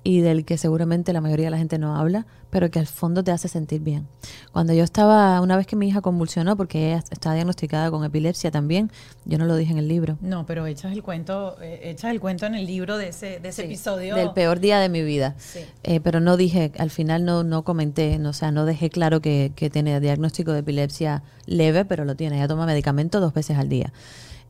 y 0.06 0.22
del 0.22 0.46
que 0.46 0.60
seguramente 0.60 1.14
la 1.14 1.20
mayoría 1.20 1.48
de 1.48 1.50
la 1.52 1.58
gente 1.58 1.80
no 1.80 1.96
habla, 1.98 2.28
pero 2.52 2.70
que 2.70 2.78
al 2.78 2.86
fondo 2.86 3.24
te 3.24 3.32
hace 3.32 3.48
sentir 3.48 3.82
bien. 3.82 4.08
Cuando 4.52 4.72
yo 4.72 4.84
estaba, 4.84 5.42
una 5.42 5.58
vez 5.58 5.66
que 5.66 5.76
mi 5.76 5.88
hija 5.88 6.02
convulsionó, 6.02 6.56
porque 6.56 6.90
ella 6.92 7.04
estaba 7.10 7.34
diagnosticada 7.34 7.90
con 7.90 8.06
epilepsia 8.06 8.52
también, 8.52 8.92
yo 9.26 9.40
no 9.40 9.46
lo 9.46 9.56
dije 9.56 9.72
en 9.72 9.80
el 9.80 9.88
libro. 9.88 10.20
No, 10.22 10.46
pero 10.46 10.68
echas 10.68 10.94
el 10.94 11.02
cuento, 11.02 11.58
eh, 11.60 11.80
echas 11.86 12.12
el 12.12 12.20
cuento 12.20 12.46
en 12.46 12.54
el 12.54 12.68
libro 12.68 12.98
de 13.00 13.08
ese, 13.08 13.40
de 13.40 13.50
ese 13.50 13.64
Sí, 13.64 13.68
episodio. 13.68 14.16
Del 14.16 14.32
peor 14.34 14.60
día 14.60 14.80
de 14.80 14.90
mi 14.90 15.02
vida. 15.02 15.34
Sí. 15.40 15.62
Eh, 15.82 16.00
pero 16.00 16.20
no 16.20 16.38
dije, 16.38 16.72
al 16.78 16.92
final 16.92 17.26
no, 17.26 17.44
no 17.44 17.64
comenté, 17.64 18.20
no, 18.20 18.30
o 18.30 18.34
sea, 18.34 18.52
no 18.52 18.66
dejé 18.66 18.92
claro 18.92 19.22
que, 19.22 19.54
que 19.56 19.72
tiene 19.72 20.00
diagnóstico 20.00 20.52
de 20.52 20.60
epilepsia 20.60 21.24
leve, 21.48 21.84
pero 21.84 22.06
lo 22.06 22.16
tiene. 22.16 22.38
Ella 22.38 22.48
toma 22.48 22.68
medicamento 22.68 23.20
dos 23.20 23.34
veces 23.34 23.58
al 23.58 23.70
día. 23.70 23.92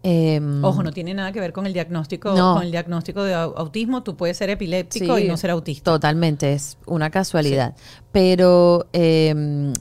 Eh, 0.07 0.39
Ojo, 0.61 0.83
no 0.83 0.91
tiene 0.91 1.15
nada 1.15 1.31
que 1.31 1.39
ver 1.39 1.51
con 1.51 1.65
el 1.65 1.73
diagnóstico, 1.73 2.35
No. 2.35 2.53
con 2.53 2.63
el 2.63 2.69
diagnóstico 2.69 3.23
de 3.23 3.33
au- 3.33 3.53
autismo. 3.57 4.03
Tú 4.03 4.15
puedes 4.15 4.37
ser 4.37 4.51
epiléptico 4.51 5.17
sí, 5.17 5.23
y 5.23 5.27
no 5.27 5.35
ser 5.35 5.49
autista. 5.49 5.91
Totalmente, 5.93 6.53
es 6.53 6.77
una 6.85 7.09
casualidad. 7.09 7.75
Pero 8.11 8.85
eh, 8.93 9.73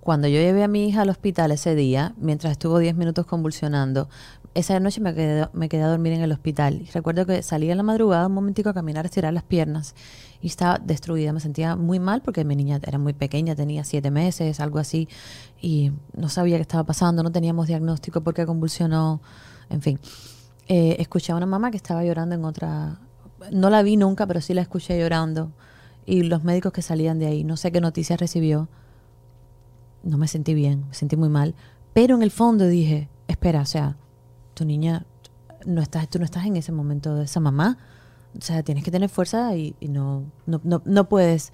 cuando 0.00 0.28
yo 0.28 0.38
llevé 0.40 0.62
a 0.64 0.68
mi 0.68 0.88
hija 0.88 1.02
al 1.02 1.10
hospital 1.10 1.50
ese 1.52 1.74
día, 1.74 2.14
mientras 2.16 2.52
estuvo 2.52 2.78
10 2.78 2.94
minutos 2.96 3.26
convulsionando, 3.26 4.08
esa 4.54 4.80
noche 4.80 5.02
me 5.02 5.12
quedé, 5.14 5.46
me 5.52 5.68
quedé 5.68 5.82
a 5.82 5.88
dormir 5.88 6.14
en 6.14 6.22
el 6.22 6.32
hospital. 6.32 6.80
Y 6.80 6.90
recuerdo 6.92 7.26
que 7.26 7.42
salí 7.42 7.70
en 7.70 7.76
la 7.76 7.82
madrugada 7.82 8.26
un 8.28 8.32
momentico 8.32 8.70
a 8.70 8.72
caminar, 8.72 9.04
a 9.04 9.08
estirar 9.08 9.34
las 9.34 9.42
piernas. 9.42 9.94
Y 10.40 10.46
estaba 10.46 10.78
destruida, 10.78 11.34
me 11.34 11.40
sentía 11.40 11.76
muy 11.76 11.98
mal 11.98 12.22
porque 12.22 12.44
mi 12.46 12.56
niña 12.56 12.80
era 12.86 12.96
muy 12.98 13.12
pequeña, 13.12 13.54
tenía 13.54 13.84
siete 13.84 14.10
meses, 14.10 14.58
algo 14.60 14.78
así. 14.78 15.08
Y 15.60 15.92
no 16.16 16.30
sabía 16.30 16.56
qué 16.56 16.62
estaba 16.62 16.84
pasando, 16.84 17.22
no 17.22 17.30
teníamos 17.30 17.66
diagnóstico 17.66 18.22
porque 18.22 18.46
convulsionó. 18.46 19.20
En 19.70 19.82
fin, 19.82 19.98
Eh, 20.68 20.96
escuché 20.98 21.30
a 21.32 21.36
una 21.36 21.46
mamá 21.46 21.70
que 21.70 21.76
estaba 21.76 22.04
llorando 22.04 22.34
en 22.34 22.44
otra... 22.44 22.98
No 23.52 23.70
la 23.70 23.82
vi 23.82 23.96
nunca, 23.96 24.26
pero 24.26 24.40
sí 24.40 24.52
la 24.52 24.62
escuché 24.62 24.98
llorando. 24.98 25.52
Y 26.04 26.22
los 26.24 26.42
médicos 26.42 26.72
que 26.72 26.82
salían 26.82 27.18
de 27.20 27.26
ahí, 27.26 27.44
no 27.44 27.56
sé 27.56 27.70
qué 27.70 27.80
noticias 27.80 28.18
recibió. 28.18 28.68
No 30.02 30.18
me 30.18 30.26
sentí 30.26 30.54
bien, 30.54 30.86
me 30.88 30.94
sentí 30.94 31.16
muy 31.16 31.28
mal. 31.28 31.54
Pero 31.92 32.16
en 32.16 32.22
el 32.22 32.30
fondo 32.32 32.66
dije, 32.66 33.08
espera, 33.28 33.60
o 33.60 33.66
sea, 33.66 33.96
tu 34.54 34.64
niña, 34.64 35.04
no 35.64 35.80
estás, 35.82 36.08
tú 36.08 36.18
no 36.18 36.24
estás 36.24 36.46
en 36.46 36.56
ese 36.56 36.72
momento 36.72 37.14
de 37.14 37.24
esa 37.24 37.38
mamá. 37.40 37.78
O 38.36 38.42
sea, 38.42 38.62
tienes 38.62 38.82
que 38.84 38.90
tener 38.90 39.08
fuerza 39.08 39.56
y, 39.56 39.74
no, 39.88 40.24
no, 40.46 40.60
no, 40.84 41.08
puedes. 41.08 41.52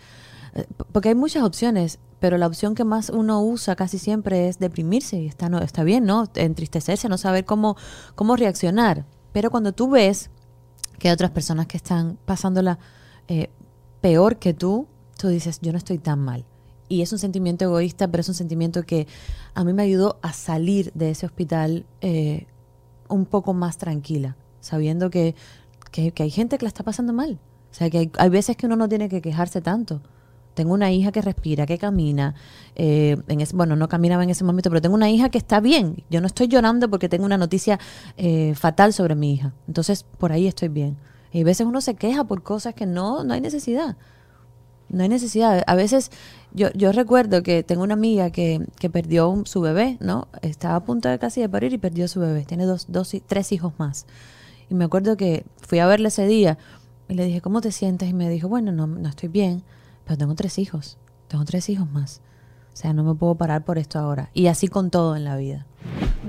eh, 0.55 0.67
Porque 0.91 1.11
hay 1.11 1.15
muchas 1.15 1.43
opciones, 1.45 1.99
pero 2.23 2.39
la 2.39 2.47
opción 2.47 2.77
que 2.77 2.85
más 2.85 3.11
uno 3.11 3.43
usa 3.43 3.75
casi 3.75 3.99
siempre 3.99 4.49
es 4.49 4.61
deprimirse 4.61 5.21
y 5.21 5.27
está, 5.27 5.49
no, 5.49 5.59
está 5.59 5.83
bien, 5.83 6.05
¿no? 6.05 6.31
Entristecerse, 6.37 7.09
no 7.09 7.19
saber 7.19 7.45
cómo, 7.45 7.77
cómo 8.15 8.37
reaccionar. 8.37 9.07
Pero 9.33 9.51
cuando 9.51 9.73
tú 9.73 9.91
ves 9.91 10.31
que 11.01 11.09
hay 11.09 11.15
otras 11.15 11.33
personas 11.33 11.67
que 11.67 11.77
están 11.77 12.17
pasándola 12.25 12.79
eh, 13.27 13.51
peor 14.01 14.39
que 14.39 14.55
tú, 14.55 14.87
tú 15.19 15.27
dices, 15.27 15.59
yo 15.63 15.73
no 15.73 15.79
estoy 15.79 15.99
tan 15.99 16.21
mal. 16.21 16.45
Y 16.89 17.03
es 17.03 17.11
un 17.11 17.19
sentimiento 17.19 17.65
egoísta, 17.65 18.07
pero 18.07 18.21
es 18.21 18.29
un 18.29 18.37
sentimiento 18.37 18.85
que 18.85 19.09
a 19.55 19.65
mí 19.65 19.73
me 19.73 19.83
ayudó 19.83 20.21
a 20.23 20.33
salir 20.33 20.93
de 20.95 21.11
ese 21.11 21.27
hospital 21.27 21.87
eh, 22.03 22.47
un 23.09 23.27
poco 23.27 23.53
más 23.53 23.79
tranquila, 23.79 24.37
sabiendo 24.61 25.11
que, 25.11 25.35
que, 25.91 26.13
que 26.13 26.23
hay 26.23 26.31
gente 26.31 26.57
que 26.57 26.67
la 26.67 26.69
está 26.69 26.85
pasando 26.85 27.13
mal. 27.13 27.41
O 27.73 27.75
sea, 27.75 27.91
que 27.91 27.99
hay, 27.99 28.13
hay 28.17 28.29
veces 28.29 28.57
que 28.57 28.67
uno 28.67 28.77
no 28.77 28.89
tiene 28.89 29.09
que 29.09 29.21
quejarse 29.21 29.61
tanto. 29.61 30.03
Tengo 30.55 30.75
una 30.75 30.93
hija 30.93 31.13
que 31.13 31.23
respira, 31.23 31.67
que 31.67 31.79
camina. 31.79 32.35
eh, 32.75 33.17
en 33.29 33.43
bueno, 33.55 33.77
no 33.77 33.89
caminaba 33.89 34.23
en 34.25 34.31
ese 34.31 34.45
momento, 34.45 34.71
pero 34.71 34.81
tengo 34.81 34.95
una 34.95 35.11
hija 35.11 35.29
que 35.31 35.39
está 35.39 35.61
bien. 35.61 36.05
Yo 36.11 36.21
no 36.21 36.27
estoy 36.27 36.49
llorando 36.49 36.89
porque 36.91 37.09
tengo 37.09 37.25
una 37.25 37.39
noticia 37.39 37.79
eh, 38.17 38.55
fatal 38.55 38.93
sobre 38.93 39.15
mi 39.15 39.33
hija. 39.33 39.53
Entonces, 39.67 40.05
por 40.19 40.33
ahí 40.33 40.47
estoy 40.47 40.69
bien. 40.69 40.97
Y 41.33 41.41
a 41.43 41.45
veces 41.45 41.67
uno 41.67 41.81
se 41.81 41.95
queja 41.95 42.25
por 42.25 42.43
cosas 42.43 42.75
que 42.75 42.87
no, 42.87 43.25
no 43.25 43.35
hay 43.35 43.41
necesidad. 43.41 43.97
No 44.89 45.03
hay 45.03 45.09
necesidad. 45.09 45.63
A 45.67 45.75
veces 45.75 46.11
yo, 46.53 46.71
yo 46.75 46.93
recuerdo 46.93 47.43
que 47.43 47.63
tengo 47.63 47.83
una 47.83 47.95
amiga 47.95 48.31
que, 48.31 48.61
que 48.79 48.91
perdió 48.91 49.43
su 49.47 49.63
bebé, 49.63 49.97
¿no? 50.01 50.29
Estaba 50.43 50.77
a 50.77 50.85
punto 50.85 51.09
de 51.09 51.19
casi 51.19 51.41
de 51.41 51.49
parir 51.49 51.73
y 51.73 51.79
perdió 51.79 52.07
su 52.09 52.21
bebé. 52.21 52.45
Tiene 52.45 52.67
dos, 52.67 52.87
dos, 52.89 53.11
tres 53.27 53.53
hijos 53.53 53.73
más. 53.79 54.07
Y 54.69 54.75
me 54.75 54.85
acuerdo 54.85 55.17
que 55.17 55.45
fui 55.57 55.79
a 55.79 55.87
verle 55.87 56.09
ese 56.09 56.27
día 56.27 56.59
y 57.09 57.15
le 57.15 57.25
dije, 57.25 57.41
¿cómo 57.41 57.61
te 57.63 57.73
sientes? 57.73 58.09
Y 58.09 58.13
me 58.13 58.29
dijo, 58.29 58.49
bueno, 58.49 58.73
no, 58.73 58.87
no 58.87 59.09
estoy 59.09 59.29
bien, 59.29 59.63
pero 60.05 60.19
tengo 60.19 60.35
tres 60.35 60.59
hijos. 60.59 60.99
Tengo 61.29 61.45
tres 61.45 61.69
hijos 61.69 61.91
más. 61.91 62.21
O 62.73 62.77
sea, 62.77 62.93
no 62.93 63.05
me 63.05 63.15
puedo 63.15 63.35
parar 63.35 63.65
por 63.65 63.79
esto 63.79 63.99
ahora. 63.99 64.31
Y 64.35 64.47
así 64.47 64.69
con 64.69 64.91
todo 64.91 65.17
en 65.17 65.25
la 65.25 65.37
vida. 65.37 65.67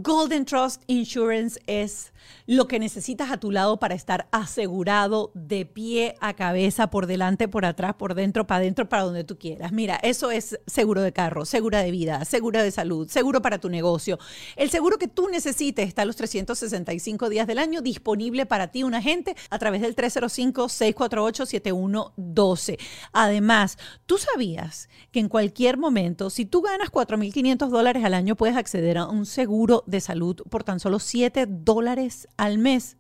Golden 0.01 0.45
Trust 0.45 0.81
Insurance 0.87 1.61
es 1.67 2.13
lo 2.47 2.67
que 2.67 2.79
necesitas 2.79 3.29
a 3.31 3.37
tu 3.37 3.51
lado 3.51 3.77
para 3.77 3.93
estar 3.93 4.27
asegurado 4.31 5.29
de 5.35 5.67
pie 5.67 6.15
a 6.19 6.33
cabeza, 6.33 6.89
por 6.89 7.05
delante, 7.05 7.47
por 7.47 7.63
atrás, 7.63 7.93
por 7.93 8.15
dentro, 8.15 8.47
para 8.47 8.61
adentro, 8.61 8.89
para 8.89 9.03
donde 9.03 9.23
tú 9.23 9.37
quieras. 9.37 9.71
Mira, 9.71 9.99
eso 10.01 10.31
es 10.31 10.59
seguro 10.65 11.01
de 11.01 11.13
carro, 11.13 11.45
seguro 11.45 11.77
de 11.77 11.91
vida, 11.91 12.25
seguro 12.25 12.63
de 12.63 12.71
salud, 12.71 13.07
seguro 13.07 13.39
para 13.41 13.59
tu 13.59 13.69
negocio. 13.69 14.17
El 14.55 14.71
seguro 14.71 14.97
que 14.97 15.07
tú 15.07 15.29
necesites 15.29 15.87
está 15.87 16.05
los 16.05 16.15
365 16.15 17.29
días 17.29 17.45
del 17.45 17.59
año 17.59 17.81
disponible 17.81 18.47
para 18.47 18.71
ti, 18.71 18.83
un 18.83 18.95
agente, 18.95 19.35
a 19.49 19.59
través 19.59 19.81
del 19.81 19.95
305-648-7112. 19.95 22.79
Además, 23.11 23.77
tú 24.05 24.17
sabías 24.17 24.89
que 25.11 25.19
en 25.19 25.27
cualquier 25.29 25.77
momento, 25.77 26.29
si 26.29 26.45
tú 26.45 26.61
ganas 26.61 26.91
4.500 26.91 27.69
dólares 27.69 28.03
al 28.03 28.15
año, 28.15 28.35
puedes 28.35 28.57
acceder 28.57 28.97
a 28.97 29.05
un 29.05 29.25
seguro 29.25 29.42
de 29.85 29.99
salud 29.99 30.41
por 30.49 30.63
tan 30.63 30.79
solo 30.79 30.99
7 30.99 31.45
dólares 31.47 32.27
al 32.37 32.57
mes. 32.57 32.97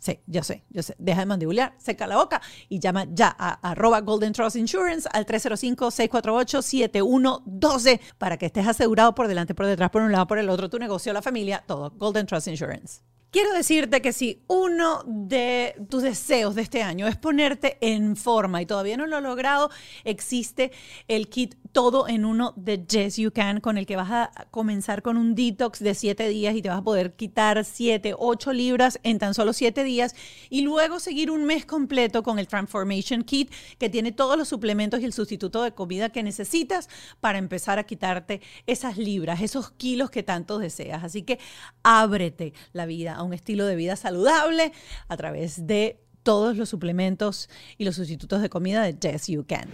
Sí, 0.00 0.18
yo 0.26 0.42
sé, 0.42 0.64
yo 0.70 0.82
sé. 0.82 0.96
Deja 0.98 1.20
de 1.20 1.26
mandibular, 1.26 1.74
seca 1.76 2.06
la 2.06 2.16
boca 2.16 2.40
y 2.70 2.78
llama 2.78 3.04
ya 3.10 3.36
a 3.38 3.70
arroba 3.70 4.00
Golden 4.00 4.32
Trust 4.32 4.56
Insurance 4.56 5.06
al 5.12 5.26
305-648-7112 5.26 8.00
para 8.16 8.38
que 8.38 8.46
estés 8.46 8.66
asegurado 8.66 9.14
por 9.14 9.28
delante, 9.28 9.54
por 9.54 9.66
detrás, 9.66 9.90
por 9.90 10.00
un 10.00 10.10
lado, 10.10 10.26
por 10.26 10.38
el 10.38 10.48
otro, 10.48 10.70
tu 10.70 10.78
negocio, 10.78 11.12
la 11.12 11.20
familia, 11.20 11.62
todo. 11.66 11.92
Golden 11.96 12.24
Trust 12.24 12.48
Insurance. 12.48 13.02
Quiero 13.30 13.52
decirte 13.52 14.02
que 14.02 14.12
si 14.12 14.42
uno 14.48 15.04
de 15.06 15.76
tus 15.88 16.02
deseos 16.02 16.56
de 16.56 16.62
este 16.62 16.82
año 16.82 17.06
es 17.06 17.16
ponerte 17.16 17.78
en 17.80 18.16
forma 18.16 18.60
y 18.60 18.66
todavía 18.66 18.96
no 18.96 19.06
lo 19.06 19.18
has 19.18 19.22
logrado, 19.22 19.70
existe 20.02 20.72
el 21.06 21.28
kit 21.28 21.54
todo 21.72 22.08
en 22.08 22.24
uno 22.24 22.52
de 22.56 22.84
Yes 22.86 23.16
You 23.16 23.30
Can 23.32 23.60
con 23.60 23.78
el 23.78 23.86
que 23.86 23.96
vas 23.96 24.10
a 24.10 24.46
comenzar 24.50 25.02
con 25.02 25.16
un 25.16 25.34
detox 25.34 25.80
de 25.80 25.94
7 25.94 26.28
días 26.28 26.54
y 26.54 26.62
te 26.62 26.68
vas 26.68 26.78
a 26.78 26.84
poder 26.84 27.14
quitar 27.14 27.64
7, 27.64 28.14
8 28.18 28.52
libras 28.52 28.98
en 29.02 29.18
tan 29.18 29.34
solo 29.34 29.52
7 29.52 29.84
días 29.84 30.14
y 30.48 30.62
luego 30.62 31.00
seguir 31.00 31.30
un 31.30 31.44
mes 31.44 31.66
completo 31.66 32.22
con 32.22 32.38
el 32.38 32.48
Transformation 32.48 33.22
Kit 33.22 33.52
que 33.78 33.88
tiene 33.88 34.12
todos 34.12 34.36
los 34.36 34.48
suplementos 34.48 35.00
y 35.00 35.04
el 35.04 35.12
sustituto 35.12 35.62
de 35.62 35.72
comida 35.72 36.10
que 36.10 36.22
necesitas 36.22 36.88
para 37.20 37.38
empezar 37.38 37.78
a 37.78 37.84
quitarte 37.84 38.40
esas 38.66 38.98
libras, 38.98 39.40
esos 39.40 39.70
kilos 39.70 40.10
que 40.10 40.22
tanto 40.22 40.58
deseas. 40.58 41.04
Así 41.04 41.22
que 41.22 41.38
ábrete 41.82 42.52
la 42.72 42.86
vida 42.86 43.14
a 43.14 43.22
un 43.22 43.32
estilo 43.32 43.66
de 43.66 43.76
vida 43.76 43.96
saludable 43.96 44.72
a 45.08 45.16
través 45.16 45.66
de 45.66 46.00
todos 46.22 46.56
los 46.56 46.68
suplementos 46.68 47.48
y 47.78 47.84
los 47.84 47.96
sustitutos 47.96 48.42
de 48.42 48.50
comida 48.50 48.82
de 48.82 48.94
Yes 48.94 49.28
You 49.28 49.44
Can. 49.46 49.68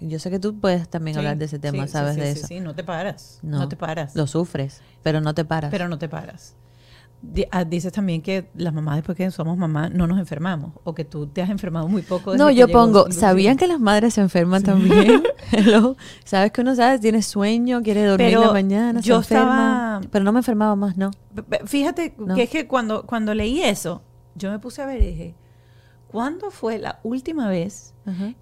Yo 0.00 0.18
sé 0.18 0.30
que 0.30 0.38
tú 0.38 0.58
puedes 0.58 0.88
también 0.88 1.16
hablar 1.18 1.36
de 1.36 1.44
ese 1.44 1.58
tema, 1.58 1.86
Sí, 1.86 1.92
¿sabes 1.92 2.14
sí, 2.14 2.20
de 2.20 2.30
eso? 2.30 2.46
Sí, 2.46 2.60
no 2.60 2.74
te 2.74 2.82
paras. 2.84 3.38
No, 3.42 3.68
te 3.68 3.76
paras. 3.76 4.16
Lo 4.16 4.26
sufres, 4.26 4.80
pero 5.02 5.20
no 5.20 5.34
te 5.34 5.44
paras. 5.44 5.70
Pero 5.70 5.88
no 5.88 5.98
te 5.98 6.08
paras. 6.08 6.56
Ah, 7.50 7.64
Dices 7.64 7.92
también 7.92 8.22
que 8.22 8.48
las 8.54 8.72
mamás 8.72 8.96
después 8.96 9.14
que 9.18 9.30
somos 9.30 9.58
mamás 9.58 9.90
no 9.92 10.06
nos 10.06 10.18
enfermamos 10.18 10.72
o 10.84 10.94
que 10.94 11.04
tú 11.04 11.26
te 11.26 11.42
has 11.42 11.50
enfermado 11.50 11.86
muy 11.86 12.00
poco. 12.00 12.32
desde 12.32 12.42
no, 12.42 12.50
yo 12.50 12.66
pongo. 12.68 13.12
¿sabían 13.12 13.58
que 13.58 13.66
las 13.68 13.78
madres 13.78 14.14
se 14.14 14.22
enferman 14.22 14.62
también? 14.62 15.22
¿Sabes 16.24 16.50
que 16.52 16.62
uno 16.62 16.74
sabe? 16.74 16.98
Tiene 16.98 17.20
sueño, 17.20 17.82
quiere 17.82 18.04
dormir 18.06 18.28
en 18.28 18.34
Pero 18.36 18.46
la 18.46 18.52
mañana, 18.52 19.00
yo 19.00 19.22
se 19.22 19.34
enferma. 19.34 19.98
estaba- 20.00 20.10
Pero 20.10 20.24
no 20.24 20.32
me 20.32 20.38
enfermaba 20.38 20.76
más, 20.76 20.96
¿no? 20.96 21.10
Fíjate 21.66 22.14
No. 22.16 22.34
que 22.34 22.44
es 22.44 22.50
que 22.50 22.66
cuando, 22.66 23.04
cuando 23.04 23.34
leí 23.34 23.60
eso, 23.62 24.02
yo 24.34 24.50
me 24.50 24.58
puse 24.58 24.80
a 24.80 24.86
ver 24.86 25.02
y 25.02 25.06
dije, 25.08 25.34
¿cuándo 26.08 26.50
fue 26.50 26.78
la 26.78 27.00
última 27.02 27.48
vez 27.48 27.92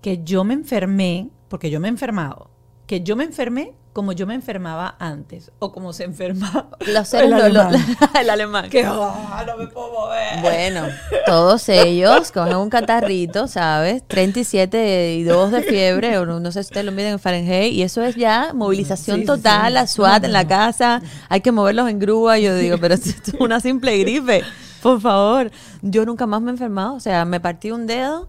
que 0.00 0.22
yo 0.22 0.44
me 0.44 0.54
enfermé? 0.54 1.30
Porque 1.48 1.70
yo 1.70 1.80
me 1.80 1.88
he 1.88 1.90
enfermado. 1.90 2.50
Que 2.86 3.02
yo 3.02 3.16
me 3.16 3.24
enfermé 3.24 3.74
como 3.92 4.12
yo 4.12 4.26
me 4.28 4.34
enfermaba 4.34 4.94
antes 5.00 5.50
o 5.58 5.72
como 5.72 5.92
se 5.92 6.04
enfermaba 6.04 6.68
Los 6.86 7.12
el 7.14 7.30
seres 7.30 7.30
lo- 7.30 7.36
alemán. 7.62 7.74
el 8.20 8.30
alemán. 8.30 8.70
que 8.70 8.84
ah, 8.84 9.44
no 9.46 9.56
me 9.56 9.66
puedo 9.66 9.90
mover. 9.92 10.40
Bueno, 10.40 10.86
todos 11.26 11.68
ellos 11.68 12.30
cogen 12.30 12.56
un 12.56 12.70
catarrito, 12.70 13.48
¿sabes? 13.48 14.06
37 14.06 15.14
y 15.14 15.24
2 15.24 15.50
de 15.50 15.62
fiebre, 15.62 16.16
o 16.18 16.24
no, 16.26 16.38
no 16.38 16.52
sé 16.52 16.62
si 16.62 16.68
ustedes 16.68 16.86
lo 16.86 16.92
miden 16.92 17.14
en 17.14 17.18
Fahrenheit, 17.18 17.72
y 17.74 17.82
eso 17.82 18.02
es 18.04 18.14
ya 18.14 18.52
movilización 18.54 19.20
Sí, 19.20 19.26
total, 19.26 19.66
sí. 19.68 19.72
la 19.74 19.86
SWAT 19.88 20.20
No, 20.20 20.26
en 20.26 20.32
la 20.32 20.46
casa, 20.46 21.02
hay 21.28 21.40
que 21.40 21.50
moverlos 21.50 21.90
en 21.90 21.98
grúa. 21.98 22.38
Yo 22.38 22.54
digo, 22.54 22.78
pero 22.78 22.94
esto 22.94 23.10
es 23.10 23.34
una 23.40 23.58
simple 23.58 23.98
gripe, 23.98 24.44
por 24.80 25.00
favor. 25.00 25.50
Yo 25.82 26.06
nunca 26.06 26.26
más 26.26 26.40
me 26.40 26.50
he 26.50 26.52
enfermado, 26.52 26.94
o 26.94 27.00
sea, 27.00 27.24
me 27.24 27.40
partí 27.40 27.72
un 27.72 27.86
dedo, 27.88 28.28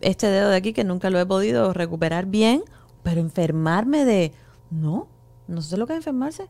este 0.00 0.26
dedo 0.28 0.50
de 0.50 0.56
aquí 0.56 0.72
que 0.72 0.84
nunca 0.84 1.10
lo 1.10 1.18
he 1.18 1.26
podido 1.26 1.72
recuperar 1.72 2.26
bien, 2.26 2.62
pero 3.02 3.20
enfermarme 3.20 4.04
de. 4.04 4.32
No, 4.70 5.08
no 5.48 5.62
sé 5.62 5.76
lo 5.76 5.86
que 5.86 5.92
es 5.94 5.98
enfermarse. 5.98 6.48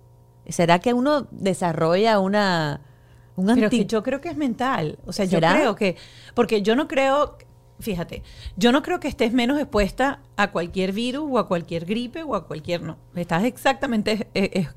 ¿Será 0.49 0.79
que 0.79 0.95
uno 0.95 1.27
desarrolla 1.31 2.19
una. 2.21 2.81
Un 3.37 3.47
Pero 3.47 3.65
anti- 3.67 3.79
que 3.81 3.87
yo 3.87 4.03
creo 4.03 4.21
que 4.21 4.31
es 4.31 4.37
mental. 4.37 4.99
O 5.07 5.13
sea, 5.13 5.25
yo 5.27 5.39
creo 5.39 5.75
que. 5.75 5.97
Porque 6.35 6.63
yo 6.63 6.75
no 6.77 6.89
creo. 6.89 7.37
Fíjate, 7.79 8.23
yo 8.57 8.73
no 8.73 8.83
creo 8.83 9.01
que 9.01 9.09
estés 9.09 9.35
menos 9.35 9.59
expuesta 9.61 10.21
a 10.37 10.51
cualquier 10.51 10.93
virus 10.93 11.29
o 11.31 11.39
a 11.39 11.47
cualquier 11.47 11.85
gripe 11.85 12.23
o 12.23 12.35
a 12.35 12.47
cualquier. 12.47 12.81
No. 12.83 12.97
Estás 13.15 13.45
exactamente 13.45 14.29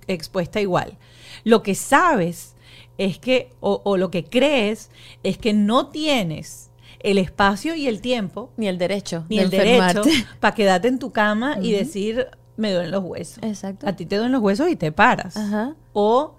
expuesta 0.07 0.59
igual. 0.59 0.97
Lo 1.45 1.63
que 1.63 1.75
sabes 1.75 2.55
es 2.97 3.19
que. 3.19 3.51
O, 3.61 3.81
o 3.85 3.95
lo 3.95 4.11
que 4.11 4.25
crees 4.25 4.91
es 5.23 5.37
que 5.37 5.53
no 5.53 5.87
tienes 5.87 6.68
el 6.99 7.17
espacio 7.17 7.75
y 7.75 7.87
el 7.87 8.01
tiempo 8.01 8.51
Ni 8.57 8.67
el 8.67 8.77
derecho. 8.77 9.25
ni 9.29 9.37
de 9.37 9.43
el 9.43 9.49
derecho 9.49 10.01
para 10.39 10.53
quedarte 10.55 10.87
en 10.87 10.99
tu 10.99 11.11
cama 11.11 11.57
y 11.61 11.71
decir 11.71 12.27
me 12.57 12.73
duelen 12.73 12.91
los 12.91 13.03
huesos. 13.03 13.39
Exacto. 13.41 13.87
A 13.87 13.93
ti 13.95 14.05
te 14.05 14.17
duelen 14.17 14.33
los 14.33 14.41
huesos 14.41 14.69
y 14.69 14.75
te 14.75 14.91
paras. 14.91 15.37
Ajá. 15.37 15.75
O, 15.93 16.35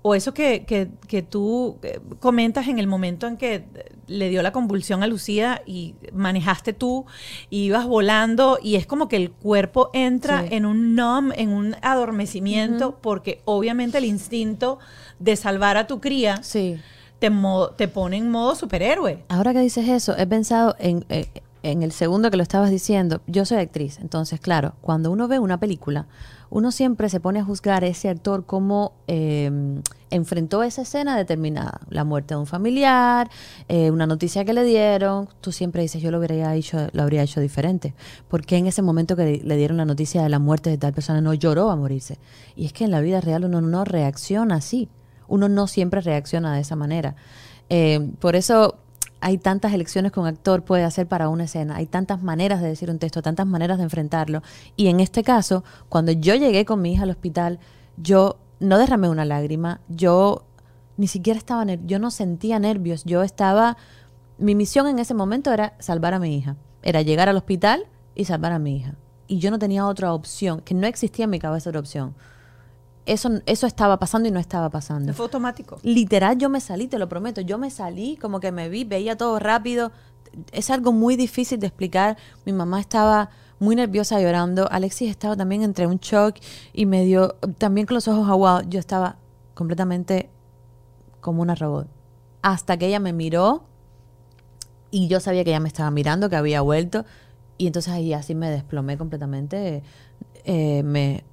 o 0.00 0.14
eso 0.14 0.32
que, 0.32 0.64
que, 0.64 0.88
que 1.08 1.20
tú 1.22 1.76
eh, 1.82 2.00
comentas 2.20 2.68
en 2.68 2.78
el 2.78 2.86
momento 2.86 3.26
en 3.26 3.36
que 3.36 3.54
eh, 3.56 3.66
le 4.06 4.30
dio 4.30 4.40
la 4.42 4.50
convulsión 4.52 5.02
a 5.02 5.06
Lucía 5.06 5.60
y 5.66 5.94
manejaste 6.14 6.72
tú, 6.72 7.04
y 7.50 7.64
ibas 7.64 7.84
volando 7.86 8.58
y 8.62 8.76
es 8.76 8.86
como 8.86 9.08
que 9.08 9.16
el 9.16 9.30
cuerpo 9.30 9.90
entra 9.92 10.42
Sí. 10.42 10.48
en 10.52 10.64
un 10.64 10.94
numb, 10.94 11.32
en 11.36 11.50
un 11.50 11.76
adormecimiento, 11.82 12.98
porque 13.02 13.42
obviamente 13.44 13.98
el 13.98 14.04
instinto 14.06 14.78
de 15.18 15.36
salvar 15.36 15.76
a 15.76 15.86
tu 15.86 16.00
cría 16.00 16.42
Sí. 16.42 16.78
Te, 17.18 17.30
te 17.76 17.88
pone 17.88 18.16
en 18.16 18.30
modo 18.30 18.54
superhéroe. 18.54 19.24
Ahora 19.28 19.52
que 19.52 19.60
dices 19.60 19.88
eso, 19.88 20.16
he 20.16 20.26
pensado 20.26 20.76
en, 20.78 21.04
eh, 21.08 21.28
en 21.62 21.82
el 21.82 21.92
segundo 21.92 22.30
que 22.30 22.36
lo 22.36 22.42
estabas 22.42 22.70
diciendo. 22.70 23.20
Yo 23.26 23.44
soy 23.44 23.58
actriz, 23.58 23.98
entonces, 24.00 24.40
claro, 24.40 24.74
cuando 24.80 25.10
uno 25.10 25.28
ve 25.28 25.38
una 25.38 25.58
película, 25.58 26.06
uno 26.50 26.72
siempre 26.72 27.08
se 27.08 27.20
pone 27.20 27.40
a 27.40 27.44
juzgar 27.44 27.84
a 27.84 27.88
ese 27.88 28.08
actor 28.08 28.46
cómo 28.46 28.92
eh, 29.06 29.50
enfrentó 30.10 30.62
esa 30.62 30.82
escena 30.82 31.16
determinada. 31.16 31.80
La 31.90 32.04
muerte 32.04 32.34
de 32.34 32.40
un 32.40 32.46
familiar, 32.46 33.28
eh, 33.68 33.90
una 33.90 34.06
noticia 34.06 34.44
que 34.44 34.54
le 34.54 34.64
dieron. 34.64 35.28
Tú 35.40 35.52
siempre 35.52 35.82
dices, 35.82 36.00
yo 36.00 36.10
lo, 36.10 36.18
hubiera 36.18 36.54
hecho, 36.54 36.88
lo 36.92 37.02
habría 37.02 37.22
hecho 37.22 37.40
diferente. 37.40 37.94
porque 38.28 38.56
en 38.56 38.66
ese 38.66 38.80
momento 38.80 39.16
que 39.16 39.42
le 39.44 39.56
dieron 39.56 39.76
la 39.76 39.84
noticia 39.84 40.22
de 40.22 40.28
la 40.28 40.38
muerte 40.38 40.70
de 40.70 40.78
tal 40.78 40.94
persona 40.94 41.20
no 41.20 41.34
lloró 41.34 41.70
a 41.70 41.76
morirse? 41.76 42.18
Y 42.56 42.64
es 42.64 42.72
que 42.72 42.84
en 42.84 42.90
la 42.90 43.00
vida 43.00 43.20
real 43.20 43.44
uno 43.44 43.60
no 43.60 43.84
reacciona 43.84 44.56
así. 44.56 44.88
Uno 45.28 45.48
no 45.48 45.66
siempre 45.66 46.00
reacciona 46.00 46.54
de 46.54 46.60
esa 46.60 46.76
manera. 46.76 47.14
Eh, 47.68 48.10
por 48.18 48.34
eso 48.34 48.78
hay 49.20 49.38
tantas 49.38 49.72
elecciones 49.72 50.12
que 50.12 50.20
un 50.20 50.26
actor 50.26 50.62
puede 50.62 50.84
hacer 50.84 51.06
para 51.06 51.28
una 51.28 51.44
escena, 51.44 51.76
hay 51.76 51.86
tantas 51.86 52.22
maneras 52.22 52.60
de 52.60 52.68
decir 52.68 52.90
un 52.90 52.98
texto, 52.98 53.22
tantas 53.22 53.46
maneras 53.46 53.78
de 53.78 53.84
enfrentarlo. 53.84 54.42
Y 54.76 54.88
en 54.88 55.00
este 55.00 55.22
caso, 55.22 55.64
cuando 55.88 56.12
yo 56.12 56.34
llegué 56.34 56.64
con 56.64 56.80
mi 56.80 56.92
hija 56.92 57.02
al 57.02 57.10
hospital, 57.10 57.58
yo 57.96 58.38
no 58.60 58.78
derramé 58.78 59.08
una 59.08 59.24
lágrima, 59.24 59.80
yo 59.88 60.44
ni 60.96 61.06
siquiera 61.06 61.38
estaba, 61.38 61.64
yo 61.64 61.98
no 61.98 62.10
sentía 62.10 62.58
nervios, 62.58 63.04
yo 63.04 63.22
estaba, 63.22 63.76
mi 64.38 64.54
misión 64.54 64.86
en 64.86 64.98
ese 64.98 65.14
momento 65.14 65.52
era 65.52 65.74
salvar 65.78 66.14
a 66.14 66.18
mi 66.18 66.36
hija, 66.36 66.56
era 66.82 67.02
llegar 67.02 67.28
al 67.28 67.36
hospital 67.36 67.86
y 68.14 68.24
salvar 68.24 68.52
a 68.52 68.58
mi 68.58 68.76
hija. 68.76 68.94
Y 69.26 69.38
yo 69.38 69.50
no 69.50 69.58
tenía 69.58 69.86
otra 69.86 70.12
opción, 70.14 70.60
que 70.60 70.74
no 70.74 70.86
existía 70.86 71.24
en 71.24 71.30
mi 71.30 71.38
cabeza 71.38 71.70
otra 71.70 71.80
opción. 71.80 72.14
Eso, 73.08 73.30
eso 73.46 73.66
estaba 73.66 73.98
pasando 73.98 74.28
y 74.28 74.32
no 74.32 74.38
estaba 74.38 74.68
pasando. 74.68 75.14
Fue 75.14 75.24
automático. 75.24 75.78
Literal, 75.82 76.36
yo 76.36 76.50
me 76.50 76.60
salí, 76.60 76.88
te 76.88 76.98
lo 76.98 77.08
prometo. 77.08 77.40
Yo 77.40 77.56
me 77.56 77.70
salí, 77.70 78.18
como 78.18 78.38
que 78.38 78.52
me 78.52 78.68
vi, 78.68 78.84
veía 78.84 79.16
todo 79.16 79.38
rápido. 79.38 79.92
Es 80.52 80.68
algo 80.68 80.92
muy 80.92 81.16
difícil 81.16 81.58
de 81.58 81.68
explicar. 81.68 82.18
Mi 82.44 82.52
mamá 82.52 82.80
estaba 82.80 83.30
muy 83.60 83.76
nerviosa 83.76 84.20
llorando. 84.20 84.68
Alexis 84.70 85.10
estaba 85.10 85.36
también 85.36 85.62
entre 85.62 85.86
un 85.86 85.96
shock 85.96 86.36
y 86.74 86.84
medio, 86.84 87.36
también 87.56 87.86
con 87.86 87.94
los 87.94 88.08
ojos 88.08 88.28
aguados. 88.28 88.64
Yo 88.68 88.78
estaba 88.78 89.16
completamente 89.54 90.28
como 91.22 91.40
una 91.40 91.54
robot. 91.54 91.88
Hasta 92.42 92.76
que 92.76 92.88
ella 92.88 93.00
me 93.00 93.14
miró 93.14 93.64
y 94.90 95.08
yo 95.08 95.18
sabía 95.20 95.44
que 95.44 95.50
ella 95.50 95.60
me 95.60 95.68
estaba 95.68 95.90
mirando, 95.90 96.28
que 96.28 96.36
había 96.36 96.60
vuelto. 96.60 97.06
Y 97.56 97.66
entonces 97.68 97.90
ahí 97.92 98.12
así 98.12 98.34
me 98.34 98.50
desplomé 98.50 98.98
completamente. 98.98 99.82
eh, 100.44 100.82
me, 100.82 101.24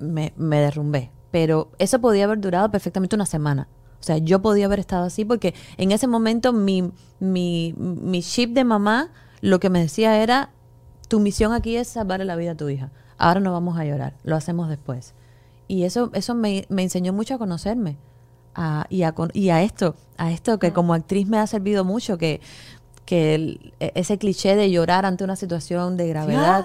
me, 0.00 0.32
me 0.36 0.60
derrumbé. 0.60 1.10
Pero 1.30 1.70
eso 1.78 1.98
podía 2.00 2.24
haber 2.24 2.40
durado 2.40 2.70
perfectamente 2.70 3.14
una 3.16 3.26
semana. 3.26 3.68
O 4.00 4.02
sea, 4.02 4.18
yo 4.18 4.40
podía 4.40 4.66
haber 4.66 4.78
estado 4.78 5.04
así 5.04 5.24
porque 5.24 5.54
en 5.76 5.92
ese 5.92 6.06
momento 6.06 6.52
mi, 6.52 6.90
mi, 7.20 7.74
mi 7.76 8.22
chip 8.22 8.54
de 8.54 8.64
mamá 8.64 9.10
lo 9.40 9.60
que 9.60 9.70
me 9.70 9.80
decía 9.80 10.22
era, 10.22 10.50
tu 11.08 11.20
misión 11.20 11.52
aquí 11.52 11.76
es 11.76 11.88
salvarle 11.88 12.24
la 12.24 12.36
vida 12.36 12.52
a 12.52 12.56
tu 12.56 12.68
hija. 12.68 12.90
Ahora 13.18 13.40
no 13.40 13.52
vamos 13.52 13.76
a 13.78 13.84
llorar, 13.84 14.14
lo 14.22 14.36
hacemos 14.36 14.68
después. 14.68 15.14
Y 15.66 15.82
eso, 15.82 16.10
eso 16.14 16.34
me, 16.34 16.64
me 16.68 16.82
enseñó 16.82 17.12
mucho 17.12 17.34
a 17.34 17.38
conocerme, 17.38 17.98
a- 18.54 18.86
y, 18.88 19.02
a, 19.02 19.14
y 19.34 19.50
a 19.50 19.62
esto, 19.62 19.96
a 20.16 20.30
esto 20.32 20.58
que 20.58 20.72
como 20.72 20.94
actriz 20.94 21.26
me 21.28 21.38
ha 21.38 21.46
servido 21.46 21.84
mucho, 21.84 22.16
que, 22.18 22.40
que 23.04 23.34
el- 23.34 23.74
e- 23.80 23.92
ese 23.96 24.16
cliché 24.18 24.54
de 24.56 24.70
llorar 24.70 25.04
ante 25.04 25.24
una 25.24 25.36
situación 25.36 25.96
de 25.96 26.08
gravedad. 26.08 26.64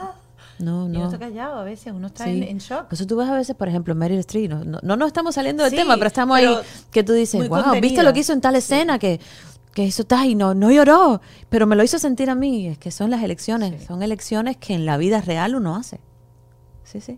No, 0.59 0.85
Y 0.87 0.89
uno 0.91 0.99
no. 0.99 1.05
está 1.05 1.19
callado 1.19 1.57
a 1.59 1.63
veces, 1.63 1.91
uno 1.93 2.07
está 2.07 2.25
Sí. 2.25 2.31
en, 2.31 2.43
en 2.43 2.57
shock. 2.59 2.83
Por 2.85 2.93
eso 2.93 3.07
tú 3.07 3.15
ves 3.17 3.27
a 3.27 3.35
veces, 3.35 3.55
por 3.55 3.67
ejemplo, 3.67 3.95
Meryl 3.95 4.19
Streep, 4.19 4.51
no, 4.51 4.79
no, 4.81 4.95
no 4.95 5.05
estamos 5.07 5.35
saliendo 5.35 5.63
del 5.63 5.71
Sí, 5.71 5.77
tema, 5.77 5.95
pero 5.95 6.07
estamos 6.07 6.37
pero 6.39 6.57
ahí, 6.59 6.63
que 6.91 7.03
tú 7.03 7.13
dices, 7.13 7.47
wow, 7.49 7.57
¿viste 7.57 7.69
contenida". 7.71 8.03
lo 8.03 8.13
que 8.13 8.19
hizo 8.19 8.33
en 8.33 8.41
tal 8.41 8.55
escena? 8.55 8.99
Que, 8.99 9.19
que 9.73 9.83
hizo 9.83 10.03
y 10.25 10.35
no, 10.35 10.53
no 10.53 10.71
lloró, 10.71 11.19
pero 11.49 11.65
me 11.65 11.75
lo 11.75 11.83
hizo 11.83 11.97
sentir 11.97 12.29
a 12.29 12.35
mí. 12.35 12.67
Es 12.67 12.77
que 12.77 12.91
son 12.91 13.09
las 13.09 13.23
elecciones, 13.23 13.81
Sí. 13.81 13.87
son 13.87 14.03
elecciones 14.03 14.57
que 14.57 14.75
en 14.75 14.85
la 14.85 14.97
vida 14.97 15.21
real 15.21 15.55
uno 15.55 15.75
hace. 15.75 15.99
Sí, 16.83 17.01
sí. 17.01 17.17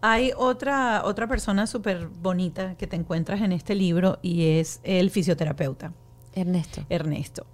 Hay 0.00 0.32
otra, 0.36 1.02
otra 1.04 1.26
persona 1.26 1.66
súper 1.66 2.06
bonita 2.08 2.76
que 2.76 2.86
te 2.86 2.96
encuentras 2.96 3.40
en 3.42 3.52
este 3.52 3.74
libro 3.74 4.18
y 4.22 4.58
es 4.58 4.80
el 4.84 5.10
fisioterapeuta. 5.10 5.92
Ernesto. 6.34 6.82
Ernesto. 6.90 7.46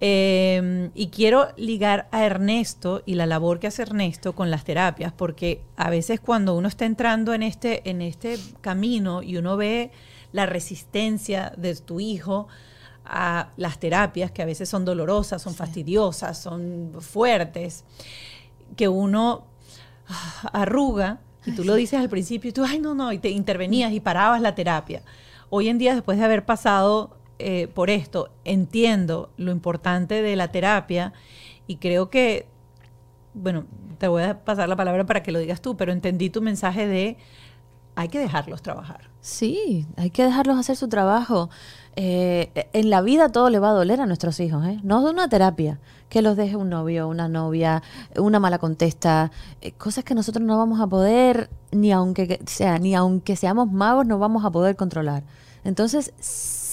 Eh, 0.00 0.90
y 0.94 1.08
quiero 1.08 1.48
ligar 1.56 2.08
a 2.12 2.24
Ernesto 2.24 3.02
y 3.04 3.14
la 3.14 3.26
labor 3.26 3.58
que 3.58 3.66
hace 3.66 3.82
Ernesto 3.82 4.32
con 4.32 4.50
las 4.50 4.64
terapias, 4.64 5.12
porque 5.12 5.62
a 5.76 5.90
veces 5.90 6.20
cuando 6.20 6.56
uno 6.56 6.68
está 6.68 6.84
entrando 6.84 7.34
en 7.34 7.42
este, 7.42 7.88
en 7.90 8.00
este 8.00 8.38
camino 8.60 9.22
y 9.22 9.36
uno 9.36 9.56
ve 9.56 9.90
la 10.32 10.46
resistencia 10.46 11.52
de 11.56 11.74
tu 11.76 11.98
hijo 11.98 12.46
a 13.04 13.50
las 13.56 13.80
terapias, 13.80 14.30
que 14.30 14.42
a 14.42 14.46
veces 14.46 14.68
son 14.68 14.84
dolorosas, 14.84 15.42
son 15.42 15.54
fastidiosas, 15.54 16.40
son 16.40 16.92
fuertes, 17.00 17.84
que 18.76 18.86
uno 18.86 19.46
ah, 20.06 20.50
arruga, 20.52 21.20
y 21.46 21.52
tú 21.52 21.64
lo 21.64 21.74
dices 21.74 21.98
al 21.98 22.10
principio, 22.10 22.50
y 22.50 22.52
tú, 22.52 22.64
ay, 22.64 22.78
no, 22.78 22.94
no, 22.94 23.12
y 23.12 23.18
te 23.18 23.30
intervenías 23.30 23.92
y 23.92 24.00
parabas 24.00 24.42
la 24.42 24.54
terapia. 24.54 25.02
Hoy 25.48 25.68
en 25.68 25.78
día, 25.78 25.94
después 25.94 26.18
de 26.18 26.24
haber 26.24 26.44
pasado 26.44 27.17
eh, 27.38 27.68
por 27.68 27.90
esto, 27.90 28.30
entiendo 28.44 29.30
lo 29.36 29.52
importante 29.52 30.22
de 30.22 30.36
la 30.36 30.48
terapia 30.48 31.12
y 31.66 31.76
creo 31.76 32.10
que, 32.10 32.46
bueno, 33.34 33.64
te 33.98 34.08
voy 34.08 34.22
a 34.22 34.44
pasar 34.44 34.68
la 34.68 34.76
palabra 34.76 35.04
para 35.06 35.22
que 35.22 35.32
lo 35.32 35.38
digas 35.38 35.60
tú, 35.60 35.76
pero 35.76 35.92
entendí 35.92 36.30
tu 36.30 36.40
mensaje 36.42 36.86
de 36.86 37.16
hay 37.94 38.08
que 38.08 38.20
dejarlos 38.20 38.62
trabajar. 38.62 39.10
Sí, 39.20 39.86
hay 39.96 40.10
que 40.10 40.24
dejarlos 40.24 40.56
hacer 40.56 40.76
su 40.76 40.88
trabajo. 40.88 41.50
Eh, 41.96 42.68
en 42.72 42.90
la 42.90 43.02
vida 43.02 43.30
todo 43.30 43.50
le 43.50 43.58
va 43.58 43.70
a 43.70 43.72
doler 43.72 44.00
a 44.00 44.06
nuestros 44.06 44.38
hijos, 44.38 44.64
¿eh? 44.64 44.78
No 44.84 45.04
de 45.04 45.10
una 45.10 45.28
terapia, 45.28 45.80
que 46.08 46.22
los 46.22 46.36
deje 46.36 46.54
un 46.54 46.70
novio, 46.70 47.08
una 47.08 47.28
novia, 47.28 47.82
una 48.16 48.38
mala 48.38 48.58
contesta, 48.58 49.32
eh, 49.60 49.72
cosas 49.72 50.04
que 50.04 50.14
nosotros 50.14 50.44
no 50.46 50.56
vamos 50.56 50.80
a 50.80 50.86
poder, 50.86 51.50
ni 51.72 51.90
aunque 51.90 52.28
que- 52.28 52.40
sea, 52.46 52.78
ni 52.78 52.94
aunque 52.94 53.34
seamos 53.34 53.70
magos, 53.70 54.06
no 54.06 54.20
vamos 54.20 54.44
a 54.44 54.50
poder 54.52 54.76
controlar. 54.76 55.24
Entonces, 55.64 56.12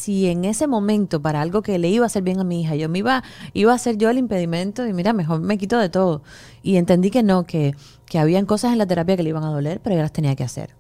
si 0.05 0.27
en 0.27 0.45
ese 0.45 0.67
momento, 0.67 1.21
para 1.21 1.41
algo 1.41 1.61
que 1.61 1.77
le 1.79 1.89
iba 1.89 2.05
a 2.05 2.07
hacer 2.07 2.23
bien 2.23 2.39
a 2.39 2.43
mi 2.43 2.61
hija, 2.61 2.75
yo 2.75 2.89
me 2.89 2.99
iba, 2.99 3.23
iba 3.53 3.71
a 3.71 3.75
hacer 3.75 3.97
yo 3.97 4.09
el 4.09 4.17
impedimento 4.17 4.85
y 4.87 4.93
mira, 4.93 5.13
mejor 5.13 5.41
me 5.41 5.57
quito 5.57 5.77
de 5.79 5.89
todo. 5.89 6.21
Y 6.63 6.77
entendí 6.77 7.11
que 7.11 7.23
no, 7.23 7.45
que, 7.45 7.75
que 8.05 8.19
habían 8.19 8.45
cosas 8.45 8.71
en 8.71 8.77
la 8.77 8.85
terapia 8.85 9.17
que 9.17 9.23
le 9.23 9.29
iban 9.29 9.43
a 9.43 9.49
doler, 9.49 9.79
pero 9.81 9.95
yo 9.95 10.01
las 10.01 10.11
tenía 10.11 10.35
que 10.35 10.43
hacer 10.43 10.75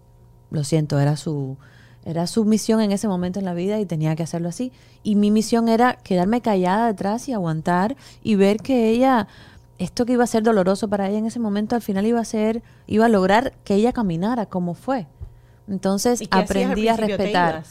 lo 0.55 0.63
siento, 0.63 0.99
era 0.99 1.17
su, 1.17 1.57
era 2.03 2.27
su 2.27 2.45
misión 2.45 2.81
en 2.81 2.91
ese 2.91 3.07
momento 3.07 3.39
en 3.39 3.45
la 3.45 3.53
vida 3.53 3.79
y 3.79 3.85
tenía 3.85 4.15
que 4.15 4.23
hacerlo 4.23 4.49
así. 4.49 4.71
Y 5.03 5.15
mi 5.15 5.29
misión 5.29 5.69
era 5.69 5.95
quedarme 5.97 6.41
callada 6.41 6.87
detrás 6.87 7.27
y 7.29 7.33
aguantar 7.33 7.95
y 8.23 8.35
ver 8.35 8.57
que 8.57 8.89
ella, 8.89 9.27
esto 9.77 10.05
que 10.05 10.13
iba 10.13 10.23
a 10.23 10.27
ser 10.27 10.43
doloroso 10.43 10.87
para 10.87 11.07
ella 11.09 11.19
en 11.19 11.25
ese 11.27 11.39
momento, 11.39 11.75
al 11.75 11.81
final 11.81 12.05
iba 12.05 12.19
a 12.19 12.25
ser, 12.25 12.63
iba 12.87 13.05
a 13.05 13.09
lograr 13.09 13.53
que 13.63 13.75
ella 13.75 13.93
caminara 13.93 14.47
como 14.47 14.73
fue. 14.73 15.07
Entonces 15.67 16.21
¿Y 16.21 16.27
qué 16.27 16.39
hacías 16.39 16.65
al 16.65 16.71
aprendí 16.71 16.87
a 16.87 16.97
respetar. 16.97 17.63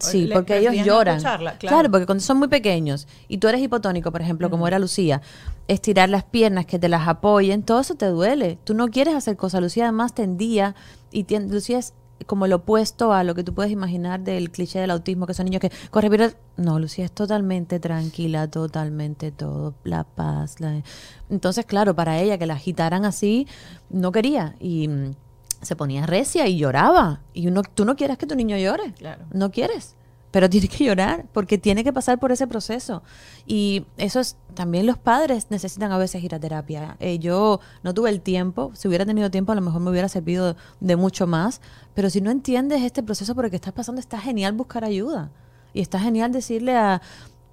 Sí, 0.00 0.26
¿Le 0.26 0.34
porque 0.34 0.58
ellos 0.58 0.74
lloran. 0.86 1.20
claro. 1.20 1.50
Claro. 1.58 1.90
porque 1.90 2.06
cuando 2.06 2.22
son 2.24 2.38
muy 2.38 2.48
pequeños 2.48 3.06
y 3.28 3.38
tú 3.38 3.48
eres 3.48 3.60
hipotónico, 3.60 4.10
por 4.10 4.22
ejemplo, 4.22 4.48
como 4.48 4.66
era 4.66 4.78
Lucía, 4.78 5.20
estirar 5.68 6.08
las 6.08 6.24
piernas, 6.24 6.64
que 6.66 6.78
te 6.78 6.88
las 6.88 7.06
apoyen, 7.06 7.62
todo 7.62 7.80
eso 7.80 7.94
te 7.94 8.06
duele. 8.06 8.58
Tú 8.64 8.72
no 8.74 8.88
quieres 8.88 9.14
hacer 9.14 9.36
cosas. 9.36 9.60
Lucía 9.60 9.84
además 9.84 10.14
tendía, 10.14 10.74
y 11.10 11.26
Lucía 11.38 11.78
es 11.78 11.92
como 12.26 12.46
el 12.46 12.52
opuesto 12.52 13.12
a 13.12 13.24
lo 13.24 13.34
que 13.34 13.42
tú 13.44 13.52
puedes 13.52 13.72
imaginar 13.72 14.20
del 14.20 14.50
cliché 14.50 14.78
del 14.78 14.92
autismo, 14.92 15.26
que 15.26 15.34
son 15.34 15.44
niños 15.46 15.60
que 15.60 15.72
corre, 15.90 16.08
pero 16.08 16.28
no, 16.56 16.78
Lucía 16.78 17.04
es 17.04 17.12
totalmente 17.12 17.80
tranquila, 17.80 18.48
totalmente 18.48 19.30
todo, 19.32 19.74
la 19.84 20.04
paz. 20.04 20.60
la- 20.60 20.82
Entonces, 21.30 21.66
claro, 21.66 21.94
para 21.96 22.18
ella 22.20 22.38
que 22.38 22.46
la 22.46 22.54
agitaran 22.54 23.04
así, 23.04 23.46
no 23.90 24.12
quería. 24.12 24.54
Y 24.60 24.86
mm, 24.88 25.14
se 25.62 25.76
ponía 25.76 26.04
recia 26.06 26.46
y 26.46 26.58
lloraba. 26.58 27.22
Y 27.32 27.46
uno, 27.48 27.62
tú 27.62 27.84
no 27.84 27.96
quieres 27.96 28.18
que 28.18 28.26
tu 28.26 28.34
niño 28.34 28.56
llore. 28.58 28.92
Claro. 28.94 29.24
No 29.32 29.50
quieres. 29.50 29.96
Pero 30.30 30.48
tiene 30.50 30.68
que 30.68 30.84
llorar 30.84 31.26
porque 31.32 31.58
tiene 31.58 31.84
que 31.84 31.92
pasar 31.92 32.18
por 32.18 32.32
ese 32.32 32.46
proceso. 32.46 33.02
Y 33.46 33.86
eso 33.96 34.18
es, 34.20 34.36
también 34.54 34.86
los 34.86 34.98
padres 34.98 35.46
necesitan 35.50 35.92
a 35.92 35.98
veces 35.98 36.22
ir 36.24 36.34
a 36.34 36.40
terapia. 36.40 36.96
Eh, 37.00 37.18
yo 37.18 37.60
no 37.82 37.94
tuve 37.94 38.10
el 38.10 38.20
tiempo, 38.20 38.70
si 38.74 38.88
hubiera 38.88 39.04
tenido 39.06 39.30
tiempo 39.30 39.52
a 39.52 39.54
lo 39.54 39.60
mejor 39.60 39.80
me 39.80 39.90
hubiera 39.90 40.08
servido 40.08 40.56
de 40.80 40.96
mucho 40.96 41.26
más, 41.26 41.60
pero 41.94 42.10
si 42.10 42.20
no 42.20 42.30
entiendes 42.30 42.82
este 42.82 43.02
proceso 43.02 43.34
por 43.34 43.44
el 43.44 43.50
que 43.50 43.56
estás 43.56 43.72
pasando, 43.74 44.00
está 44.00 44.18
genial 44.18 44.52
buscar 44.54 44.84
ayuda. 44.84 45.30
Y 45.74 45.80
está 45.80 45.98
genial 45.98 46.32
decirle 46.32 46.76
a... 46.76 47.00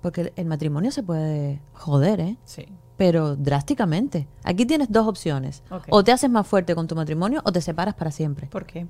Porque 0.02 0.22
el- 0.22 0.34
el 0.38 0.46
matrimonio 0.46 0.92
se 0.92 1.04
puede 1.04 1.62
joder, 1.74 2.22
¿eh? 2.22 2.38
Sí. 2.46 2.66
Pero 3.00 3.38
drásticamente. 3.38 4.28
Aquí 4.44 4.66
tienes 4.66 4.92
dos 4.92 5.08
opciones. 5.08 5.64
O 5.90 6.04
te 6.04 6.12
haces 6.12 6.30
más 6.30 6.46
fuerte 6.46 6.76
con 6.76 6.86
tu 6.86 6.96
matrimonio 6.96 7.42
o 7.46 7.52
te 7.54 7.62
separas 7.62 7.96
para 7.96 8.12
siempre. 8.12 8.48
¿Por 8.48 8.66
qué? 8.66 8.88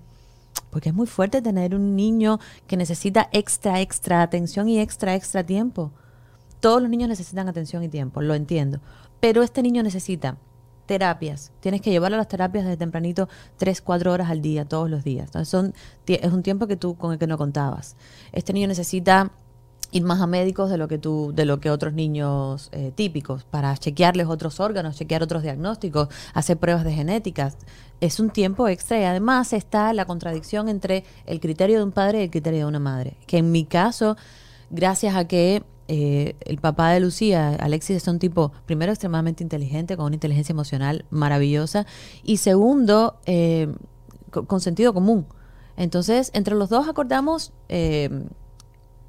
Porque 0.72 0.90
es 0.90 0.96
muy 0.96 1.06
fuerte 1.06 1.44
tener 1.44 1.76
un 1.76 1.96
niño 1.96 2.40
que 2.66 2.76
necesita 2.76 3.30
extra, 3.32 3.80
extra 3.82 4.24
atención 4.24 4.68
y 4.68 4.80
extra, 4.80 5.14
extra 5.14 5.44
tiempo. 5.44 5.92
Todos 6.60 6.82
los 6.82 6.90
niños 6.90 7.08
necesitan 7.08 7.50
atención 7.50 7.84
y 7.84 7.88
tiempo, 7.88 8.24
lo 8.24 8.34
entiendo. 8.34 8.80
Pero 9.20 9.44
este 9.44 9.62
niño 9.62 9.84
necesita 9.84 10.38
terapias. 10.88 11.52
Tienes 11.60 11.80
que 11.80 11.92
llevarlo 11.92 12.16
a 12.16 12.18
las 12.18 12.30
terapias 12.30 12.64
desde 12.64 12.78
tempranito, 12.78 13.30
tres, 13.58 13.80
cuatro 13.80 14.12
horas 14.12 14.32
al 14.32 14.42
día, 14.42 14.66
todos 14.66 14.90
los 14.90 15.04
días. 15.04 15.28
Entonces 15.28 15.50
son, 15.50 15.76
es 16.08 16.34
un 16.34 16.42
tiempo 16.42 16.66
que 16.66 16.78
tú 16.78 16.96
con 16.96 17.14
el 17.14 17.20
que 17.20 17.28
no 17.28 17.38
contabas. 17.38 17.96
Este 18.32 18.54
niño 18.54 18.68
necesita 18.68 19.34
ir 19.92 20.04
más 20.04 20.22
a 20.22 20.28
médicos 20.28 20.70
de 20.70 20.78
lo 20.78 20.88
que 20.88 20.98
tú, 20.98 21.32
de 21.34 21.46
lo 21.46 21.60
que 21.60 21.72
otros 21.72 21.94
niños 21.94 22.70
eh, 22.72 22.92
típicos, 22.94 23.44
para 23.44 23.76
chequearles 23.76 24.28
otros 24.28 24.60
órganos, 24.60 24.96
chequear 24.98 25.24
otros 25.24 25.42
diagnósticos, 25.44 26.10
hacer 26.34 26.58
pruebas 26.58 26.84
de 26.84 26.94
genéticas. 26.94 27.58
Es 28.02 28.20
un 28.20 28.30
tiempo 28.30 28.68
extra 28.68 29.00
y 29.00 29.04
además 29.04 29.52
está 29.54 29.92
la 29.94 30.06
contradicción 30.06 30.70
entre 30.70 31.04
el 31.26 31.40
criterio 31.40 31.80
de 31.80 31.84
un 31.84 31.92
padre 31.92 32.20
y 32.20 32.24
el 32.26 32.30
criterio 32.30 32.60
de 32.60 32.66
una 32.66 32.80
madre. 32.80 33.18
Que 33.26 33.40
en 33.40 33.52
mi 33.52 33.66
caso, 33.66 34.16
gracias 34.70 35.16
a 35.16 35.28
que 35.28 35.64
eh, 35.88 36.36
el 36.42 36.60
papá 36.60 36.92
de 36.92 37.00
Lucía, 37.00 37.56
Alexis, 37.60 37.98
es 37.98 38.08
un 38.08 38.20
tipo, 38.20 38.52
primero, 38.68 38.92
extremadamente 38.92 39.42
inteligente, 39.44 39.98
con 39.98 40.06
una 40.06 40.16
inteligencia 40.16 40.54
emocional 40.54 41.06
maravillosa, 41.10 41.88
y 42.24 42.38
segundo, 42.38 43.16
eh, 43.26 43.74
co- 44.30 44.46
con 44.46 44.62
sentido 44.62 44.94
común. 44.94 45.26
Entonces, 45.78 46.30
entre 46.36 46.54
los 46.56 46.70
dos 46.70 46.88
acordamos 46.88 47.54
eh, 47.70 48.10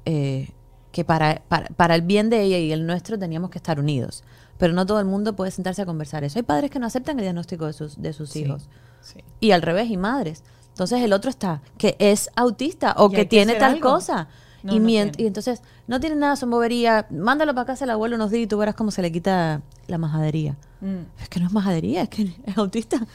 eh, 0.05 0.49
que 0.91 1.03
para, 1.05 1.41
para, 1.47 1.67
para 1.69 1.95
el 1.95 2.01
bien 2.01 2.29
de 2.29 2.41
ella 2.41 2.57
y 2.57 2.71
el 2.71 2.85
nuestro 2.85 3.17
teníamos 3.17 3.49
que 3.49 3.57
estar 3.57 3.79
unidos. 3.79 4.23
Pero 4.57 4.73
no 4.73 4.85
todo 4.85 4.99
el 4.99 5.05
mundo 5.05 5.35
puede 5.35 5.51
sentarse 5.51 5.81
a 5.81 5.85
conversar 5.85 6.23
eso. 6.23 6.37
Hay 6.37 6.43
padres 6.43 6.69
que 6.69 6.79
no 6.79 6.85
aceptan 6.85 7.17
el 7.17 7.23
diagnóstico 7.23 7.65
de 7.65 7.73
sus, 7.73 8.01
de 8.01 8.13
sus 8.13 8.29
Sí, 8.29 8.41
hijos. 8.41 8.67
sí. 9.01 9.19
Y 9.39 9.51
al 9.51 9.61
revés, 9.61 9.89
y 9.89 9.97
madres. 9.97 10.43
Entonces 10.69 11.01
el 11.01 11.13
otro 11.13 11.29
está, 11.29 11.61
que 11.77 11.95
es 11.99 12.29
autista 12.35 12.93
o 12.97 13.09
que 13.09 13.25
tiene 13.25 13.55
tal 13.55 13.73
algo. 13.75 13.89
cosa. 13.89 14.27
No, 14.63 14.73
y, 14.75 14.79
no 14.79 14.85
mient- 14.85 15.11
tiene. 15.13 15.23
y 15.23 15.27
entonces 15.27 15.61
no 15.87 15.99
tiene 15.99 16.15
nada, 16.15 16.35
son 16.35 16.51
bobería. 16.51 17.07
Mándalo 17.09 17.55
para 17.55 17.65
casa 17.65 17.85
el 17.85 17.89
abuelo 17.89 18.15
unos 18.15 18.29
días 18.29 18.43
y 18.43 18.47
tú 18.47 18.57
verás 18.59 18.75
cómo 18.75 18.91
se 18.91 19.01
le 19.01 19.11
quita 19.11 19.61
la 19.87 19.97
majadería. 19.97 20.55
Mm. 20.81 21.21
Es 21.21 21.29
que 21.29 21.39
no 21.39 21.47
es 21.47 21.51
majadería, 21.53 22.03
es 22.03 22.09
que 22.09 22.31
es 22.45 22.57
autista. 22.57 23.05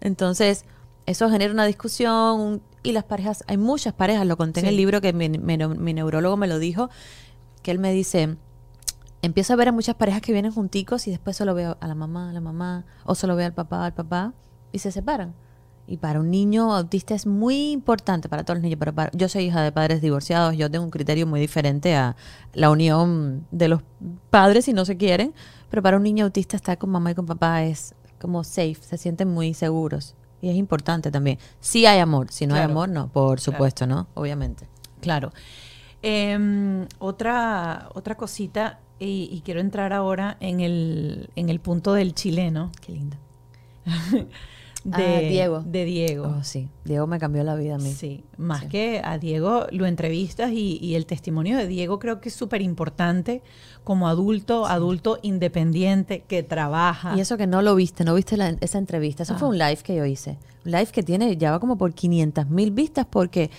Entonces, 0.00 0.64
eso 1.06 1.30
genera 1.30 1.52
una 1.52 1.64
discusión 1.66 2.40
un- 2.40 2.62
y 2.82 2.92
las 2.92 3.04
parejas, 3.04 3.44
hay 3.48 3.56
muchas 3.56 3.94
parejas, 3.94 4.26
lo 4.26 4.36
conté 4.36 4.60
en 4.60 4.66
el 4.66 4.76
libro 4.76 5.00
que 5.00 5.12
mi, 5.12 5.28
mi 5.28 5.56
mi 5.58 5.94
neurólogo 5.94 6.36
me 6.36 6.46
lo 6.46 6.58
dijo, 6.60 6.88
que 7.66 7.72
él 7.72 7.80
me 7.80 7.90
dice, 7.92 8.36
empiezo 9.22 9.52
a 9.52 9.56
ver 9.56 9.66
a 9.66 9.72
muchas 9.72 9.96
parejas 9.96 10.20
que 10.22 10.30
vienen 10.32 10.52
junticos 10.52 11.08
y 11.08 11.10
después 11.10 11.36
solo 11.36 11.52
veo 11.52 11.76
a 11.80 11.88
la 11.88 11.96
mamá, 11.96 12.30
a 12.30 12.32
la 12.32 12.40
mamá, 12.40 12.84
o 13.04 13.16
solo 13.16 13.34
veo 13.34 13.44
al 13.46 13.54
papá, 13.54 13.84
al 13.84 13.92
papá, 13.92 14.34
y 14.70 14.78
se 14.78 14.92
separan. 14.92 15.34
Y 15.88 15.96
para 15.96 16.20
un 16.20 16.30
niño 16.30 16.72
autista 16.72 17.12
es 17.16 17.26
muy 17.26 17.72
importante, 17.72 18.28
para 18.28 18.44
todos 18.44 18.58
los 18.58 18.62
niños, 18.62 18.78
pero 18.78 18.94
para- 18.94 19.10
yo 19.14 19.28
soy 19.28 19.46
hija 19.46 19.62
de 19.62 19.72
padres 19.72 20.00
divorciados, 20.00 20.56
yo 20.56 20.70
tengo 20.70 20.84
un 20.84 20.92
criterio 20.92 21.26
muy 21.26 21.40
diferente 21.40 21.96
a 21.96 22.14
la 22.54 22.70
unión 22.70 23.48
de 23.50 23.66
los 23.66 23.82
padres 24.30 24.66
si 24.66 24.72
no 24.72 24.84
se 24.84 24.96
quieren, 24.96 25.34
pero 25.68 25.82
para 25.82 25.96
un 25.96 26.04
niño 26.04 26.24
autista 26.26 26.54
estar 26.54 26.78
con 26.78 26.90
mamá 26.90 27.10
y 27.10 27.14
con 27.16 27.26
papá 27.26 27.64
es 27.64 27.96
como 28.20 28.44
safe, 28.44 28.76
se 28.80 28.96
sienten 28.96 29.28
muy 29.28 29.54
seguros. 29.54 30.14
Y 30.40 30.50
es 30.50 30.56
importante 30.56 31.10
también. 31.10 31.38
Si 31.58 31.84
hay 31.86 31.98
amor, 31.98 32.30
si 32.30 32.46
no 32.46 32.54
hay 32.54 32.60
amor, 32.70 32.88
no, 32.90 33.08
por 33.08 33.40
supuesto, 33.40 33.88
¿no? 33.88 34.06
Obviamente. 34.14 34.68
Claro. 35.00 35.32
Em, 36.08 36.86
otra, 37.00 37.88
otra 37.94 38.14
cosita, 38.16 38.78
y, 39.00 39.28
y 39.32 39.40
quiero 39.44 39.60
entrar 39.60 39.92
ahora 39.92 40.36
en 40.40 40.60
el, 40.60 41.30
en 41.34 41.48
el 41.48 41.58
punto 41.60 41.92
del 41.94 42.14
chileno. 42.14 42.70
Qué 42.80 42.92
lindo. 42.92 43.16
de 44.84 45.04
Ah, 45.04 45.18
Diego. 45.18 45.62
De 45.66 45.84
Diego. 45.84 46.36
Oh, 46.38 46.44
sí, 46.44 46.68
Diego 46.84 47.08
me 47.08 47.18
cambió 47.18 47.42
la 47.42 47.56
vida 47.56 47.74
a 47.74 47.78
mí. 47.78 47.92
Sí, 47.92 48.22
más 48.36 48.60
Sí. 48.60 48.68
que 48.68 49.00
a 49.04 49.18
Diego 49.18 49.66
lo 49.72 49.84
entrevistas 49.86 50.52
y, 50.52 50.78
y 50.80 50.94
el 50.94 51.06
testimonio 51.06 51.56
de 51.56 51.66
Diego 51.66 51.98
creo 51.98 52.20
que 52.20 52.28
es 52.28 52.34
súper 52.36 52.62
importante 52.62 53.42
como 53.82 54.06
adulto, 54.06 54.66
adulto 54.66 55.18
independiente 55.22 56.20
que 56.28 56.44
trabaja. 56.44 57.16
Y 57.16 57.20
eso 57.20 57.36
que 57.36 57.48
no 57.48 57.62
lo 57.62 57.74
viste, 57.74 58.04
no 58.04 58.14
viste 58.14 58.36
la- 58.36 58.56
esa 58.60 58.78
entrevista. 58.78 59.24
Eso 59.24 59.36
fue 59.36 59.48
un 59.48 59.58
live 59.58 59.78
que 59.82 59.96
yo 59.96 60.04
hice. 60.04 60.38
Un 60.64 60.70
live 60.72 60.86
que 60.86 61.02
tiene, 61.02 61.36
ya 61.36 61.50
va 61.50 61.58
como 61.60 61.76
por 61.76 61.92
500 61.92 62.48
mil 62.48 62.70
vistas 62.70 63.06
porque 63.10 63.50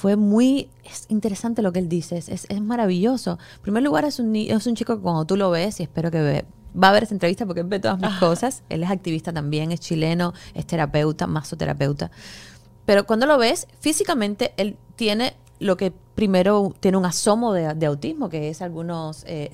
fue 0.00 0.16
muy 0.16 0.68
es 0.84 1.06
interesante 1.08 1.60
lo 1.62 1.72
que 1.72 1.80
él 1.80 1.88
dice. 1.88 2.16
Es, 2.16 2.28
es- 2.28 2.46
es 2.48 2.60
maravilloso. 2.60 3.38
En 3.56 3.62
primer 3.62 3.82
lugar, 3.82 4.04
es 4.04 4.18
un, 4.18 4.34
es 4.36 4.66
un 4.66 4.74
chico 4.74 4.96
que 4.96 5.02
cuando 5.02 5.24
tú 5.24 5.36
lo 5.36 5.50
ves, 5.50 5.80
y 5.80 5.82
espero 5.82 6.10
que 6.10 6.20
ve- 6.20 6.44
va 6.80 6.90
a 6.90 6.92
ver 6.92 7.02
esta 7.02 7.14
entrevista 7.14 7.44
porque 7.46 7.60
él 7.62 7.66
ve 7.66 7.80
todas 7.80 7.98
mis 8.00 8.10
cosas. 8.20 8.62
Él 8.68 8.82
es 8.82 8.90
activista 8.90 9.32
también, 9.32 9.72
es 9.72 9.80
chileno, 9.80 10.32
es 10.54 10.66
terapeuta, 10.66 11.26
masoterapeuta. 11.26 12.10
Pero 12.86 13.06
cuando 13.06 13.26
lo 13.26 13.36
ves, 13.38 13.66
físicamente 13.80 14.52
él 14.56 14.76
tiene 14.96 15.34
lo 15.60 15.76
que 15.76 15.92
primero 16.14 16.72
tiene 16.80 16.96
un 16.96 17.04
asomo 17.04 17.52
de, 17.52 17.74
de 17.74 17.86
autismo, 17.86 18.28
que 18.28 18.48
es 18.48 18.62
algunos 18.62 19.24
eh, 19.26 19.50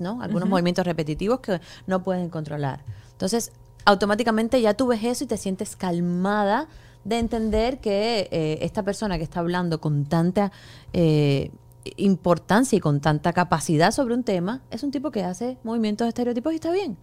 ¿no? 0.00 0.22
Algunos 0.22 0.48
movimientos 0.48 0.84
repetitivos 0.86 1.40
que 1.40 1.60
no 1.86 2.02
pueden 2.02 2.28
controlar. 2.30 2.82
Entonces, 3.12 3.52
automáticamente 3.84 4.60
ya 4.62 4.74
tú 4.74 4.86
ves 4.86 5.04
eso 5.04 5.24
y 5.24 5.26
te 5.26 5.36
sientes 5.36 5.76
calmada 5.76 6.66
de 7.04 7.18
entender 7.18 7.78
que 7.78 8.28
eh, 8.30 8.58
esta 8.62 8.82
persona 8.82 9.18
que 9.18 9.24
está 9.24 9.40
hablando 9.40 9.80
con 9.80 10.04
tanta 10.04 10.52
eh, 10.92 11.50
importancia 11.96 12.76
y 12.76 12.80
con 12.80 13.00
tanta 13.00 13.32
capacidad 13.32 13.90
sobre 13.90 14.14
un 14.14 14.22
tema 14.22 14.62
es 14.70 14.82
un 14.82 14.90
tipo 14.90 15.10
que 15.10 15.24
hace 15.24 15.58
movimientos 15.64 16.06
estereotipos 16.08 16.52
y 16.52 16.56
está 16.56 16.70
bien. 16.70 16.96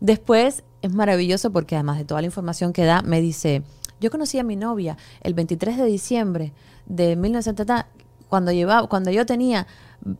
Después 0.00 0.64
es 0.82 0.92
maravilloso 0.92 1.50
porque 1.52 1.74
además 1.76 1.98
de 1.98 2.04
toda 2.04 2.20
la 2.20 2.26
información 2.26 2.72
que 2.72 2.84
da, 2.84 3.02
me 3.02 3.20
dice, 3.20 3.62
yo 4.00 4.10
conocí 4.10 4.38
a 4.38 4.44
mi 4.44 4.56
novia 4.56 4.96
el 5.22 5.34
23 5.34 5.76
de 5.76 5.84
diciembre 5.84 6.52
de 6.86 7.16
1970, 7.16 7.86
cuando, 8.28 8.52
llevaba, 8.52 8.88
cuando 8.88 9.10
yo 9.10 9.26
tenía 9.26 9.66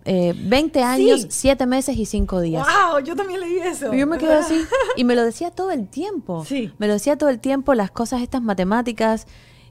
eh, 0.05 0.35
20 0.37 0.83
años, 0.83 1.20
Sí. 1.22 1.26
7 1.31 1.66
meses 1.66 1.97
y 1.97 2.07
5 2.07 2.41
días. 2.41 2.66
¡Wow! 2.66 3.01
Yo 3.01 3.16
también 3.16 3.41
leí 3.41 3.59
eso. 3.59 3.93
Y 3.95 3.99
yo 3.99 4.07
me 4.07 4.18
quedé 4.18 4.35
así 4.35 4.61
y 4.97 5.05
me 5.05 5.14
lo 5.14 5.24
decía 5.24 5.51
todo 5.51 5.70
el 5.70 5.89
tiempo. 5.89 6.45
Sí. 6.45 6.72
Me 6.78 6.87
lo 6.87 6.95
decía 6.95 7.16
todo 7.16 7.31
el 7.31 7.39
tiempo, 7.41 7.74
las 7.74 7.91
cosas 7.91 8.22
estas 8.22 8.43
matemáticas. 8.43 9.26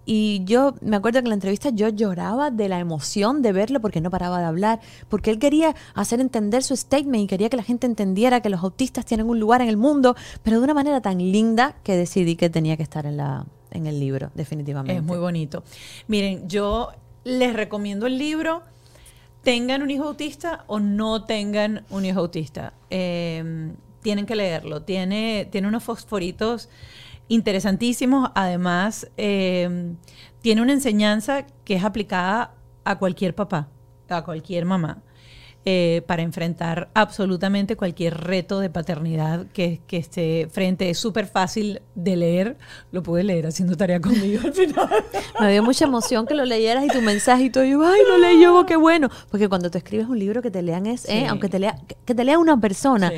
Y 0.05 0.41
yo 0.45 0.73
me 0.81 0.95
acuerdo 0.95 1.19
que 1.19 1.25
en 1.25 1.29
la 1.29 1.35
entrevista 1.35 1.69
yo 1.69 1.87
lloraba 1.89 2.49
de 2.49 2.67
la 2.67 2.79
emoción 2.79 3.43
de 3.43 3.51
verlo 3.51 3.79
porque 3.79 4.01
no 4.01 4.09
paraba 4.09 4.39
de 4.39 4.45
hablar, 4.45 4.79
porque 5.07 5.29
él 5.29 5.37
quería 5.37 5.75
hacer 5.93 6.19
entender 6.19 6.63
su 6.63 6.75
statement 6.75 7.25
y 7.25 7.27
quería 7.27 7.47
que 7.49 7.57
la 7.57 7.63
gente 7.63 7.85
entendiera 7.85 8.41
que 8.41 8.49
los 8.49 8.63
autistas 8.63 9.05
tienen 9.05 9.27
un 9.29 9.39
lugar 9.39 9.61
en 9.61 9.67
el 9.69 9.77
mundo, 9.77 10.15
pero 10.41 10.57
de 10.57 10.63
una 10.63 10.73
manera 10.73 10.99
tan 11.01 11.19
linda 11.19 11.75
que 11.83 11.95
decidí 11.95 12.35
que 12.37 12.49
tenía 12.49 12.75
que 12.75 12.81
estar 12.81 13.05
en, 13.05 13.17
la, 13.17 13.45
en 13.69 13.85
el 13.85 13.99
libro, 13.99 14.31
definitivamente. 14.33 14.97
Es 14.97 15.03
muy 15.03 15.19
bonito. 15.19 15.63
Miren, 16.07 16.49
yo 16.49 16.89
les 17.23 17.53
recomiendo 17.53 18.07
el 18.07 18.17
libro, 18.17 18.63
tengan 19.43 19.81
un 19.81 19.91
hijo 19.91 20.05
autista 20.05 20.63
o 20.67 20.79
no 20.79 21.25
tengan 21.25 21.85
un 21.89 22.05
hijo 22.05 22.19
autista. 22.19 22.73
Eh, 22.89 23.73
tienen 24.01 24.25
que 24.25 24.35
leerlo. 24.35 24.83
Tiene, 24.83 25.47
tiene 25.51 25.67
unos 25.67 25.83
fosforitos 25.83 26.69
interesantísimos. 27.27 28.31
Además, 28.35 29.09
eh, 29.17 29.93
tiene 30.41 30.61
una 30.61 30.73
enseñanza 30.73 31.45
que 31.63 31.75
es 31.75 31.83
aplicada 31.83 32.53
a 32.83 32.97
cualquier 32.97 33.35
papá, 33.35 33.69
a 34.07 34.23
cualquier 34.23 34.65
mamá. 34.65 35.03
Eh, 35.71 36.01
para 36.07 36.23
enfrentar 36.23 36.89
absolutamente 36.95 37.75
cualquier 37.75 38.17
reto 38.17 38.59
de 38.59 38.71
paternidad 38.71 39.45
que, 39.53 39.81
que 39.85 39.97
esté 39.97 40.47
frente. 40.51 40.89
Es 40.89 40.97
súper 40.97 41.27
fácil 41.27 41.81
de 41.93 42.15
leer. 42.15 42.57
Lo 42.91 43.03
pude 43.03 43.23
leer 43.23 43.45
haciendo 43.45 43.77
tarea 43.77 43.99
conmigo 44.01 44.41
al 44.43 44.53
final. 44.53 44.89
Me 45.39 45.51
dio 45.51 45.61
mucha 45.61 45.85
emoción 45.85 46.25
que 46.25 46.33
lo 46.33 46.43
leyeras 46.43 46.83
y 46.85 46.87
tu 46.87 47.01
mensaje 47.03 47.43
y 47.43 47.49
todo. 47.51 47.63
Yo, 47.65 47.85
ay, 47.85 48.01
lo 48.07 48.17
leí 48.17 48.41
yo, 48.41 48.65
qué 48.65 48.77
bueno. 48.77 49.09
Porque 49.29 49.47
cuando 49.47 49.69
tú 49.69 49.77
escribes 49.77 50.07
un 50.07 50.17
libro 50.17 50.41
que 50.41 50.49
te 50.49 50.63
lean 50.63 50.87
es, 50.87 51.07
eh, 51.07 51.27
aunque 51.27 51.49
te 51.49 51.59
lea, 51.59 51.75
que- 51.87 51.95
que 52.03 52.15
te 52.15 52.23
lea 52.23 52.39
una 52.39 52.59
persona, 52.59 53.09
Sí. 53.11 53.15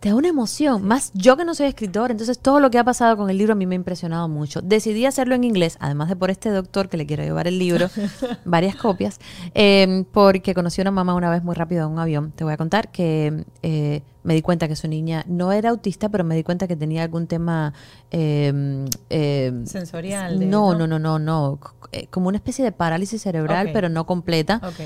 Te 0.00 0.10
da 0.10 0.14
una 0.14 0.28
emoción. 0.28 0.82
Más 0.84 1.10
yo 1.14 1.36
que 1.36 1.44
no 1.44 1.54
soy 1.54 1.66
escritor, 1.66 2.10
entonces 2.10 2.38
todo 2.38 2.60
lo 2.60 2.70
que 2.70 2.78
ha 2.78 2.84
pasado 2.84 3.16
con 3.16 3.30
el 3.30 3.38
libro 3.38 3.52
a 3.52 3.56
mí 3.56 3.66
me 3.66 3.74
ha 3.74 3.76
impresionado 3.76 4.28
mucho. 4.28 4.60
Decidí 4.62 5.06
hacerlo 5.06 5.34
en 5.34 5.44
inglés, 5.44 5.76
además 5.80 6.08
de 6.08 6.16
por 6.16 6.30
este 6.30 6.50
doctor 6.50 6.88
que 6.88 6.96
le 6.96 7.06
quiero 7.06 7.22
llevar 7.22 7.46
el 7.48 7.58
libro, 7.58 7.88
varias 8.44 8.76
copias, 8.76 9.18
eh, 9.54 10.04
porque 10.12 10.54
conocí 10.54 10.80
a 10.80 10.84
una 10.84 10.90
mamá 10.90 11.14
una 11.14 11.30
vez 11.30 11.42
muy 11.42 11.54
rápido 11.54 11.86
en 11.86 11.92
un 11.92 11.98
avión. 11.98 12.32
Te 12.32 12.44
voy 12.44 12.52
a 12.52 12.56
contar 12.56 12.90
que 12.90 13.44
eh, 13.62 14.02
me 14.22 14.34
di 14.34 14.42
cuenta 14.42 14.68
que 14.68 14.76
su 14.76 14.88
niña 14.88 15.24
no 15.28 15.52
era 15.52 15.70
autista, 15.70 16.08
pero 16.08 16.24
me 16.24 16.34
di 16.36 16.42
cuenta 16.42 16.66
que 16.66 16.76
tenía 16.76 17.02
algún 17.02 17.26
tema... 17.26 17.72
eh, 18.10 18.84
eh, 19.10 19.52
Sensorial. 19.66 20.38
de- 20.38 20.46
no, 20.46 20.74
no, 20.74 20.86
no, 20.86 20.98
no, 20.98 21.18
no. 21.18 21.58
Eh, 21.92 22.08
Como 22.10 22.28
una 22.28 22.36
especie 22.38 22.64
de 22.64 22.72
parálisis 22.72 23.22
cerebral, 23.22 23.70
pero 23.72 23.88
no 23.88 24.04
completa. 24.06 24.60
Ok. 24.64 24.80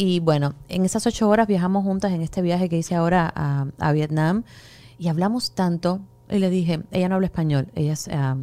Y 0.00 0.20
bueno, 0.20 0.54
en 0.68 0.84
esas 0.84 1.06
ocho 1.06 1.28
horas 1.28 1.46
viajamos 1.48 1.82
juntas 1.84 2.12
en 2.12 2.22
este 2.22 2.40
viaje 2.40 2.68
que 2.68 2.78
hice 2.78 2.94
ahora 2.94 3.30
a, 3.34 3.66
a 3.78 3.92
Vietnam 3.92 4.44
y 4.98 5.08
hablamos 5.08 5.52
tanto. 5.52 6.00
Y 6.30 6.38
le 6.38 6.48
dije, 6.50 6.80
ella 6.92 7.08
no 7.08 7.16
habla 7.16 7.26
español, 7.26 7.68
ella 7.74 7.94
es, 7.94 8.08
ah, 8.08 8.36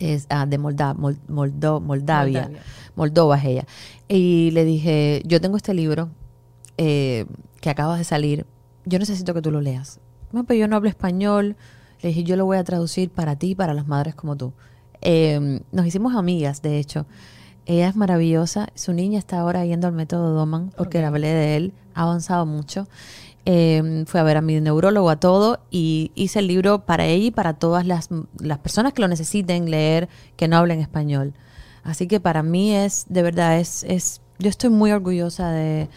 es 0.00 0.26
ah, 0.28 0.44
de 0.46 0.58
Molda, 0.58 0.92
Mol- 0.94 1.20
Moldo- 1.28 1.80
Moldavia. 1.80 2.42
Moldavia. 2.42 2.62
Moldova 2.96 3.38
es 3.38 3.44
ella. 3.44 3.66
Y 4.08 4.50
le 4.52 4.64
dije, 4.64 5.22
yo 5.24 5.40
tengo 5.40 5.56
este 5.56 5.72
libro 5.72 6.08
eh, 6.78 7.26
que 7.60 7.70
acaba 7.70 7.96
de 7.96 8.04
salir, 8.04 8.44
yo 8.84 8.98
necesito 8.98 9.34
que 9.34 9.42
tú 9.42 9.50
lo 9.50 9.60
leas. 9.60 10.00
No, 10.32 10.44
pero 10.44 10.58
yo 10.60 10.68
no 10.68 10.76
hablo 10.76 10.88
español. 10.88 11.56
Le 12.02 12.08
dije, 12.08 12.24
yo 12.24 12.36
lo 12.36 12.44
voy 12.44 12.56
a 12.56 12.64
traducir 12.64 13.10
para 13.10 13.36
ti 13.36 13.50
y 13.50 13.54
para 13.54 13.72
las 13.72 13.86
madres 13.86 14.14
como 14.14 14.36
tú. 14.36 14.52
Eh, 15.00 15.60
nos 15.70 15.86
hicimos 15.86 16.14
amigas, 16.16 16.60
de 16.62 16.78
hecho. 16.78 17.06
Ella 17.66 17.88
es 17.88 17.96
maravillosa. 17.96 18.68
Su 18.74 18.92
niña 18.92 19.18
está 19.18 19.40
ahora 19.40 19.64
yendo 19.64 19.86
al 19.88 19.92
método 19.92 20.32
Doman 20.32 20.72
porque 20.76 20.98
Ok. 20.98 21.02
la 21.02 21.08
hablé 21.08 21.28
de 21.28 21.56
él. 21.56 21.72
Ha 21.94 22.02
avanzado 22.02 22.46
mucho. 22.46 22.86
Eh, 23.44 24.04
fue 24.06 24.18
a 24.18 24.24
ver 24.24 24.36
a 24.36 24.40
mi 24.40 24.60
neurólogo, 24.60 25.08
a 25.08 25.16
todo, 25.20 25.60
y 25.70 26.10
hice 26.16 26.40
el 26.40 26.48
libro 26.48 26.84
para 26.84 27.04
ella 27.06 27.26
y 27.26 27.30
para 27.30 27.54
todas 27.54 27.86
las, 27.86 28.08
las 28.40 28.58
personas 28.58 28.92
que 28.92 29.02
lo 29.02 29.08
necesiten 29.08 29.70
leer, 29.70 30.08
que 30.36 30.48
no 30.48 30.56
hablen 30.56 30.80
español. 30.80 31.32
Así 31.84 32.08
que 32.08 32.18
para 32.18 32.42
mí 32.42 32.74
es, 32.74 33.06
de 33.08 33.22
verdad, 33.22 33.58
es, 33.60 33.84
es 33.84 34.20
yo 34.40 34.48
estoy 34.48 34.70
muy 34.70 34.90
orgullosa 34.90 35.50
de, 35.52 35.88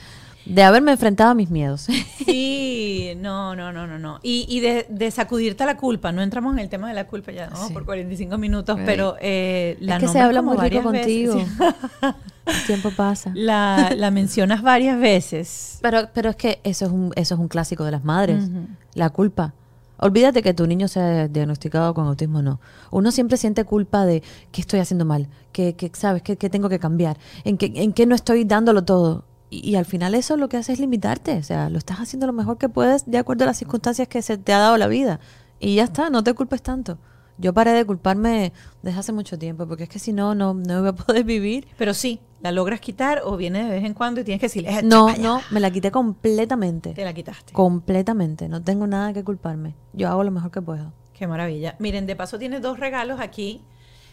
de 0.45 0.63
haberme 0.63 0.91
enfrentado 0.91 1.31
a 1.31 1.35
mis 1.35 1.49
miedos. 1.49 1.87
Sí, 2.29 3.13
no, 3.17 3.55
no, 3.55 3.73
no, 3.73 3.87
no, 3.87 3.97
no. 3.97 4.19
Y, 4.21 4.45
y 4.47 4.59
de, 4.59 4.85
de 4.87 5.09
sacudirte 5.09 5.65
la 5.65 5.77
culpa. 5.77 6.11
No 6.11 6.21
entramos 6.21 6.53
en 6.53 6.59
el 6.59 6.69
tema 6.69 6.87
de 6.87 6.93
la 6.93 7.07
culpa 7.07 7.31
ya, 7.31 7.49
¿no? 7.49 7.67
Sí. 7.67 7.73
Por 7.73 7.85
45 7.85 8.37
minutos, 8.37 8.77
pero 8.85 9.15
eh, 9.19 9.77
la 9.79 9.95
es 9.95 10.03
que 10.03 10.07
se 10.09 10.19
habla 10.19 10.43
muy 10.43 10.55
rico 10.57 10.83
varias 10.83 11.07
veces. 11.07 11.33
contigo. 11.33 12.15
El 12.45 12.65
tiempo 12.67 12.91
pasa. 12.91 13.31
La, 13.33 13.93
la 13.95 14.11
mencionas 14.11 14.61
varias 14.61 14.99
veces. 14.99 15.79
Pero, 15.81 16.09
pero 16.13 16.29
es 16.29 16.35
que 16.35 16.59
eso 16.63 16.85
es 16.85 16.91
un, 16.91 17.11
eso 17.15 17.33
es 17.33 17.39
un 17.39 17.47
clásico 17.47 17.83
de 17.83 17.91
las 17.91 18.03
madres. 18.03 18.49
La 18.93 19.09
culpa. 19.09 19.53
Olvídate 20.01 20.41
que 20.41 20.53
tu 20.53 20.65
niño 20.65 20.87
sea 20.87 21.27
diagnosticado 21.27 21.93
con 21.93 22.07
autismo 22.07 22.39
o 22.39 22.41
no. 22.41 22.59
Uno 22.89 23.11
siempre 23.11 23.37
siente 23.37 23.65
culpa 23.65 24.05
de 24.05 24.23
qué 24.51 24.61
estoy 24.61 24.79
haciendo 24.79 25.03
mal, 25.03 25.27
que, 25.51 25.73
que 25.73 25.91
sabes, 25.93 26.21
que, 26.21 26.35
tengo 26.37 26.69
que 26.69 26.79
cambiar, 26.79 27.17
en 27.43 27.57
qué 27.57 27.71
en 27.75 27.91
qué 27.91 28.05
no 28.05 28.15
estoy 28.15 28.45
dándolo 28.45 28.83
todo. 28.83 29.25
Y, 29.49 29.67
y 29.69 29.75
al 29.75 29.85
final 29.85 30.15
eso 30.15 30.37
lo 30.37 30.49
que 30.49 30.57
hace 30.57 30.73
es 30.73 30.79
limitarte. 30.79 31.37
O 31.37 31.43
sea, 31.43 31.69
lo 31.69 31.77
estás 31.77 31.97
haciendo 31.99 32.27
lo 32.27 32.33
mejor 32.33 32.57
que 32.57 32.69
puedes 32.69 33.05
de 33.09 33.17
acuerdo 33.17 33.43
a 33.43 33.47
las 33.47 33.57
circunstancias 33.57 34.07
que 34.07 34.21
se 34.21 34.37
te 34.37 34.53
ha 34.53 34.59
dado 34.59 34.77
la 34.77 34.87
vida. 34.87 35.19
Y 35.59 35.75
ya 35.75 35.83
está, 35.83 36.09
no 36.09 36.23
te 36.23 36.33
culpes 36.33 36.61
tanto. 36.61 36.97
Yo 37.37 37.53
paré 37.53 37.71
de 37.71 37.85
culparme 37.85 38.51
desde 38.83 38.99
hace 38.99 39.13
mucho 39.13 39.39
tiempo, 39.39 39.65
porque 39.65 39.83
es 39.83 39.89
que 39.89 39.97
si 39.99 40.11
no, 40.11 40.35
no, 40.35 40.53
no 40.53 40.79
voy 40.81 40.89
a 40.89 40.93
poder 40.93 41.23
vivir. 41.23 41.67
Pero 41.77 41.93
sí, 41.93 42.19
la 42.41 42.51
logras 42.51 42.81
quitar 42.81 43.21
o 43.23 43.37
viene 43.37 43.63
de 43.63 43.69
vez 43.69 43.83
en 43.85 43.93
cuando 43.93 44.19
y 44.19 44.23
tienes 44.25 44.41
que 44.41 44.47
decirle, 44.47 44.71
"Eh, 44.77 44.83
No, 44.83 45.07
chapa, 45.07 45.17
ya". 45.17 45.23
no, 45.23 45.41
me 45.49 45.61
la 45.61 45.71
quité 45.71 45.89
completamente. 45.89 46.93
Te 46.93 47.05
la 47.05 47.13
quitaste. 47.13 47.53
Completamente. 47.53 48.49
No 48.49 48.61
tengo 48.61 48.87
nada 48.87 49.13
que 49.13 49.23
culparme. 49.23 49.73
Yo 49.93 50.09
hago 50.09 50.25
lo 50.25 50.31
mejor 50.31 50.51
que 50.51 50.61
puedo. 50.61 50.91
Qué 51.13 51.27
maravilla. 51.27 51.75
Miren, 51.79 52.05
de 52.07 52.15
paso 52.17 52.37
tiene 52.39 52.59
dos 52.59 52.77
regalos 52.77 53.21
aquí 53.21 53.61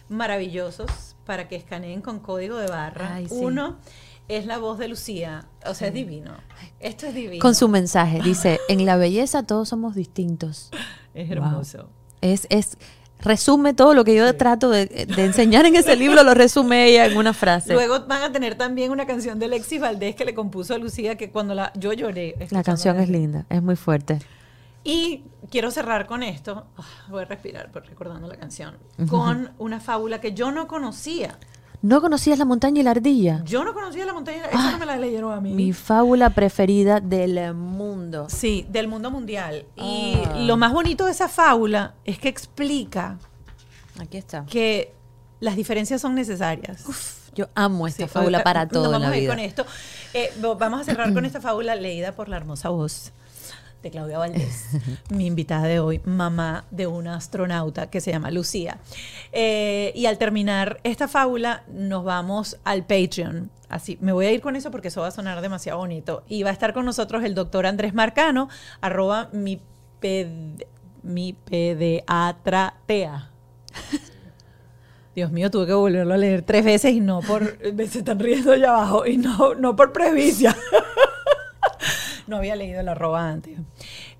maravillosos 0.09 1.17
para 1.25 1.49
que 1.49 1.57
escaneen 1.57 2.01
con 2.01 2.21
código 2.21 2.57
de 2.59 2.69
barra. 2.69 3.15
Ay, 3.15 3.29
sí. 3.29 3.35
Uno 3.39 3.77
es 4.29 4.47
la 4.47 4.59
voz 4.59 4.79
de 4.79 4.89
Lucía. 4.89 5.47
O 5.67 5.75
sea, 5.75 5.89
es 5.89 5.95
divino. 5.95 6.33
Esto 6.81 7.07
es 7.07 7.15
divino. 7.15 7.43
Con 7.43 7.55
su 7.55 7.69
mensaje. 7.69 8.21
Dice, 8.23 8.61
en 8.69 8.85
la 8.85 8.97
belleza 8.97 9.43
todos 9.43 9.69
somos 9.69 9.95
distintos. 9.95 10.71
Es 11.15 11.31
hermoso. 11.31 11.89
Es, 12.21 12.47
es, 12.51 12.77
resume 13.21 13.73
todo 13.73 13.95
lo 13.95 14.05
que 14.05 14.15
yo 14.15 14.37
trato 14.37 14.69
de, 14.69 14.85
de 14.85 15.25
enseñar 15.25 15.65
en 15.65 15.75
ese 15.75 15.97
libro, 15.97 16.23
lo 16.23 16.35
resume 16.35 16.89
ella 16.89 17.07
en 17.07 17.17
una 17.17 17.33
frase. 17.33 17.73
Luego 17.73 18.05
van 18.07 18.23
a 18.23 18.33
tener 18.33 18.57
también 18.57 18.91
una 18.91 19.07
canción 19.07 19.39
de 19.39 19.47
Alexis 19.47 19.81
Valdés 19.81 20.15
que 20.15 20.27
le 20.27 20.35
compuso 20.35 20.75
a 20.75 20.79
Lucía 20.79 21.17
que 21.17 21.31
cuando 21.31 21.55
la 21.55 21.73
yo 21.75 21.95
lloré. 21.95 22.37
la 22.51 22.63
canción 22.63 23.01
es 23.01 23.09
linda, 23.09 23.47
es 23.49 23.63
muy 23.63 23.77
fuerte. 23.77 24.19
Y 24.85 25.25
quiero 25.51 25.71
cerrar 25.71 26.07
con 26.07 26.23
esto, 26.23 26.67
ah, 26.77 26.85
voy 27.09 27.23
a 27.23 27.25
respirar 27.25 27.73
por 27.73 27.87
recordando 27.87 28.29
la 28.29 28.37
canción, 28.37 28.77
con 29.09 29.51
una 29.59 29.81
fábula 29.81 30.21
que 30.21 30.33
yo 30.33 30.53
no 30.53 30.69
conocía. 30.69 31.39
¿No 31.83 32.01
conocías 32.01 32.39
la 32.39 32.45
montaña 32.45 32.81
y 32.81 32.83
la 32.83 32.91
ardilla? 32.93 33.43
Yo 33.45 33.63
no 33.65 33.73
conocía 33.75 34.05
la 34.07 34.13
montaña, 34.13 34.45
esa 34.47 34.73
no 34.73 34.79
me 34.79 34.87
la 34.87 34.97
leyeron 34.97 35.33
a 35.33 35.41
mí. 35.41 35.53
Mi 35.53 35.73
fábula 35.73 36.31
preferida 36.31 37.01
del 37.01 37.55
mundo. 37.55 38.27
Sí, 38.29 38.67
del 38.71 38.89
mundo 38.89 39.11
mundial. 39.11 39.65
Y 39.77 40.15
Ah. 40.27 40.35
lo 40.39 40.57
más 40.57 40.73
bonito 40.73 41.05
de 41.07 41.13
esa 41.13 41.29
fábula 41.29 41.95
es 42.05 42.19
que 42.19 42.29
explica 42.29 43.19
Aquí 44.01 44.17
está. 44.17 44.45
que 44.47 44.93
las 45.41 45.55
diferencias 45.57 46.01
son 46.01 46.15
necesarias. 46.15 46.85
Yo 47.35 47.49
amo 47.55 47.87
esta 47.87 48.05
Sí, 48.07 48.13
fábula 48.13 48.43
para 48.43 48.67
todo 48.67 48.87
en 48.87 48.93
vamos 48.93 49.09
la 49.09 49.15
a 49.15 49.17
ir 49.19 49.23
vida. 49.25 49.33
con 49.35 49.39
esto. 49.41 49.67
Eh, 50.15 50.33
vamos 50.59 50.81
a 50.81 50.85
cerrar 50.85 51.13
con 51.13 51.25
esta 51.27 51.41
fábula 51.41 51.75
leída 51.75 52.13
por 52.13 52.29
la 52.31 52.39
hermosa 52.39 52.71
voz 52.71 53.13
Claudia 53.91 54.19
Valdés, 54.19 54.69
mi 55.11 55.27
invitada 55.27 55.67
de 55.67 55.81
hoy, 55.81 56.01
mamá 56.05 56.65
de 56.71 56.87
una 56.87 57.17
astronauta 57.17 57.89
que 57.91 58.01
se 58.01 58.11
llama 58.13 58.31
Lucía. 58.31 58.79
Eh, 59.33 59.93
y 59.95 60.07
al 60.07 60.19
terminar 60.19 60.79
esta 60.85 61.09
fábula, 61.09 61.65
nos 61.73 62.05
vamos 62.05 62.59
al 62.65 62.85
Patreon. 62.85 63.51
Así, 63.69 63.99
me 64.01 64.13
voy 64.13 64.27
a 64.27 64.33
ir 64.33 64.41
con 64.41 64.55
eso 64.57 64.71
porque 64.71 64.89
eso 64.89 65.01
va 65.01 65.09
a 65.09 65.11
sonar 65.13 65.41
demasiado 65.41 65.79
bonito. 65.79 66.23
Y 66.29 66.43
va 66.43 66.51
a 66.51 66.53
estar 66.53 66.73
con 66.73 66.85
nosotros 66.85 67.25
el 67.25 67.35
doctor 67.35 67.67
Andrés 67.67 67.95
Marcano, 67.95 68.49
arroba 68.81 69.29
mi, 69.33 69.61
ped- 70.01 70.67
mi. 71.03 71.37
Dios 75.15 75.33
mío, 75.33 75.51
tuve 75.51 75.67
que 75.67 75.73
volverlo 75.73 76.13
a 76.15 76.17
leer 76.19 76.43
tres 76.43 76.65
veces 76.65 76.93
y 76.93 77.01
no 77.01 77.21
por. 77.21 77.59
Se 77.89 77.99
están 77.99 78.19
riendo 78.19 78.53
allá 78.53 78.69
abajo 78.69 79.07
y 79.07 79.17
no, 79.17 79.55
no 79.55 79.75
por 79.75 79.93
presbicia. 79.93 80.55
no 82.27 82.37
había 82.37 82.57
leído 82.57 82.81
el 82.81 82.89
arroba 82.89 83.29
antes. 83.29 83.59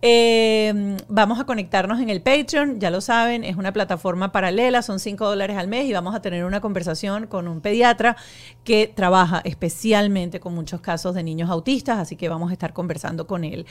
Eh, 0.03 0.97
vamos 1.09 1.41
a 1.41 1.45
conectarnos 1.45 2.01
en 2.01 2.11
el 2.11 2.21
Patreon, 2.21 2.79
ya 2.79 2.91
lo 2.91 3.01
saben, 3.01 3.45
es 3.45 3.57
una 3.57 3.73
plataforma 3.73 4.31
paralela, 4.31 4.83
son 4.83 5.01
5 5.01 5.25
dólares 5.27 5.57
al 5.57 5.69
mes 5.69 5.87
y 5.87 5.93
vamos 5.93 6.15
a 6.15 6.21
tener 6.21 6.45
una 6.45 6.61
conversación 6.61 7.27
con 7.27 7.49
un 7.49 7.61
pediatra 7.61 8.17
que 8.63 8.93
trabaja 8.95 9.41
especialmente 9.45 10.39
con 10.39 10.55
muchos 10.55 10.81
casos 10.81 11.15
de 11.15 11.23
niños 11.23 11.49
autistas, 11.51 11.99
así 11.99 12.15
que 12.17 12.29
vamos 12.29 12.51
a 12.51 12.53
estar 12.53 12.73
conversando 12.73 13.27
con 13.27 13.43
él. 13.45 13.67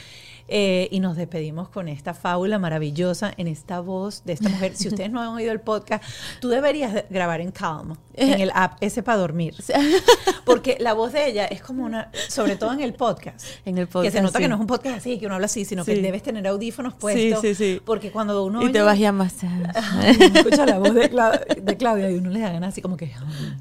Eh, 0.48 0.88
y 0.92 1.00
nos 1.00 1.16
despedimos 1.16 1.70
con 1.70 1.88
esta 1.88 2.14
fábula 2.14 2.60
maravillosa 2.60 3.32
en 3.38 3.48
esta 3.48 3.80
voz 3.80 4.24
de 4.26 4.34
esta 4.34 4.50
mujer. 4.50 4.76
Si 4.76 4.88
ustedes 4.88 5.12
no 5.12 5.22
han 5.22 5.30
oído 5.30 5.52
el 5.52 5.62
podcast, 5.62 6.04
tú 6.40 6.50
deberías 6.50 6.94
de- 6.94 7.06
grabar 7.10 7.40
en 7.42 7.52
Calm, 7.52 7.96
en 8.14 8.40
el 8.42 8.52
app 8.54 8.78
ese 8.82 9.04
para 9.04 9.18
dormir. 9.20 9.56
Porque 10.46 10.78
la 10.80 10.94
voz 10.94 11.14
de 11.14 11.28
ella 11.28 11.46
es 11.46 11.62
como 11.62 11.84
una, 11.86 12.12
sobre 12.30 12.56
todo 12.56 12.74
en 12.74 12.82
el 12.82 12.94
podcast. 12.94 13.46
En 13.66 13.78
el 13.78 13.88
Que 13.88 13.92
podcast, 13.94 14.16
se 14.16 14.22
nota 14.22 14.40
que 14.40 14.46
sí. 14.46 14.50
no 14.50 14.56
es 14.56 14.62
un 14.62 14.68
podcast 14.68 14.98
así, 14.98 15.18
que 15.20 15.26
uno 15.26 15.36
habla 15.36 15.46
así, 15.46 15.66
sino 15.66 15.84
que 15.86 15.96
Sí. 15.96 16.02
Debes 16.16 16.24
tener 16.24 16.48
audífonos 16.48 16.94
puestos. 16.94 17.42
sí, 17.42 17.56
sí. 17.56 17.82
Porque 17.86 18.12
cuando 18.12 18.44
uno 18.44 18.62
Y 18.62 18.72
te 18.72 18.80
oye- 18.80 18.86
vas 18.86 19.00
ya 19.00 19.12
más. 19.12 19.34
Ay, 19.44 20.18
uno 20.30 20.40
escucha 20.40 20.66
la 20.66 20.80
voz 20.80 20.94
de, 20.94 21.12
Cla- 21.12 21.46
de 21.62 21.78
Claudia 21.78 22.10
y 22.12 22.16
uno 22.16 22.30
le 22.30 22.40
da 22.40 22.52
ganas 22.52 22.70
así 22.70 22.82
como 22.82 22.98
que... 22.98 23.12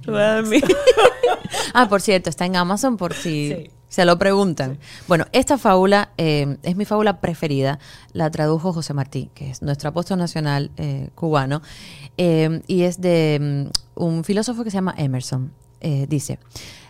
ah, 1.75 1.89
por 1.89 2.01
cierto, 2.01 2.31
está 2.31 2.47
en 2.47 2.57
Amazon 2.57 2.97
por 2.97 3.15
si 3.15 3.35
Sí. 3.55 3.71
se 3.89 4.05
lo 4.05 4.19
preguntan. 4.19 4.79
Bueno, 5.09 5.27
esta 5.33 5.59
fábula 5.59 6.11
eh, 6.19 6.57
es 6.63 6.77
mi 6.77 6.85
fábula 6.85 7.21
preferida. 7.21 7.79
La 8.13 8.31
tradujo 8.31 8.73
José 8.73 8.95
Martí, 8.95 9.31
que 9.35 9.51
es 9.51 9.63
nuestro 9.63 9.89
apóstol 9.91 10.19
nacional 10.19 10.71
eh, 10.77 11.11
cubano. 11.15 11.63
eh, 12.17 12.61
y 12.67 12.83
es 12.83 13.01
de 13.01 13.69
mm, 13.97 14.01
un 14.03 14.25
filósofo 14.25 14.65
que 14.65 14.71
se 14.71 14.77
llama 14.77 14.95
Emerson. 14.97 15.53
Dice, 16.09 16.39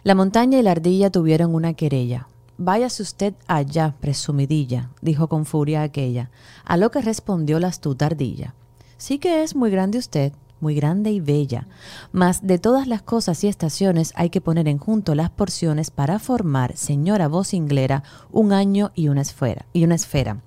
la 0.05 0.15
montaña 0.15 0.57
y 0.61 0.63
la 0.63 0.71
ardilla 0.71 1.11
tuvieron 1.11 1.53
una 1.53 1.75
querella. 1.75 2.29
Váyase 2.57 3.03
usted 3.03 3.35
allá, 3.47 3.97
presumidilla, 4.01 4.91
dijo 5.03 5.29
con 5.29 5.45
furia 5.45 5.83
aquella. 5.83 6.31
A 6.65 6.77
lo 6.77 6.91
que 6.91 7.03
respondió 7.03 7.59
la 7.59 7.69
astuta 7.69 8.07
ardilla. 8.07 8.55
Sí 8.97 9.19
que 9.19 9.43
es 9.43 9.57
muy 9.57 9.71
grande 9.71 9.99
usted, 9.99 10.33
muy 10.61 10.75
grande 10.75 11.11
y 11.11 11.21
bella, 11.21 11.67
mas 12.13 12.47
de 12.47 12.59
todas 12.59 12.87
las 12.87 13.03
cosas 13.03 13.43
y 13.45 13.49
estaciones 13.49 14.13
hay 14.17 14.31
que 14.31 14.41
poner 14.41 14.69
en 14.69 14.79
junto 14.79 15.15
las 15.15 15.31
porciones 15.31 15.91
para 15.91 16.19
formar, 16.19 16.77
señora 16.77 17.29
vocinglera, 17.29 18.03
un 18.31 18.53
año 18.53 18.93
y 18.95 19.09
una 19.09 19.23
esfera. 19.23 19.67
Y 19.73 19.85
una 19.85 19.97
esfera. 19.97 20.41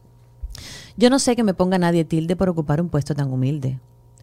Yo 0.95 1.10
no 1.10 1.20
sé 1.20 1.36
que 1.36 1.43
me 1.43 1.53
ponga 1.53 1.78
nadie 1.78 2.05
tilde 2.05 2.36
por 2.36 2.49
ocupar 2.49 2.82
un 2.82 2.89
puesto 2.89 3.14
tan 3.14 3.32
humilde. 3.32 3.80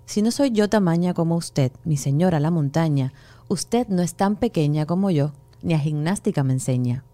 Si 0.07 0.21
no 0.23 0.31
soy 0.31 0.51
yo 0.51 0.69
tamaña 0.69 1.15
como 1.15 1.37
usted, 1.37 1.71
mi 1.85 1.97
señora 1.97 2.41
la 2.41 2.51
montaña, 2.51 3.13
usted 3.49 3.87
no 3.89 4.03
es 4.03 4.15
tan 4.15 4.37
pequeña 4.37 4.87
como 4.87 5.11
yo, 5.11 5.33
ni 5.63 5.75
a 5.75 5.79
gimnástica 5.79 6.43
me 6.43 6.55
enseña. 6.55 7.05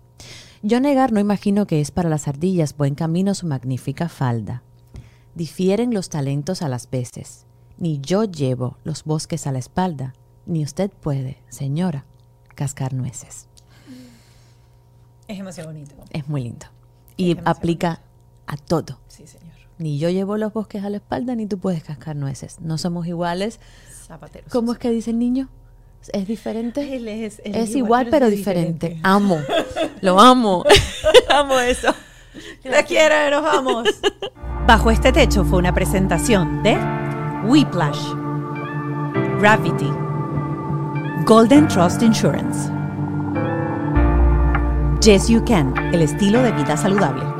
Yo 0.62 0.78
negar 0.78 1.10
no 1.10 1.20
imagino 1.20 1.66
que 1.66 1.80
es 1.80 1.90
para 1.90 2.10
las 2.10 2.28
ardillas 2.28 2.76
buen 2.76 2.94
camino 2.94 3.34
su 3.34 3.46
magnífica 3.46 4.10
falda. 4.10 4.62
Difieren 5.34 5.94
los 5.94 6.10
talentos 6.10 6.60
a 6.60 6.68
las 6.68 6.90
veces. 6.90 7.46
Ni 7.78 7.98
yo 8.00 8.24
llevo 8.24 8.76
los 8.84 9.04
bosques 9.04 9.46
a 9.46 9.52
la 9.52 9.58
espalda, 9.58 10.12
ni 10.44 10.62
usted 10.62 10.90
puede, 10.90 11.38
señora, 11.48 12.04
cascar 12.54 12.92
nueces. 12.92 13.48
Es 15.28 15.38
demasiado 15.38 15.70
bonito. 15.70 15.94
Es 16.10 16.28
muy 16.28 16.42
lindo. 16.42 16.66
Y 17.16 17.38
aplica 17.46 18.02
a 18.46 18.58
todo. 18.58 19.00
Sí, 19.08 19.26
señor. 19.26 19.54
Ni 19.78 19.98
yo 19.98 20.10
llevo 20.10 20.36
los 20.36 20.52
bosques 20.52 20.84
a 20.84 20.90
la 20.90 20.98
espalda, 20.98 21.34
ni 21.36 21.46
tú 21.46 21.56
puedes 21.56 21.82
cascar 21.82 22.16
nueces. 22.16 22.60
No 22.60 22.76
somos 22.76 23.06
iguales. 23.06 23.60
Zapateros. 24.06 24.52
¿Cómo 24.52 24.72
es 24.72 24.78
que 24.78 24.90
dice 24.90 25.10
el 25.10 25.18
niño? 25.18 25.48
¿Es 26.12 26.26
diferente? 26.26 26.96
Él 26.96 27.08
es, 27.08 27.40
él 27.44 27.54
es 27.54 27.74
igual, 27.76 28.08
pero 28.10 28.30
diferente. 28.30 28.98
Amo. 29.02 29.38
Lo 30.00 30.18
amo. 30.18 30.64
amo 31.28 31.58
eso. 31.60 31.94
La 32.64 32.82
quiero, 32.82 33.30
nos 33.30 33.42
vamos. 33.42 33.88
Bajo 34.66 34.90
este 34.90 35.12
techo 35.12 35.44
fue 35.44 35.58
una 35.58 35.74
presentación 35.74 36.62
de 36.62 36.78
Whiplash, 37.44 38.14
Gravity, 39.40 39.90
Golden 41.26 41.66
Trust 41.68 42.02
Insurance, 42.02 42.70
Yes 45.02 45.28
You 45.28 45.44
Can, 45.44 45.74
el 45.92 46.02
estilo 46.02 46.42
de 46.42 46.52
vida 46.52 46.76
saludable. 46.76 47.39